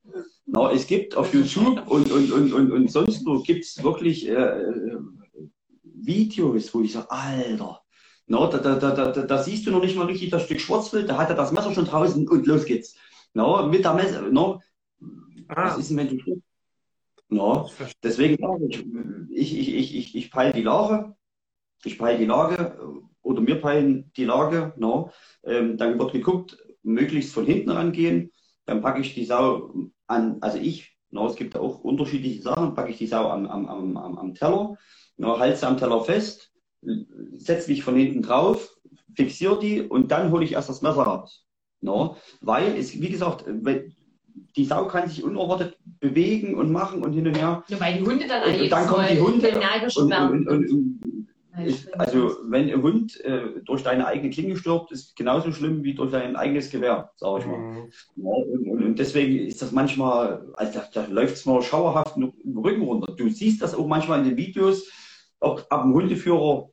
[0.46, 4.28] Na, es gibt auf YouTube und, und, und, und, und sonst wo gibt es wirklich
[4.28, 4.98] äh, äh,
[5.82, 7.80] Videos, wo ich sage, Alter,
[8.28, 11.08] No, da, da, da, da, da siehst du noch nicht mal richtig das Stück Schwarzwild,
[11.08, 12.96] da hat er das Messer schon draußen und los geht's.
[13.34, 14.60] No, mit der Messer, no,
[15.48, 15.66] ah.
[15.66, 16.42] was ist denn, wenn du
[17.28, 17.70] no,
[18.02, 18.36] deswegen
[19.30, 21.14] ich, ich, ich, ich, ich peile die Lage,
[21.84, 22.78] ich peile die Lage
[23.22, 25.10] oder wir peilen die Lage, no,
[25.44, 28.32] ähm, dann wird geguckt, möglichst von hinten rangehen,
[28.64, 32.90] dann packe ich die Sau an, also ich, no, es gibt auch unterschiedliche Sachen, packe
[32.90, 34.76] ich die Sau am, am, am, am Teller,
[35.16, 36.52] no, halte sie am Teller fest,
[37.36, 38.76] setze mich von hinten drauf,
[39.14, 41.44] fixiere die und dann hole ich erst das Messer raus.
[41.80, 42.16] No?
[42.40, 43.44] Weil es, wie gesagt,
[44.56, 47.64] die Sau kann sich unerwartet bewegen und machen und hin und her.
[47.68, 49.50] Ja, weil die Hunde dann und, und dann kommen die Hunde.
[49.96, 51.26] Und, und, und,
[51.64, 55.94] ist, also wenn ein Hund äh, durch deine eigene Klinge stirbt, ist genauso schlimm wie
[55.94, 57.58] durch dein eigenes Gewehr, sage ich mal.
[57.58, 57.90] Mhm.
[58.16, 62.58] Ja, und, und, deswegen ist das manchmal, also da, da läuft es mal schauerhaft im
[62.58, 63.12] Rücken runter.
[63.12, 64.86] Du siehst das auch manchmal in den Videos,
[65.46, 66.70] ob ab dem Hundeführer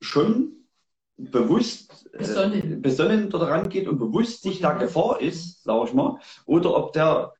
[0.00, 0.54] schon
[1.16, 6.18] bewusst besonnen, äh, besonnen daran geht und bewusst sich da Gefahr ist, sage ich mal,
[6.46, 7.32] oder ob der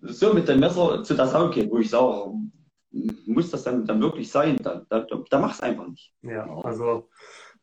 [0.00, 2.32] so mit dem Messer zu der Sau geht, wo ich sage,
[3.26, 4.56] muss das dann, dann wirklich sein?
[4.56, 6.14] Da, da, da mach es einfach nicht.
[6.22, 7.08] Ja, also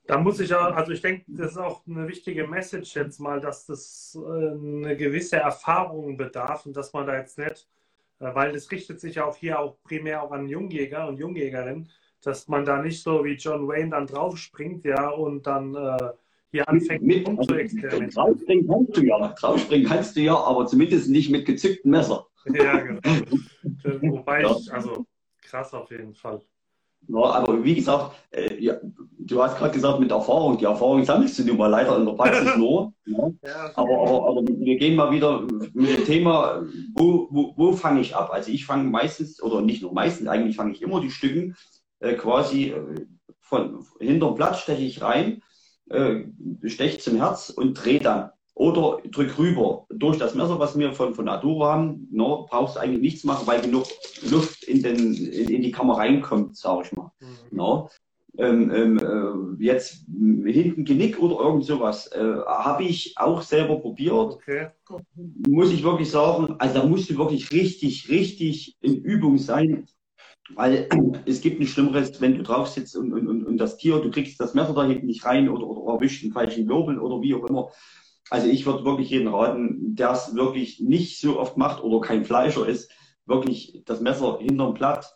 [0.06, 3.40] da muss ich ja, also ich denke, das ist auch eine wichtige Message jetzt mal,
[3.40, 7.79] dass das äh, eine gewisse Erfahrung bedarf und dass man da jetzt nicht, äh,
[8.20, 11.90] weil das richtet sich ja auch hier auch primär auch an Jungjäger und Jungjägerinnen,
[12.22, 16.12] dass man da nicht so wie John Wayne dann draufspringt, ja, und dann äh,
[16.52, 18.10] hier anfängt mit, mit zu experimentieren.
[18.10, 22.26] Draufspringen kannst du ja, draufspringen kannst du ja, aber zumindest nicht mit gezücktem Messer.
[22.46, 23.00] Ja, genau.
[24.02, 24.52] Wobei ja.
[24.52, 25.06] ich, also
[25.42, 26.42] krass auf jeden Fall.
[27.08, 28.76] Ja, aber wie gesagt, äh, ja,
[29.18, 30.58] du hast gerade gesagt mit Erfahrung.
[30.58, 32.94] Die Erfahrung sammelst du nun mal leider in der Praxis nur.
[33.06, 33.32] Ja.
[33.44, 35.42] Ja, aber, aber, aber, wir gehen mal wieder
[35.74, 36.64] mit dem Thema,
[36.96, 38.30] wo, wo, wo fange ich ab?
[38.32, 41.56] Also ich fange meistens, oder nicht nur meistens, eigentlich fange ich immer die Stücken
[42.00, 43.06] äh, quasi äh,
[43.40, 45.42] von hinterm Blatt steche ich rein,
[45.90, 46.24] äh,
[46.66, 49.86] steche zum Herz und drehe dann oder drück rüber.
[49.90, 53.48] Durch das Messer, was wir von, von Aduro haben, no, brauchst du eigentlich nichts machen,
[53.48, 53.86] weil genug
[54.30, 57.10] Luft in, den, in, in die Kammer reinkommt, sage ich mal.
[57.22, 57.58] Mhm.
[57.58, 57.90] No.
[58.38, 59.00] Ähm, ähm,
[59.60, 64.34] äh, jetzt hinten Genick oder irgend sowas, äh, habe ich auch selber probiert.
[64.34, 64.68] Okay.
[65.48, 69.86] Muss ich wirklich sagen, also da musst du wirklich richtig, richtig in Übung sein,
[70.56, 70.90] weil
[71.26, 74.38] es gibt nichts Schlimmeres, wenn du drauf sitzt und, und, und das Tier, du kriegst
[74.40, 77.46] das Messer da hinten nicht rein oder, oder erwischt einen falschen Wirbel oder wie auch
[77.46, 77.70] immer.
[78.30, 82.26] Also ich würde wirklich jeden raten, der es wirklich nicht so oft macht oder kein
[82.26, 82.92] Fleischer ist,
[83.26, 85.16] wirklich das Messer hinterm Blatt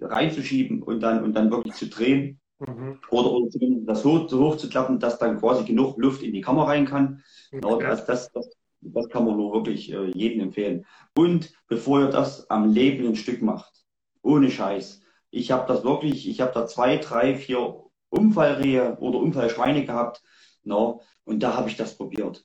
[0.00, 2.40] reinzuschieben und dann, und dann wirklich zu drehen.
[2.58, 2.98] Mhm.
[3.10, 3.48] Oder, oder
[3.84, 6.86] das hoch, so hoch zu klappen, dass dann quasi genug Luft in die Kammer rein
[6.86, 7.22] kann.
[7.52, 7.84] Okay.
[7.84, 8.48] Ja, das, das, das,
[8.80, 10.86] das kann man nur wirklich äh, jedem empfehlen.
[11.16, 13.72] Und bevor ihr das am lebenden Stück macht,
[14.22, 15.00] ohne Scheiß.
[15.30, 20.22] Ich habe das wirklich, ich habe da zwei, drei, vier Unfallrehe oder Unfallschweine gehabt.
[20.66, 22.44] No, und da habe ich das probiert.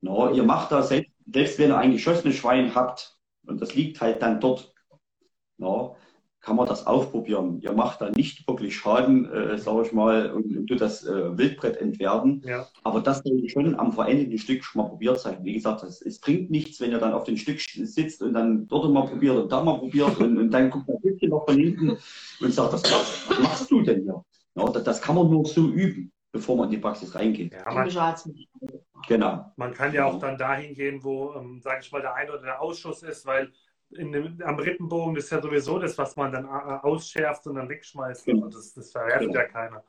[0.00, 4.00] No, ihr macht das selbst, selbst wenn ihr ein geschossenes Schwein habt und das liegt
[4.00, 4.72] halt dann dort.
[5.58, 5.96] No,
[6.40, 7.60] kann man das aufprobieren.
[7.60, 11.36] Ihr macht da nicht wirklich Schaden, äh, sage ich mal, und, und tut das äh,
[11.36, 12.42] Wildbrett entwerten.
[12.46, 12.66] Ja.
[12.84, 15.38] Aber das soll schon am verendeten Stück schon mal probiert sein.
[15.42, 18.66] Wie gesagt, das, es bringt nichts, wenn ihr dann auf dem Stück sitzt und dann
[18.68, 21.56] dort mal probiert und da mal probiert und, und dann guckt ein bisschen noch von
[21.56, 21.98] hinten
[22.40, 24.24] und sagt, das, was machst du denn hier?
[24.54, 27.52] Ja, das, das kann man nur so üben, bevor man in die Praxis reingeht.
[27.52, 27.88] Ja, man,
[29.08, 29.52] genau.
[29.56, 32.42] Man kann ja auch dann dahin gehen, wo, ähm, sage ich mal, der ein oder
[32.42, 33.52] der Ausschuss ist, weil
[33.90, 38.26] dem, am Rippenbogen ist ja sowieso das, was man dann äh, ausschärft und dann wegschmeißt.
[38.26, 38.46] Genau.
[38.46, 39.40] Also das, das verwertet genau.
[39.40, 39.84] ja keiner.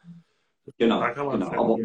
[0.78, 1.48] Genau, genau.
[1.48, 1.80] aber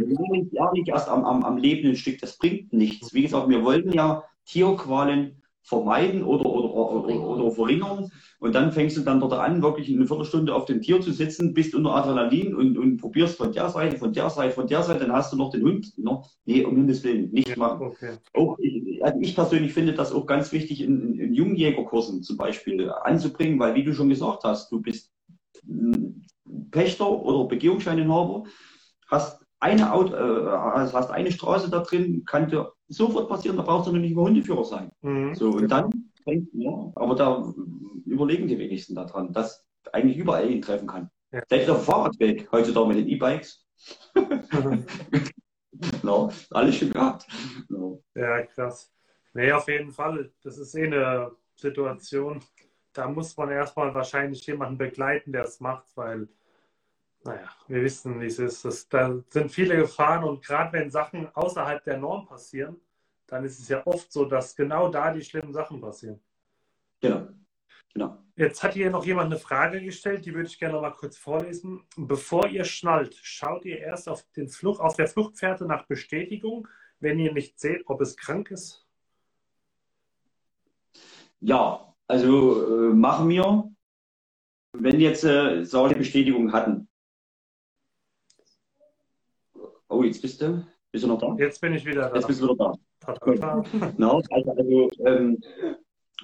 [0.53, 3.15] ja nicht erst am, am, am lebenden Stück, das bringt nichts.
[3.15, 8.11] Wie gesagt, wir wollten ja Tierqualen vermeiden oder, oder, oder, oder verringern.
[8.39, 11.55] Und dann fängst du dann dort an, wirklich eine Viertelstunde auf dem Tier zu sitzen,
[11.55, 15.01] bist unter Adrenalin und, und probierst von der Seite, von der Seite, von der Seite,
[15.01, 15.93] dann hast du noch den Hund.
[15.97, 16.27] No?
[16.45, 17.87] Nee, um Himmels Willen, nicht machen.
[17.87, 18.19] Okay.
[18.35, 22.37] Auch ich, also ich persönlich finde das auch ganz wichtig, in, in, in Jungjägerkursen zum
[22.37, 25.11] Beispiel anzubringen, weil wie du schon gesagt hast, du bist
[26.71, 28.45] Pächter oder Begehungsscheininhaber,
[29.09, 33.63] hast eine Auto, äh, also hast eine Straße da drin, kann dir sofort passieren, da
[33.63, 34.91] brauchst du noch nicht über Hundeführer sein.
[35.01, 35.35] Mhm.
[35.35, 35.91] So, und dann,
[36.27, 37.55] ja, aber da
[38.05, 41.11] überlegen die wenigsten daran, dass eigentlich überall ihn treffen kann.
[41.33, 41.41] Ja.
[41.49, 43.67] Selbst auf dem Fahrradweg, heutzutage mit den E-Bikes.
[46.03, 47.27] no, alles schon gehabt.
[47.69, 48.03] No.
[48.15, 48.93] Ja, krass.
[49.33, 50.31] Nee, auf jeden Fall.
[50.43, 52.41] Das ist eh eine Situation,
[52.93, 56.29] da muss man erstmal wahrscheinlich jemanden begleiten, der es macht, weil
[57.25, 58.65] naja, wir wissen, wie es ist.
[58.65, 62.77] Das, da sind viele Gefahren und gerade wenn Sachen außerhalb der Norm passieren,
[63.27, 66.21] dann ist es ja oft so, dass genau da die schlimmen Sachen passieren.
[67.01, 67.29] Genau.
[67.93, 68.19] genau.
[68.37, 71.17] Jetzt hat hier noch jemand eine Frage gestellt, die würde ich gerne noch mal kurz
[71.17, 71.83] vorlesen.
[71.97, 76.69] Bevor ihr schnallt, schaut ihr erst auf, den Flucht, auf der Fluchtpferde nach Bestätigung,
[77.01, 78.87] wenn ihr nicht seht, ob es krank ist?
[81.41, 83.71] Ja, also äh, machen wir,
[84.73, 86.89] wenn jetzt äh, solche Bestätigung hatten,
[89.89, 90.65] Oh, jetzt bist du.
[90.91, 91.35] Bist du noch da?
[91.39, 92.15] Jetzt bin ich wieder da.
[92.15, 92.73] Jetzt bist du wieder da.
[93.25, 95.39] genau, also, also ähm,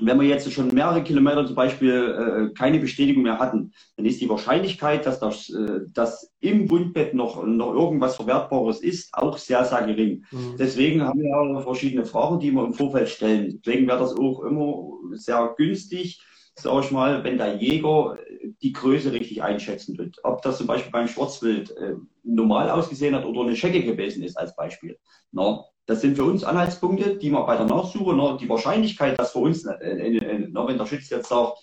[0.00, 4.20] wenn wir jetzt schon mehrere Kilometer zum Beispiel äh, keine Bestätigung mehr hatten, dann ist
[4.20, 9.64] die Wahrscheinlichkeit, dass das äh, dass im Wundbett noch, noch irgendwas Verwertbares ist, auch sehr,
[9.64, 10.24] sehr gering.
[10.30, 10.56] Mhm.
[10.58, 13.60] Deswegen haben wir ja verschiedene Fragen, die wir im Vorfeld stellen.
[13.64, 16.22] Deswegen wäre das auch immer sehr günstig,
[16.54, 18.16] sage ich mal, wenn der Jäger
[18.62, 20.18] die Größe richtig einschätzen wird.
[20.22, 24.36] Ob das zum Beispiel beim Schwarzwild äh, normal ausgesehen hat oder eine Schecke gewesen ist
[24.36, 24.98] als Beispiel.
[25.32, 29.32] Na, das sind für uns Anhaltspunkte, die man bei der Nachsuche, na, die Wahrscheinlichkeit, dass
[29.32, 31.58] für uns, äh, äh, äh, na, wenn der Schütz jetzt sagt,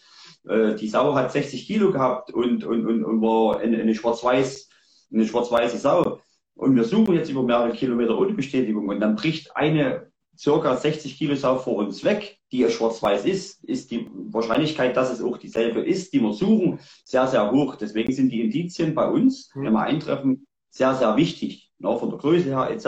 [0.47, 4.69] äh, die Sau hat 60 Kilo gehabt und, und, und, und war eine, eine schwarz-weiß,
[5.13, 6.19] eine schwarz-weiße Sau,
[6.57, 11.17] und wir suchen jetzt über mehrere Kilometer ohne Bestätigung und dann bricht eine circa 60
[11.17, 15.81] Kilo Sau vor uns weg, die schwarz-weiß ist, ist die Wahrscheinlichkeit, dass es auch dieselbe
[15.81, 17.75] ist, die wir suchen, sehr, sehr hoch.
[17.75, 19.65] Deswegen sind die Indizien bei uns, mhm.
[19.65, 21.71] wenn wir eintreffen, sehr, sehr wichtig.
[21.79, 22.85] Ja, von der Größe her etc.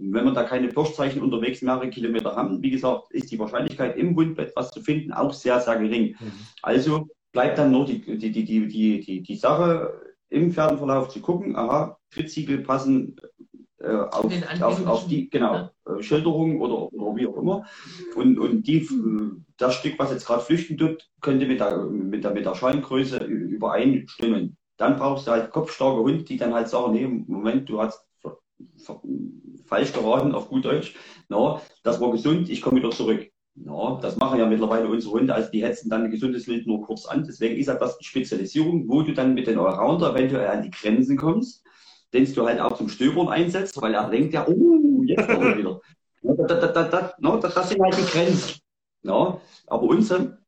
[0.00, 4.16] Wenn wir da keine Pirschzeichen unterwegs mehrere Kilometer haben, wie gesagt, ist die Wahrscheinlichkeit im
[4.16, 6.16] Wundbett was zu finden auch sehr, sehr gering.
[6.18, 6.32] Mhm.
[6.60, 9.92] Also bleibt dann nur die, die, die, die, die, die Sache
[10.28, 13.16] im Pferdenverlauf zu gucken, aha, Trittsiegel passen
[13.88, 15.72] auf, auf, auf, die genau ja.
[15.86, 17.66] Äh, Schilderung oder, oder wie auch immer.
[18.14, 18.88] Und, und die,
[19.56, 23.18] das Stück, was jetzt gerade flüchten tut, könnte mit der, mit der, mit der Scheingröße
[23.24, 24.56] übereinstimmen.
[24.76, 28.06] Dann brauchst du halt kopfstarke Hund, die dann halt sagen, nee, Moment, du hast
[29.66, 30.94] falsch geraten, auf gut Deutsch.
[31.28, 33.28] Na, das war gesund, ich komme wieder zurück.
[33.54, 36.82] Ja, das machen ja mittlerweile unsere Hunde, also die hetzen dann ein gesundes Wild nur
[36.82, 37.24] kurz an.
[37.24, 41.18] Deswegen ist das die Spezialisierung, wo du dann mit den Allrounder eventuell an die Grenzen
[41.18, 41.62] kommst
[42.12, 45.58] den du halt auch zum Stöbern einsetzt, weil er denkt ja, oh, jetzt kommt er
[45.58, 45.80] wieder.
[46.22, 48.60] das sind halt die Grenzen.
[49.02, 49.40] No?
[49.66, 50.38] Aber unsere,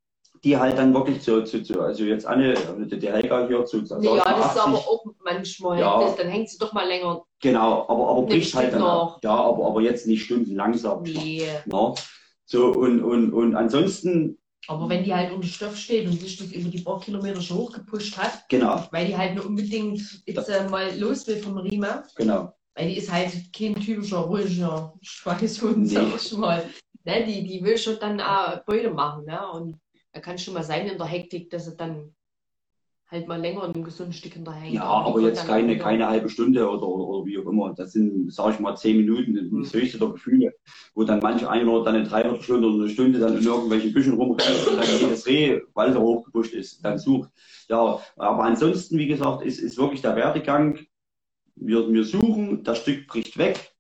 [0.45, 3.83] die halt dann wirklich zu, zu, zu also jetzt Anne, die Helga hier zu.
[3.83, 6.87] zu ja, das 80, ist aber auch manchmal, ja, das, dann hängt sie doch mal
[6.87, 7.23] länger.
[7.41, 9.19] Genau, aber, aber bricht halt dann auch.
[9.23, 11.49] Ja, aber, aber jetzt nicht stundenlang, sag ich nee.
[11.67, 11.95] mal.
[12.45, 14.39] So, und, und, und ansonsten
[14.69, 17.59] aber wenn die halt unter Stoff steht und sich das über die paar Kilometer schon
[17.59, 18.87] hochgepusht hat, genau.
[18.91, 22.55] weil die halt nur unbedingt jetzt äh, mal los will vom Riemen, genau.
[22.75, 25.87] weil die ist halt kein typischer ruhiger Schweißhund, nee.
[25.87, 26.65] sag ich mal.
[27.05, 29.27] Ne, die, die will schon dann auch Beute machen.
[29.27, 29.51] Ne?
[29.51, 29.79] Und
[30.13, 32.15] da kann schon mal sein in der Hektik, dass sie dann
[33.11, 34.75] halt mal länger ein gesundes Stück hinterhängt.
[34.75, 37.75] Ja, aber jetzt keine, keine halbe Stunde oder, oder, oder, wie auch immer.
[37.75, 39.81] Das sind, sage ich mal, zehn Minuten, das mhm.
[39.81, 40.55] höchste der Gefühle,
[40.95, 44.67] wo dann manch einer dann eine Dreiviertelstunde oder eine Stunde dann in irgendwelchen Büschen rumrennt
[44.69, 47.31] und dann jedes Reh, weil er hochgepusht ist, dann sucht.
[47.69, 50.79] Ja, aber ansonsten, wie gesagt, ist, ist wirklich der Werdegang,
[51.57, 53.75] wir, wir suchen, das Stück bricht weg,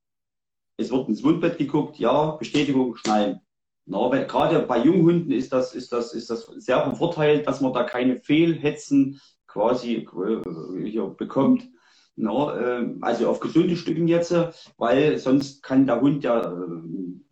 [0.76, 3.40] es wird ins Wundbett geguckt, ja, Bestätigung, schneiden.
[3.86, 7.60] Na, weil gerade bei Junghunden ist das, ist, das, ist das sehr vom Vorteil, dass
[7.60, 11.68] man da keine Fehlhetzen quasi äh, hier bekommt.
[12.16, 14.34] Na, äh, also auf gesunde Stücken jetzt,
[14.78, 16.66] weil sonst kann der Hund ja äh,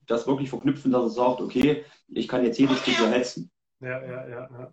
[0.06, 3.50] das wirklich verknüpfen, dass er sagt, okay, ich kann jetzt jedes Stück hetzen.
[3.80, 4.48] Ja, ja, ja.
[4.50, 4.72] ja.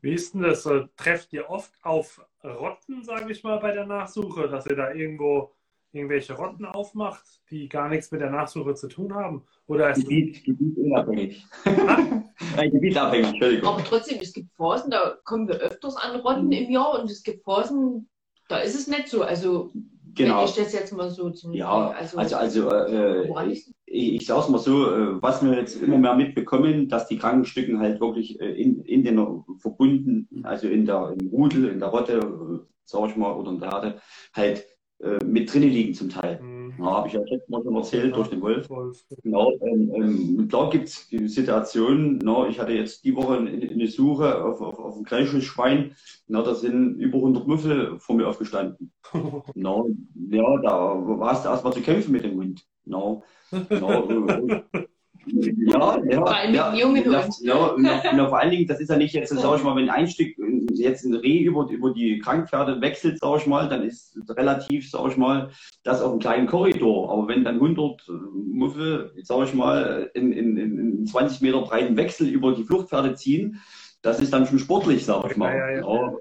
[0.00, 0.68] Wie ist denn das?
[0.96, 5.52] Trefft ihr oft auf Rotten, sage ich mal, bei der Nachsuche, dass ihr da irgendwo
[5.92, 9.44] irgendwelche Rotten aufmacht, die gar nichts mit der Nachsuche zu tun haben?
[9.66, 11.46] Oder ist Gebiet, Gebietunabhängig.
[11.64, 13.68] Nein, gebietabhängig, Entschuldigung.
[13.68, 17.22] Aber trotzdem, es gibt Phasen, da kommen wir öfters an Rotten im Jahr und es
[17.22, 18.08] gibt Phasen,
[18.48, 19.22] da ist es nicht so.
[19.22, 19.70] Also
[20.14, 20.38] Genau.
[20.38, 24.40] Wenn ich das jetzt mal so zum Ja, also, also, also äh, ich, ich sage
[24.40, 28.38] es mal so, äh, was wir jetzt immer mehr mitbekommen, dass die Krankenstücken halt wirklich
[28.40, 33.08] äh, in, in den verbunden, also in der im Rudel, in der Rotte, äh, sag
[33.08, 34.00] ich mal, oder in der Herde,
[34.34, 34.66] halt
[35.02, 36.40] äh, mit drinnen liegen zum Teil.
[36.40, 36.74] Mhm.
[36.78, 38.68] Ja, Habe ich ja letztes Mal schon erzählt ja, durch den Wolf.
[38.70, 39.04] Wolf.
[39.22, 43.50] Genau, ähm, ähm, da gibt es die Situation, na, ich hatte jetzt die Woche eine,
[43.50, 45.94] eine Suche auf, auf, auf ein kleines Schwein,
[46.28, 48.92] na, da sind über 100 Müffel vor mir aufgestanden.
[49.54, 49.82] na,
[50.30, 52.66] ja, da warst du erstmal zu kämpfen mit dem Hund.
[52.84, 53.20] Na,
[53.50, 54.62] na,
[55.26, 56.18] Ja, ja.
[56.18, 59.30] Vor allem ja, jungen ja, ja, ja, vor allen Dingen, das ist ja nicht jetzt,
[59.30, 60.34] sag ich mal, wenn ein Stück
[60.72, 65.10] jetzt ein Reh über, über die Krankpferde wechselt, sag ich mal, dann ist relativ, sag
[65.10, 65.50] ich mal,
[65.84, 67.12] das auf einem kleinen Korridor.
[67.12, 68.02] Aber wenn dann 100
[68.34, 73.60] Muffel, sag ich mal, in, in, in 20 Meter breiten Wechsel über die Fluchtpferde ziehen,
[74.02, 75.56] das ist dann schon sportlich, sag ich mal.
[75.56, 76.16] Ja, ja, ja.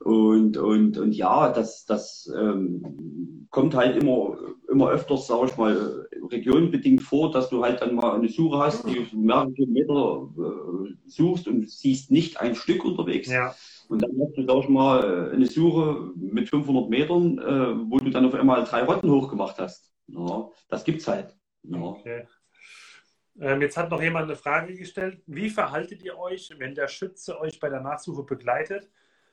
[0.00, 4.36] Und, und, und ja, das, das ähm, kommt halt immer,
[4.70, 8.86] immer öfters, sage ich mal, regionbedingt vor, dass du halt dann mal eine Suche hast,
[8.88, 13.28] die mehrere Kilometer äh, suchst und siehst nicht ein Stück unterwegs.
[13.28, 13.54] Ja.
[13.88, 18.10] Und dann hast du, sag ich mal, eine Suche mit 500 Metern, äh, wo du
[18.10, 19.92] dann auf einmal drei Rotten hochgemacht hast.
[20.06, 21.36] Ja, das gibt's halt.
[21.62, 21.80] Ja.
[21.80, 22.26] Okay.
[23.40, 25.22] Ähm, jetzt hat noch jemand eine Frage gestellt.
[25.26, 28.90] Wie verhaltet ihr euch, wenn der Schütze euch bei der Nachsuche begleitet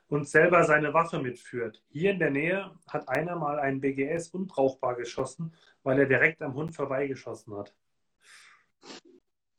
[0.09, 1.83] und selber seine Waffe mitführt.
[1.89, 5.53] Hier in der Nähe hat einer mal einen BGS unbrauchbar geschossen,
[5.83, 7.73] weil er direkt am Hund vorbeigeschossen hat.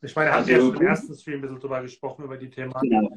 [0.02, 2.36] Ich meine, er hat also, ja schon im ersten Stream ein bisschen drüber gesprochen, über
[2.36, 2.90] die Thematik.
[2.90, 3.10] Genau.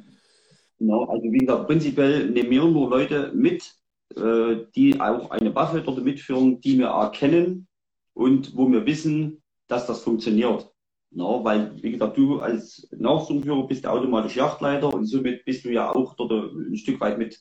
[0.78, 1.06] genau.
[1.06, 3.74] also wie gesagt, prinzipiell nehmen wir nur Leute mit,
[4.16, 7.68] äh, die auch eine Waffe dort mitführen, die wir erkennen
[8.14, 10.73] und wo wir wissen, dass das funktioniert.
[11.16, 15.94] No, weil, wie gesagt, du als Nachsuchführer bist automatisch Yachtleiter und somit bist du ja
[15.94, 17.40] auch dort ein Stück weit mit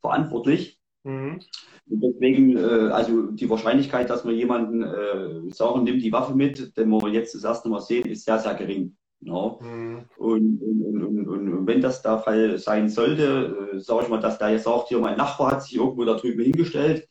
[0.00, 0.78] verantwortlich.
[1.04, 1.40] Mhm.
[1.88, 6.76] Und deswegen, äh, also die Wahrscheinlichkeit, dass man jemanden äh, sagen, nimmt die Waffe mit,
[6.76, 8.96] den wir jetzt das erste Mal sehen, ist sehr, sehr gering.
[9.20, 9.58] No?
[9.62, 10.04] Mhm.
[10.18, 14.38] Und, und, und, und, wenn das der Fall sein sollte, äh, sage ich mal, dass
[14.38, 17.08] der jetzt sagt, hier mein Nachbar hat sich irgendwo da drüben hingestellt,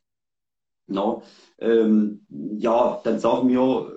[0.86, 1.24] no?
[1.58, 3.93] ähm, ja, dann sagen wir,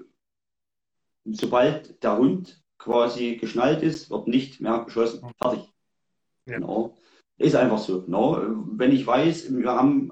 [1.32, 5.28] sobald der Hund quasi geschnallt ist, wird nicht mehr geschossen.
[5.40, 5.68] Fertig.
[6.46, 6.54] Ja.
[6.54, 6.96] Genau.
[7.38, 8.04] Ist einfach so.
[8.06, 8.40] No.
[8.72, 10.10] Wenn ich weiß, wir haben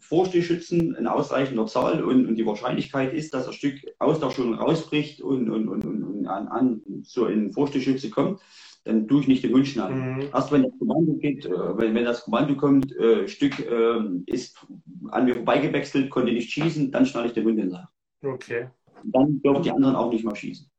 [0.00, 4.54] Vorstehschützen in ausreichender Zahl und, und, die Wahrscheinlichkeit ist, dass das Stück aus der Schulung
[4.54, 8.40] rausbricht und, und, und, und an, an so in Vorstehschütze kommt,
[8.84, 10.16] dann tue ich nicht den Hund schnallen.
[10.16, 10.22] Mhm.
[10.32, 14.66] Erst wenn das Kommando geht, äh, wenn, wenn das Kommando kommt, äh, Stück äh, ist
[15.10, 17.88] an mir vorbeigewechselt, konnte nicht schießen, dann schnalle ich den Hund hinterher.
[18.22, 18.68] Okay
[19.02, 20.70] dann dürfen die anderen auch nicht mehr schießen.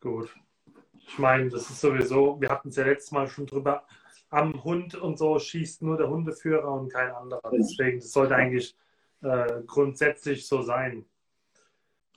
[0.00, 0.34] Gut.
[0.94, 3.84] Ich meine, das ist sowieso, wir hatten es ja letztes Mal schon drüber,
[4.30, 7.50] am Hund und so schießt nur der Hundeführer und kein anderer.
[7.52, 8.74] Deswegen, das sollte eigentlich
[9.20, 11.04] äh, grundsätzlich so sein.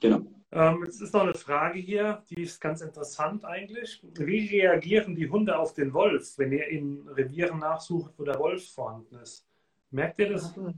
[0.00, 0.22] Genau.
[0.52, 4.00] Ähm, jetzt ist noch eine Frage hier, die ist ganz interessant eigentlich.
[4.14, 8.66] Wie reagieren die Hunde auf den Wolf, wenn ihr in Revieren nachsucht, wo der Wolf
[8.72, 9.46] vorhanden ist?
[9.90, 10.56] Merkt ihr das?
[10.56, 10.74] Oder?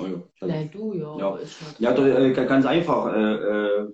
[0.00, 0.46] Oh, ja.
[0.46, 1.18] Nein, du, ja.
[1.18, 1.38] Ja,
[1.78, 3.14] ja da, äh, ganz einfach.
[3.14, 3.92] Äh, äh,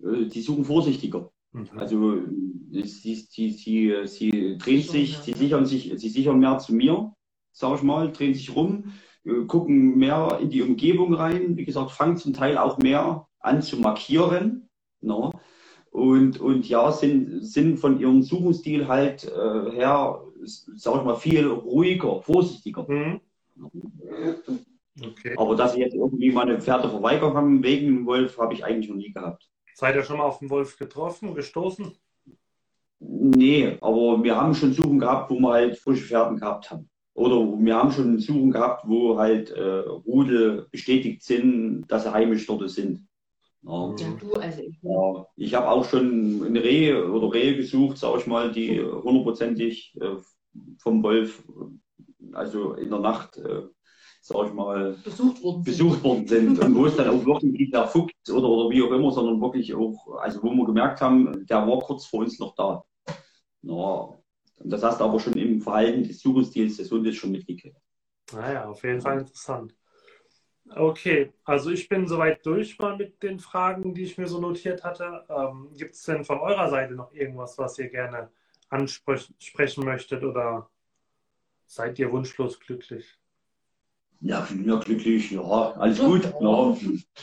[0.00, 1.30] die suchen vorsichtiger.
[1.52, 1.68] Mhm.
[1.76, 2.18] Also
[2.70, 7.14] sie, sie, sie, sie drehen sich, sie sichern sich, sie sichern mehr zu mir,
[7.52, 8.92] sag ich mal, drehen sich rum,
[9.24, 11.56] äh, gucken mehr in die Umgebung rein.
[11.56, 14.68] Wie gesagt, fangen zum Teil auch mehr an zu markieren.
[15.00, 15.32] No?
[15.94, 21.46] Und, und ja, sind, sind von ihrem Suchenstil halt äh, her, sag ich mal, viel
[21.46, 22.84] ruhiger, vorsichtiger.
[22.88, 23.20] Mhm.
[25.00, 25.34] Okay.
[25.36, 28.64] Aber dass sie jetzt irgendwie mal eine Pferde verweigert haben wegen dem Wolf, habe ich
[28.64, 29.48] eigentlich noch nie gehabt.
[29.72, 31.92] Seid ihr schon mal auf den Wolf getroffen, gestoßen?
[32.98, 36.90] Nee, aber wir haben schon Suchen gehabt, wo wir halt frische Pferden gehabt haben.
[37.14, 42.48] Oder wir haben schon Suchen gehabt, wo halt äh, Rudel bestätigt sind, dass sie heimisch
[42.48, 43.06] dort sind.
[43.66, 44.78] Ja, ja du, also ich.
[44.82, 49.96] Ja, ich habe auch schon eine Rehe oder Rehe gesucht, sag ich mal, die hundertprozentig
[50.00, 50.16] äh,
[50.78, 51.42] vom Wolf,
[52.32, 53.62] also in der Nacht äh,
[54.24, 56.58] sag ich mal, besucht worden, besucht worden sind.
[56.58, 59.38] und wo es dann auch wirklich nicht der Fuchs oder, oder wie auch immer, sondern
[59.38, 62.82] wirklich auch, also wo wir gemerkt haben, der war kurz vor uns noch da.
[63.60, 64.18] Ja,
[64.56, 67.76] und das hast du aber schon im Verhalten des Suchstils des Hundes schon mitgekriegt.
[68.32, 69.74] Naja, auf jeden Fall interessant.
[70.70, 74.82] Okay, also ich bin soweit durch mal mit den Fragen, die ich mir so notiert
[74.82, 75.24] hatte.
[75.28, 78.30] Ähm, Gibt es denn von eurer Seite noch irgendwas, was ihr gerne
[78.70, 80.68] ansprechen möchtet oder
[81.66, 83.04] seid ihr wunschlos glücklich?
[84.20, 86.32] Ja, ich bin ja glücklich, ja, alles gut.
[86.40, 86.76] Ja.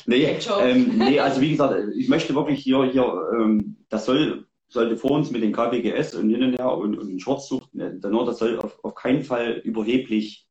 [0.05, 4.97] Nee, ähm, nee, also wie gesagt, ich möchte wirklich hier, hier ähm, das soll, sollte
[4.97, 8.37] vor uns mit den KWGS und hin und her und, und den Schwarzzucht, ne, das
[8.37, 10.47] soll auf, auf keinen Fall überheblich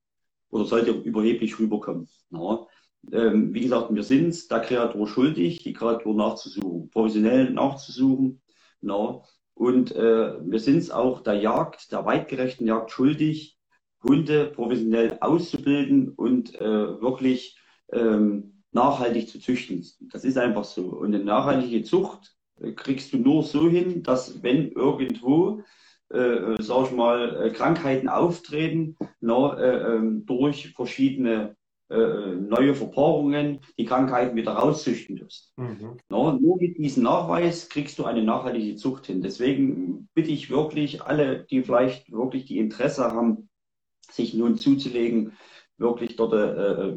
[0.51, 2.09] oder sollte überheblich rüberkommen.
[2.31, 2.67] Ja.
[3.13, 8.43] Ähm, wie gesagt, wir sind der Kreatur schuldig, die Kreatur nachzusuchen, professionell nachzusuchen.
[8.83, 9.23] Ja.
[9.55, 13.59] Und äh, wir sind es auch der Jagd, der weitgerechten Jagd schuldig,
[14.03, 17.59] Hunde professionell auszubilden und äh, wirklich
[17.93, 19.85] ähm, nachhaltig zu züchten.
[20.13, 20.85] Das ist einfach so.
[20.87, 25.63] Und eine nachhaltige Zucht äh, kriegst du nur so hin, dass wenn irgendwo,
[26.11, 31.57] äh, sag ich mal, äh, Krankheiten auftreten, na, äh, ähm, durch verschiedene
[31.91, 35.53] äh, neue Verpaarungen die Krankheiten wieder rauszüchten wirst.
[35.57, 35.99] Mhm.
[36.09, 39.23] Na, nur mit diesem Nachweis kriegst du eine nachhaltige Zucht hin.
[39.23, 43.49] Deswegen bitte ich wirklich alle, die vielleicht wirklich die Interesse haben,
[44.11, 45.33] sich nun zuzulegen,
[45.79, 46.97] wirklich dort äh,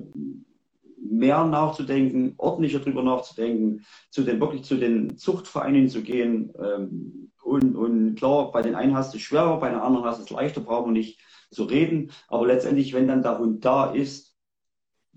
[0.98, 6.54] mehr nachzudenken, ordentlicher drüber nachzudenken, zu den, wirklich zu den Zuchtvereinen zu gehen.
[6.64, 10.20] Ähm, und, und klar, bei den einen hast du es schwerer, bei den anderen hast
[10.20, 11.20] du es leichter, brauchen wir nicht
[11.52, 12.12] zu reden.
[12.28, 14.33] Aber letztendlich, wenn dann der Hund da ist,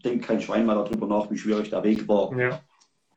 [0.04, 2.36] denkt kein Schwein mal darüber nach, wie schwierig der Weg war.
[2.38, 2.60] Ja.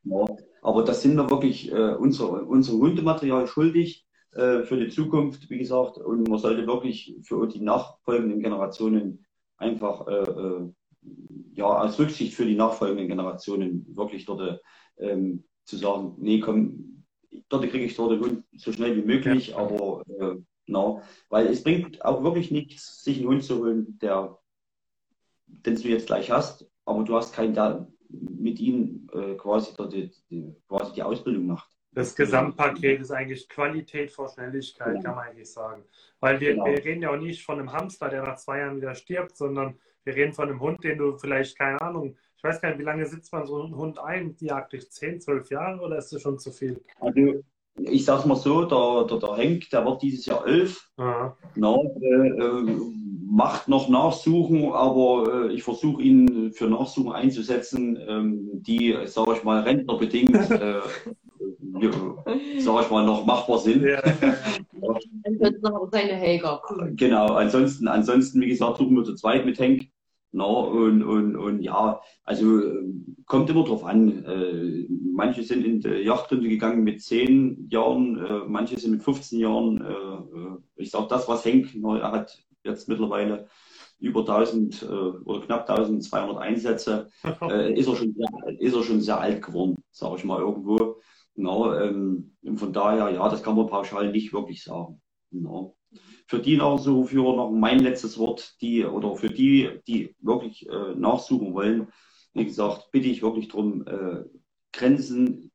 [0.04, 0.26] ja.
[0.62, 4.06] Aber das sind wir wirklich äh, unser, unser Hundematerial schuldig.
[4.32, 5.98] Äh, für die Zukunft, wie gesagt.
[5.98, 9.26] Und man sollte wirklich für die nachfolgenden Generationen
[9.58, 10.72] einfach äh, äh,
[11.56, 14.62] ja, als Rücksicht für die nachfolgenden Generationen wirklich dort
[14.98, 17.06] ähm, zu sagen, nee, komm,
[17.50, 19.58] dort kriege ich dort den Hund so schnell wie möglich, ja.
[19.58, 20.36] aber äh,
[20.66, 24.38] genau, weil es bringt auch wirklich nichts, sich einen Hund zu holen, der,
[25.66, 29.94] den du jetzt gleich hast, aber du hast keinen, der mit ihm äh, quasi, dort
[29.94, 31.70] die, die, quasi die Ausbildung macht.
[31.92, 35.02] Das Gesamtpaket ist eigentlich Qualität vor Schnelligkeit, ja.
[35.02, 35.84] kann man eigentlich sagen.
[36.20, 36.66] Weil wir, genau.
[36.66, 39.78] wir reden ja auch nicht von einem Hamster, der nach zwei Jahren wieder stirbt, sondern
[40.04, 42.84] wir reden von einem Hund, den du vielleicht, keine Ahnung, ich weiß gar nicht, wie
[42.84, 44.36] lange sitzt man so einen Hund ein?
[44.38, 46.82] Die jagt dich 10, 12 Jahre oder ist das schon zu viel?
[47.02, 47.44] Also,
[47.76, 50.90] ich sag's mal so, der, der, der Henk, der wird dieses Jahr elf.
[51.54, 52.80] Genau, äh, äh,
[53.30, 59.44] macht noch Nachsuchen, aber äh, ich versuche ihn für Nachsuchen einzusetzen, ähm, die, sage ich
[59.44, 60.82] mal, rentnerbedingt äh,
[62.60, 63.84] sag ich mal, noch machbar sind.
[63.84, 64.00] Ja.
[65.24, 66.62] Ansonsten noch seine Helga.
[66.70, 66.94] Cool.
[66.96, 69.90] Genau, ansonsten, ansonsten, wie gesagt, suchen wir zu zweit mit Henk.
[70.32, 72.62] No, und, und, und ja, also
[73.26, 74.24] kommt immer drauf an.
[74.26, 79.40] Äh, manche sind in die Jachtrunde gegangen mit 10 Jahren, äh, manche sind mit 15
[79.40, 79.82] Jahren.
[79.82, 83.48] Äh, äh, ich sage das, was Henk, hat jetzt mittlerweile
[84.00, 87.10] über 1000 äh, oder knapp 1200 Einsätze,
[87.42, 91.02] äh, ist, er schon sehr, ist er schon sehr alt geworden, sage ich mal irgendwo.
[91.36, 95.02] Genau, ähm, von daher, ja, das kann man pauschal nicht wirklich sagen.
[95.32, 95.76] Genau.
[96.28, 101.54] Für die Nachsuchführer noch mein letztes Wort, die oder für die, die wirklich äh, nachsuchen
[101.54, 101.88] wollen,
[102.34, 104.24] wie gesagt, bitte ich wirklich darum, äh,
[104.72, 105.52] Grenzen,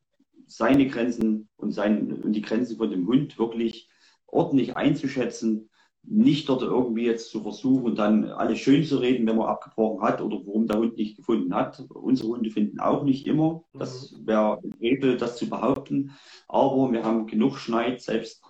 [0.47, 3.89] seine Grenzen und, sein, und die Grenzen von dem Hund wirklich
[4.27, 5.71] ordentlich einzuschätzen
[6.07, 10.21] nicht dort irgendwie jetzt zu versuchen, dann alles schön zu reden, wenn man abgebrochen hat
[10.21, 11.83] oder warum der Hund nicht gefunden hat.
[11.91, 13.65] Unsere Hunde finden auch nicht immer.
[13.73, 14.27] Das mhm.
[14.27, 16.13] wäre edel, das zu behaupten.
[16.49, 18.45] Aber wir haben genug Schneid, selbst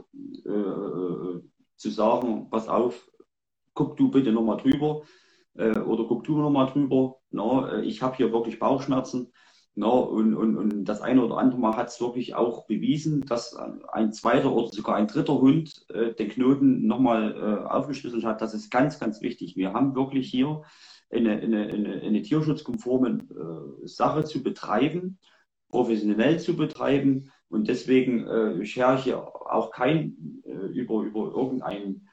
[0.45, 1.41] äh,
[1.77, 3.09] zu sagen, pass auf,
[3.75, 5.03] guck du bitte nochmal drüber.
[5.55, 7.17] äh, oder guck du nochmal drüber.
[7.31, 9.33] No, äh, ich habe hier wirklich Bauchschmerzen.
[9.77, 13.57] No, und, und, und das eine oder andere Mal hat es wirklich auch bewiesen, dass
[13.57, 18.41] ein zweiter oder sogar ein dritter Hund äh, den Knoten nochmal äh, aufgeschlüsselt hat.
[18.41, 19.57] Das ist ganz, ganz wichtig.
[19.57, 20.63] Wir haben wirklich hier
[21.11, 25.19] eine, eine, eine, eine tierschutzkonforme äh, Sache zu betreiben,
[25.71, 27.33] professionell zu betreiben.
[27.49, 32.09] Und deswegen äh, ich hier auch kein äh, über, über irgendeinen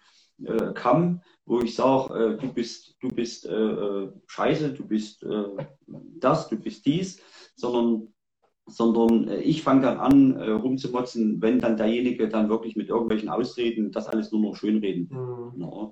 [0.46, 5.24] äh, Kamm, wo ich sage, äh, du bist, du bist äh, äh, scheiße, du bist
[5.24, 5.44] äh,
[6.20, 7.22] das, du bist dies,
[7.56, 8.08] sondern
[8.68, 13.92] sondern äh, ich fange dann an, rumzumotzen, wenn dann derjenige dann wirklich mit irgendwelchen Ausreden
[13.92, 15.10] das alles nur noch schönreden.
[15.12, 15.62] Mhm.
[15.62, 15.92] Ja.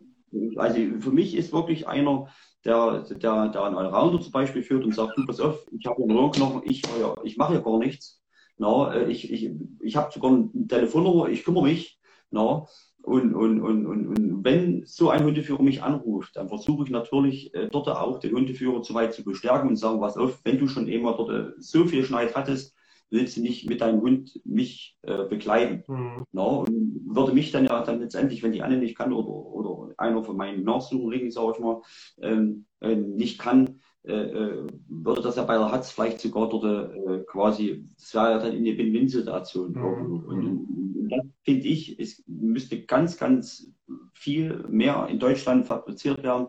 [0.57, 2.27] Also für mich ist wirklich einer,
[2.63, 6.03] der, der, der einen Allrounder zum Beispiel führt und sagt, du pass auf, ich habe
[6.03, 6.83] einen Röhrenknochen, ich,
[7.23, 8.21] ich mache ja gar nichts.
[8.57, 9.51] Na, ich ich,
[9.81, 11.99] ich habe sogar eine Telefonnummer, ich kümmere mich.
[12.29, 12.67] Na,
[13.09, 17.53] und, und, und, und, und wenn so ein Hundeführer mich anruft, dann versuche ich natürlich
[17.55, 20.67] äh, dort auch den Hundeführer zu weit zu bestärken und sagen, was auf, wenn du
[20.67, 22.75] schon immer dort äh, so viel Schneid hattest,
[23.09, 25.83] willst du nicht mit deinem Hund mich äh, begleiten.
[25.87, 26.23] Mhm.
[26.31, 29.93] No, und würde mich dann ja dann letztendlich, wenn die Anne nicht kann oder, oder
[29.97, 31.81] einer von meinen Nachsuchenringen, sage ich mal,
[32.21, 33.79] ähm, äh, nicht kann,
[34.09, 38.53] würde das ja bei der Hatz vielleicht sogar dort äh, quasi, das wäre ja dann
[38.53, 39.73] in der Win-Win-Situation.
[39.73, 39.85] Mhm.
[39.85, 43.71] Und, und, das finde ich, es müsste ganz, ganz
[44.13, 46.47] viel mehr in Deutschland fabriziert werden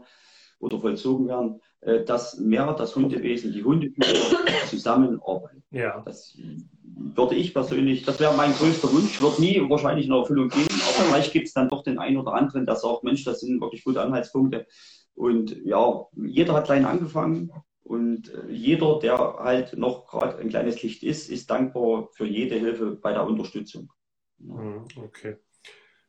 [0.58, 5.62] oder vollzogen werden, äh, dass mehr das Hundewesen, die Hundeführer zusammenarbeiten.
[5.70, 6.02] Ja.
[6.04, 6.36] Das
[6.82, 11.04] würde ich persönlich, das wäre mein größter Wunsch, wird nie wahrscheinlich in Erfüllung gehen, aber
[11.04, 13.84] vielleicht gibt es dann doch den einen oder anderen, der sagt, Mensch, das sind wirklich
[13.84, 14.66] gute Anhaltspunkte
[15.14, 20.82] und ja, jeder hat klein angefangen und äh, jeder, der halt noch gerade ein kleines
[20.82, 23.92] Licht ist, ist dankbar für jede Hilfe bei der Unterstützung.
[24.38, 25.36] Mhm, okay.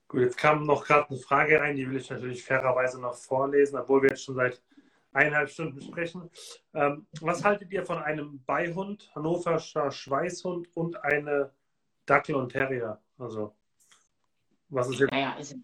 [0.07, 3.77] Gut, jetzt kam noch gerade eine Frage rein, die will ich natürlich fairerweise noch vorlesen,
[3.77, 4.61] obwohl wir jetzt schon seit
[5.13, 6.29] eineinhalb Stunden sprechen.
[6.73, 11.51] Ähm, was haltet ihr von einem Beihund, Hannoverscher Schweißhund und eine
[12.05, 13.01] Dackel und Terrier?
[13.17, 13.55] Also,
[14.69, 15.11] was ist jetzt?
[15.11, 15.57] Naja, ist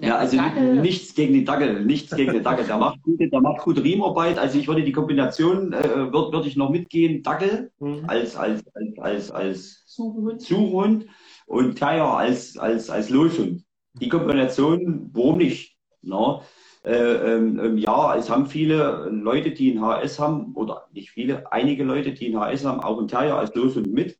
[0.00, 0.80] ja, also Dackel.
[0.80, 2.66] nichts gegen die Dackel, nichts gegen den Dackel.
[2.66, 4.38] Der macht gute, der macht gute Riemarbeit.
[4.38, 8.04] Also ich würde die Kombination, äh, würde würd ich noch mitgehen, Dackel mhm.
[8.06, 10.42] als, als, als, als, als Suchhund.
[10.42, 11.06] Suchhund
[11.46, 13.64] und Terrier als, als, als Loshund.
[13.94, 15.76] Die Kombination, warum nicht?
[16.02, 16.42] No?
[16.84, 21.50] Äh, ähm, ähm, ja, es haben viele Leute, die ein HS haben, oder nicht viele,
[21.52, 24.18] einige Leute, die ein HS haben, auch ein Terrier als Loshund mit.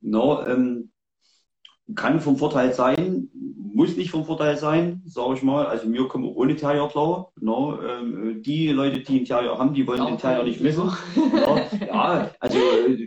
[0.00, 0.92] No, ähm,
[1.94, 3.30] kann vom Vorteil sein,
[3.78, 5.64] muss nicht vom Vorteil sein, sage ich mal.
[5.66, 7.30] Also wir kommen ohne Terrier klar.
[7.40, 10.90] No, ähm, die Leute, die einen Terrier haben, die wollen ja, den Terrier nicht missen.
[11.32, 12.58] ja, ja, also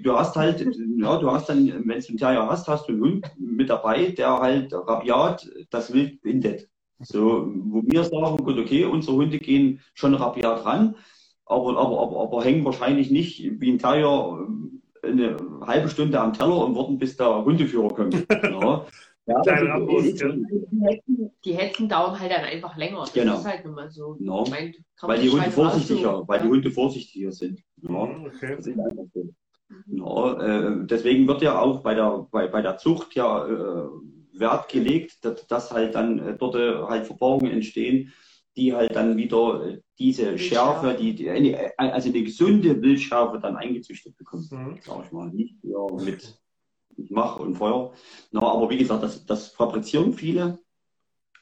[0.02, 0.66] du hast halt,
[0.98, 4.12] ja, du hast dann, wenn du einen Terrier hast, hast du einen Hund mit dabei,
[4.12, 6.70] der halt rabiat das Wild bindet.
[7.02, 10.96] So, wo wir sagen, gut, okay, unsere Hunde gehen schon rabiat ran,
[11.48, 14.48] aber, aber, aber, aber hängen wahrscheinlich nicht wie ein Terrier
[15.04, 15.36] eine
[15.66, 18.26] halbe Stunde am Teller und warten, bis der Hundeführer kommt.
[19.28, 19.36] Ja.
[19.36, 23.02] Also, die, Hetzen, die Hetzen dauern halt dann einfach länger.
[23.02, 23.38] Das genau.
[23.38, 24.16] ist halt immer so.
[24.20, 24.46] No.
[24.50, 26.44] Meine, weil die Hunde halt vorsichtiger, so, weil ja.
[26.44, 27.62] die Hunde vorsichtiger sind.
[27.82, 28.06] Ja.
[28.06, 28.56] Mhm, okay.
[28.56, 29.34] Das ist einfach so.
[29.88, 33.88] Ja, äh, deswegen wird ja auch bei der, bei, bei der Zucht ja äh,
[34.34, 38.12] Wert gelegt, dass, dass halt dann äh, dort äh, halt Verbrauchungen entstehen,
[38.58, 43.56] die halt dann wieder äh, diese Schärfe, die, die eine, also eine gesunde Wildschärfe dann
[43.56, 44.48] eingezüchtet bekommen.
[44.52, 44.80] Mhm.
[44.82, 46.41] Sag ich mal, nicht ja, mit,
[46.98, 47.94] mit Mach und Feuer.
[48.32, 50.60] No, aber wie gesagt, das, das fabrizieren viele.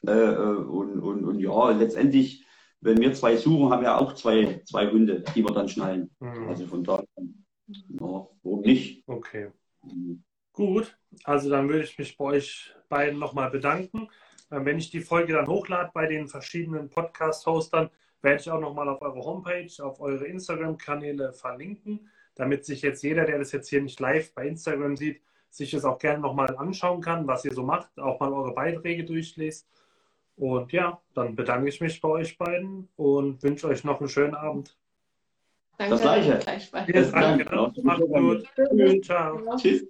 [0.05, 2.45] Äh, äh, und, und, und ja, letztendlich,
[2.81, 6.09] wenn wir zwei suchen, haben wir auch zwei, zwei Hunde, die wir dann schnallen.
[6.19, 6.47] Mhm.
[6.47, 7.05] Also von daher,
[7.67, 9.03] ja, warum nicht?
[9.07, 9.51] Okay.
[9.83, 10.23] Mhm.
[10.53, 14.09] Gut, also dann würde ich mich bei euch beiden nochmal bedanken.
[14.51, 17.89] Ähm, wenn ich die Folge dann hochlade bei den verschiedenen Podcast-Hostern,
[18.21, 23.25] werde ich auch nochmal auf eure Homepage, auf eure Instagram-Kanäle verlinken, damit sich jetzt jeder,
[23.25, 27.01] der das jetzt hier nicht live bei Instagram sieht, sich das auch gerne nochmal anschauen
[27.01, 29.67] kann, was ihr so macht, auch mal eure Beiträge durchliest.
[30.37, 34.35] Und ja, dann bedanke ich mich bei euch beiden und wünsche euch noch einen schönen
[34.35, 34.77] Abend.
[35.77, 35.95] Danke.
[35.95, 36.39] Das gleiche.
[36.39, 37.11] Gleichfalls.
[37.11, 37.71] Danke.
[37.83, 39.03] Macht's gut.
[39.03, 39.57] Ciao.
[39.57, 39.85] Tschüss.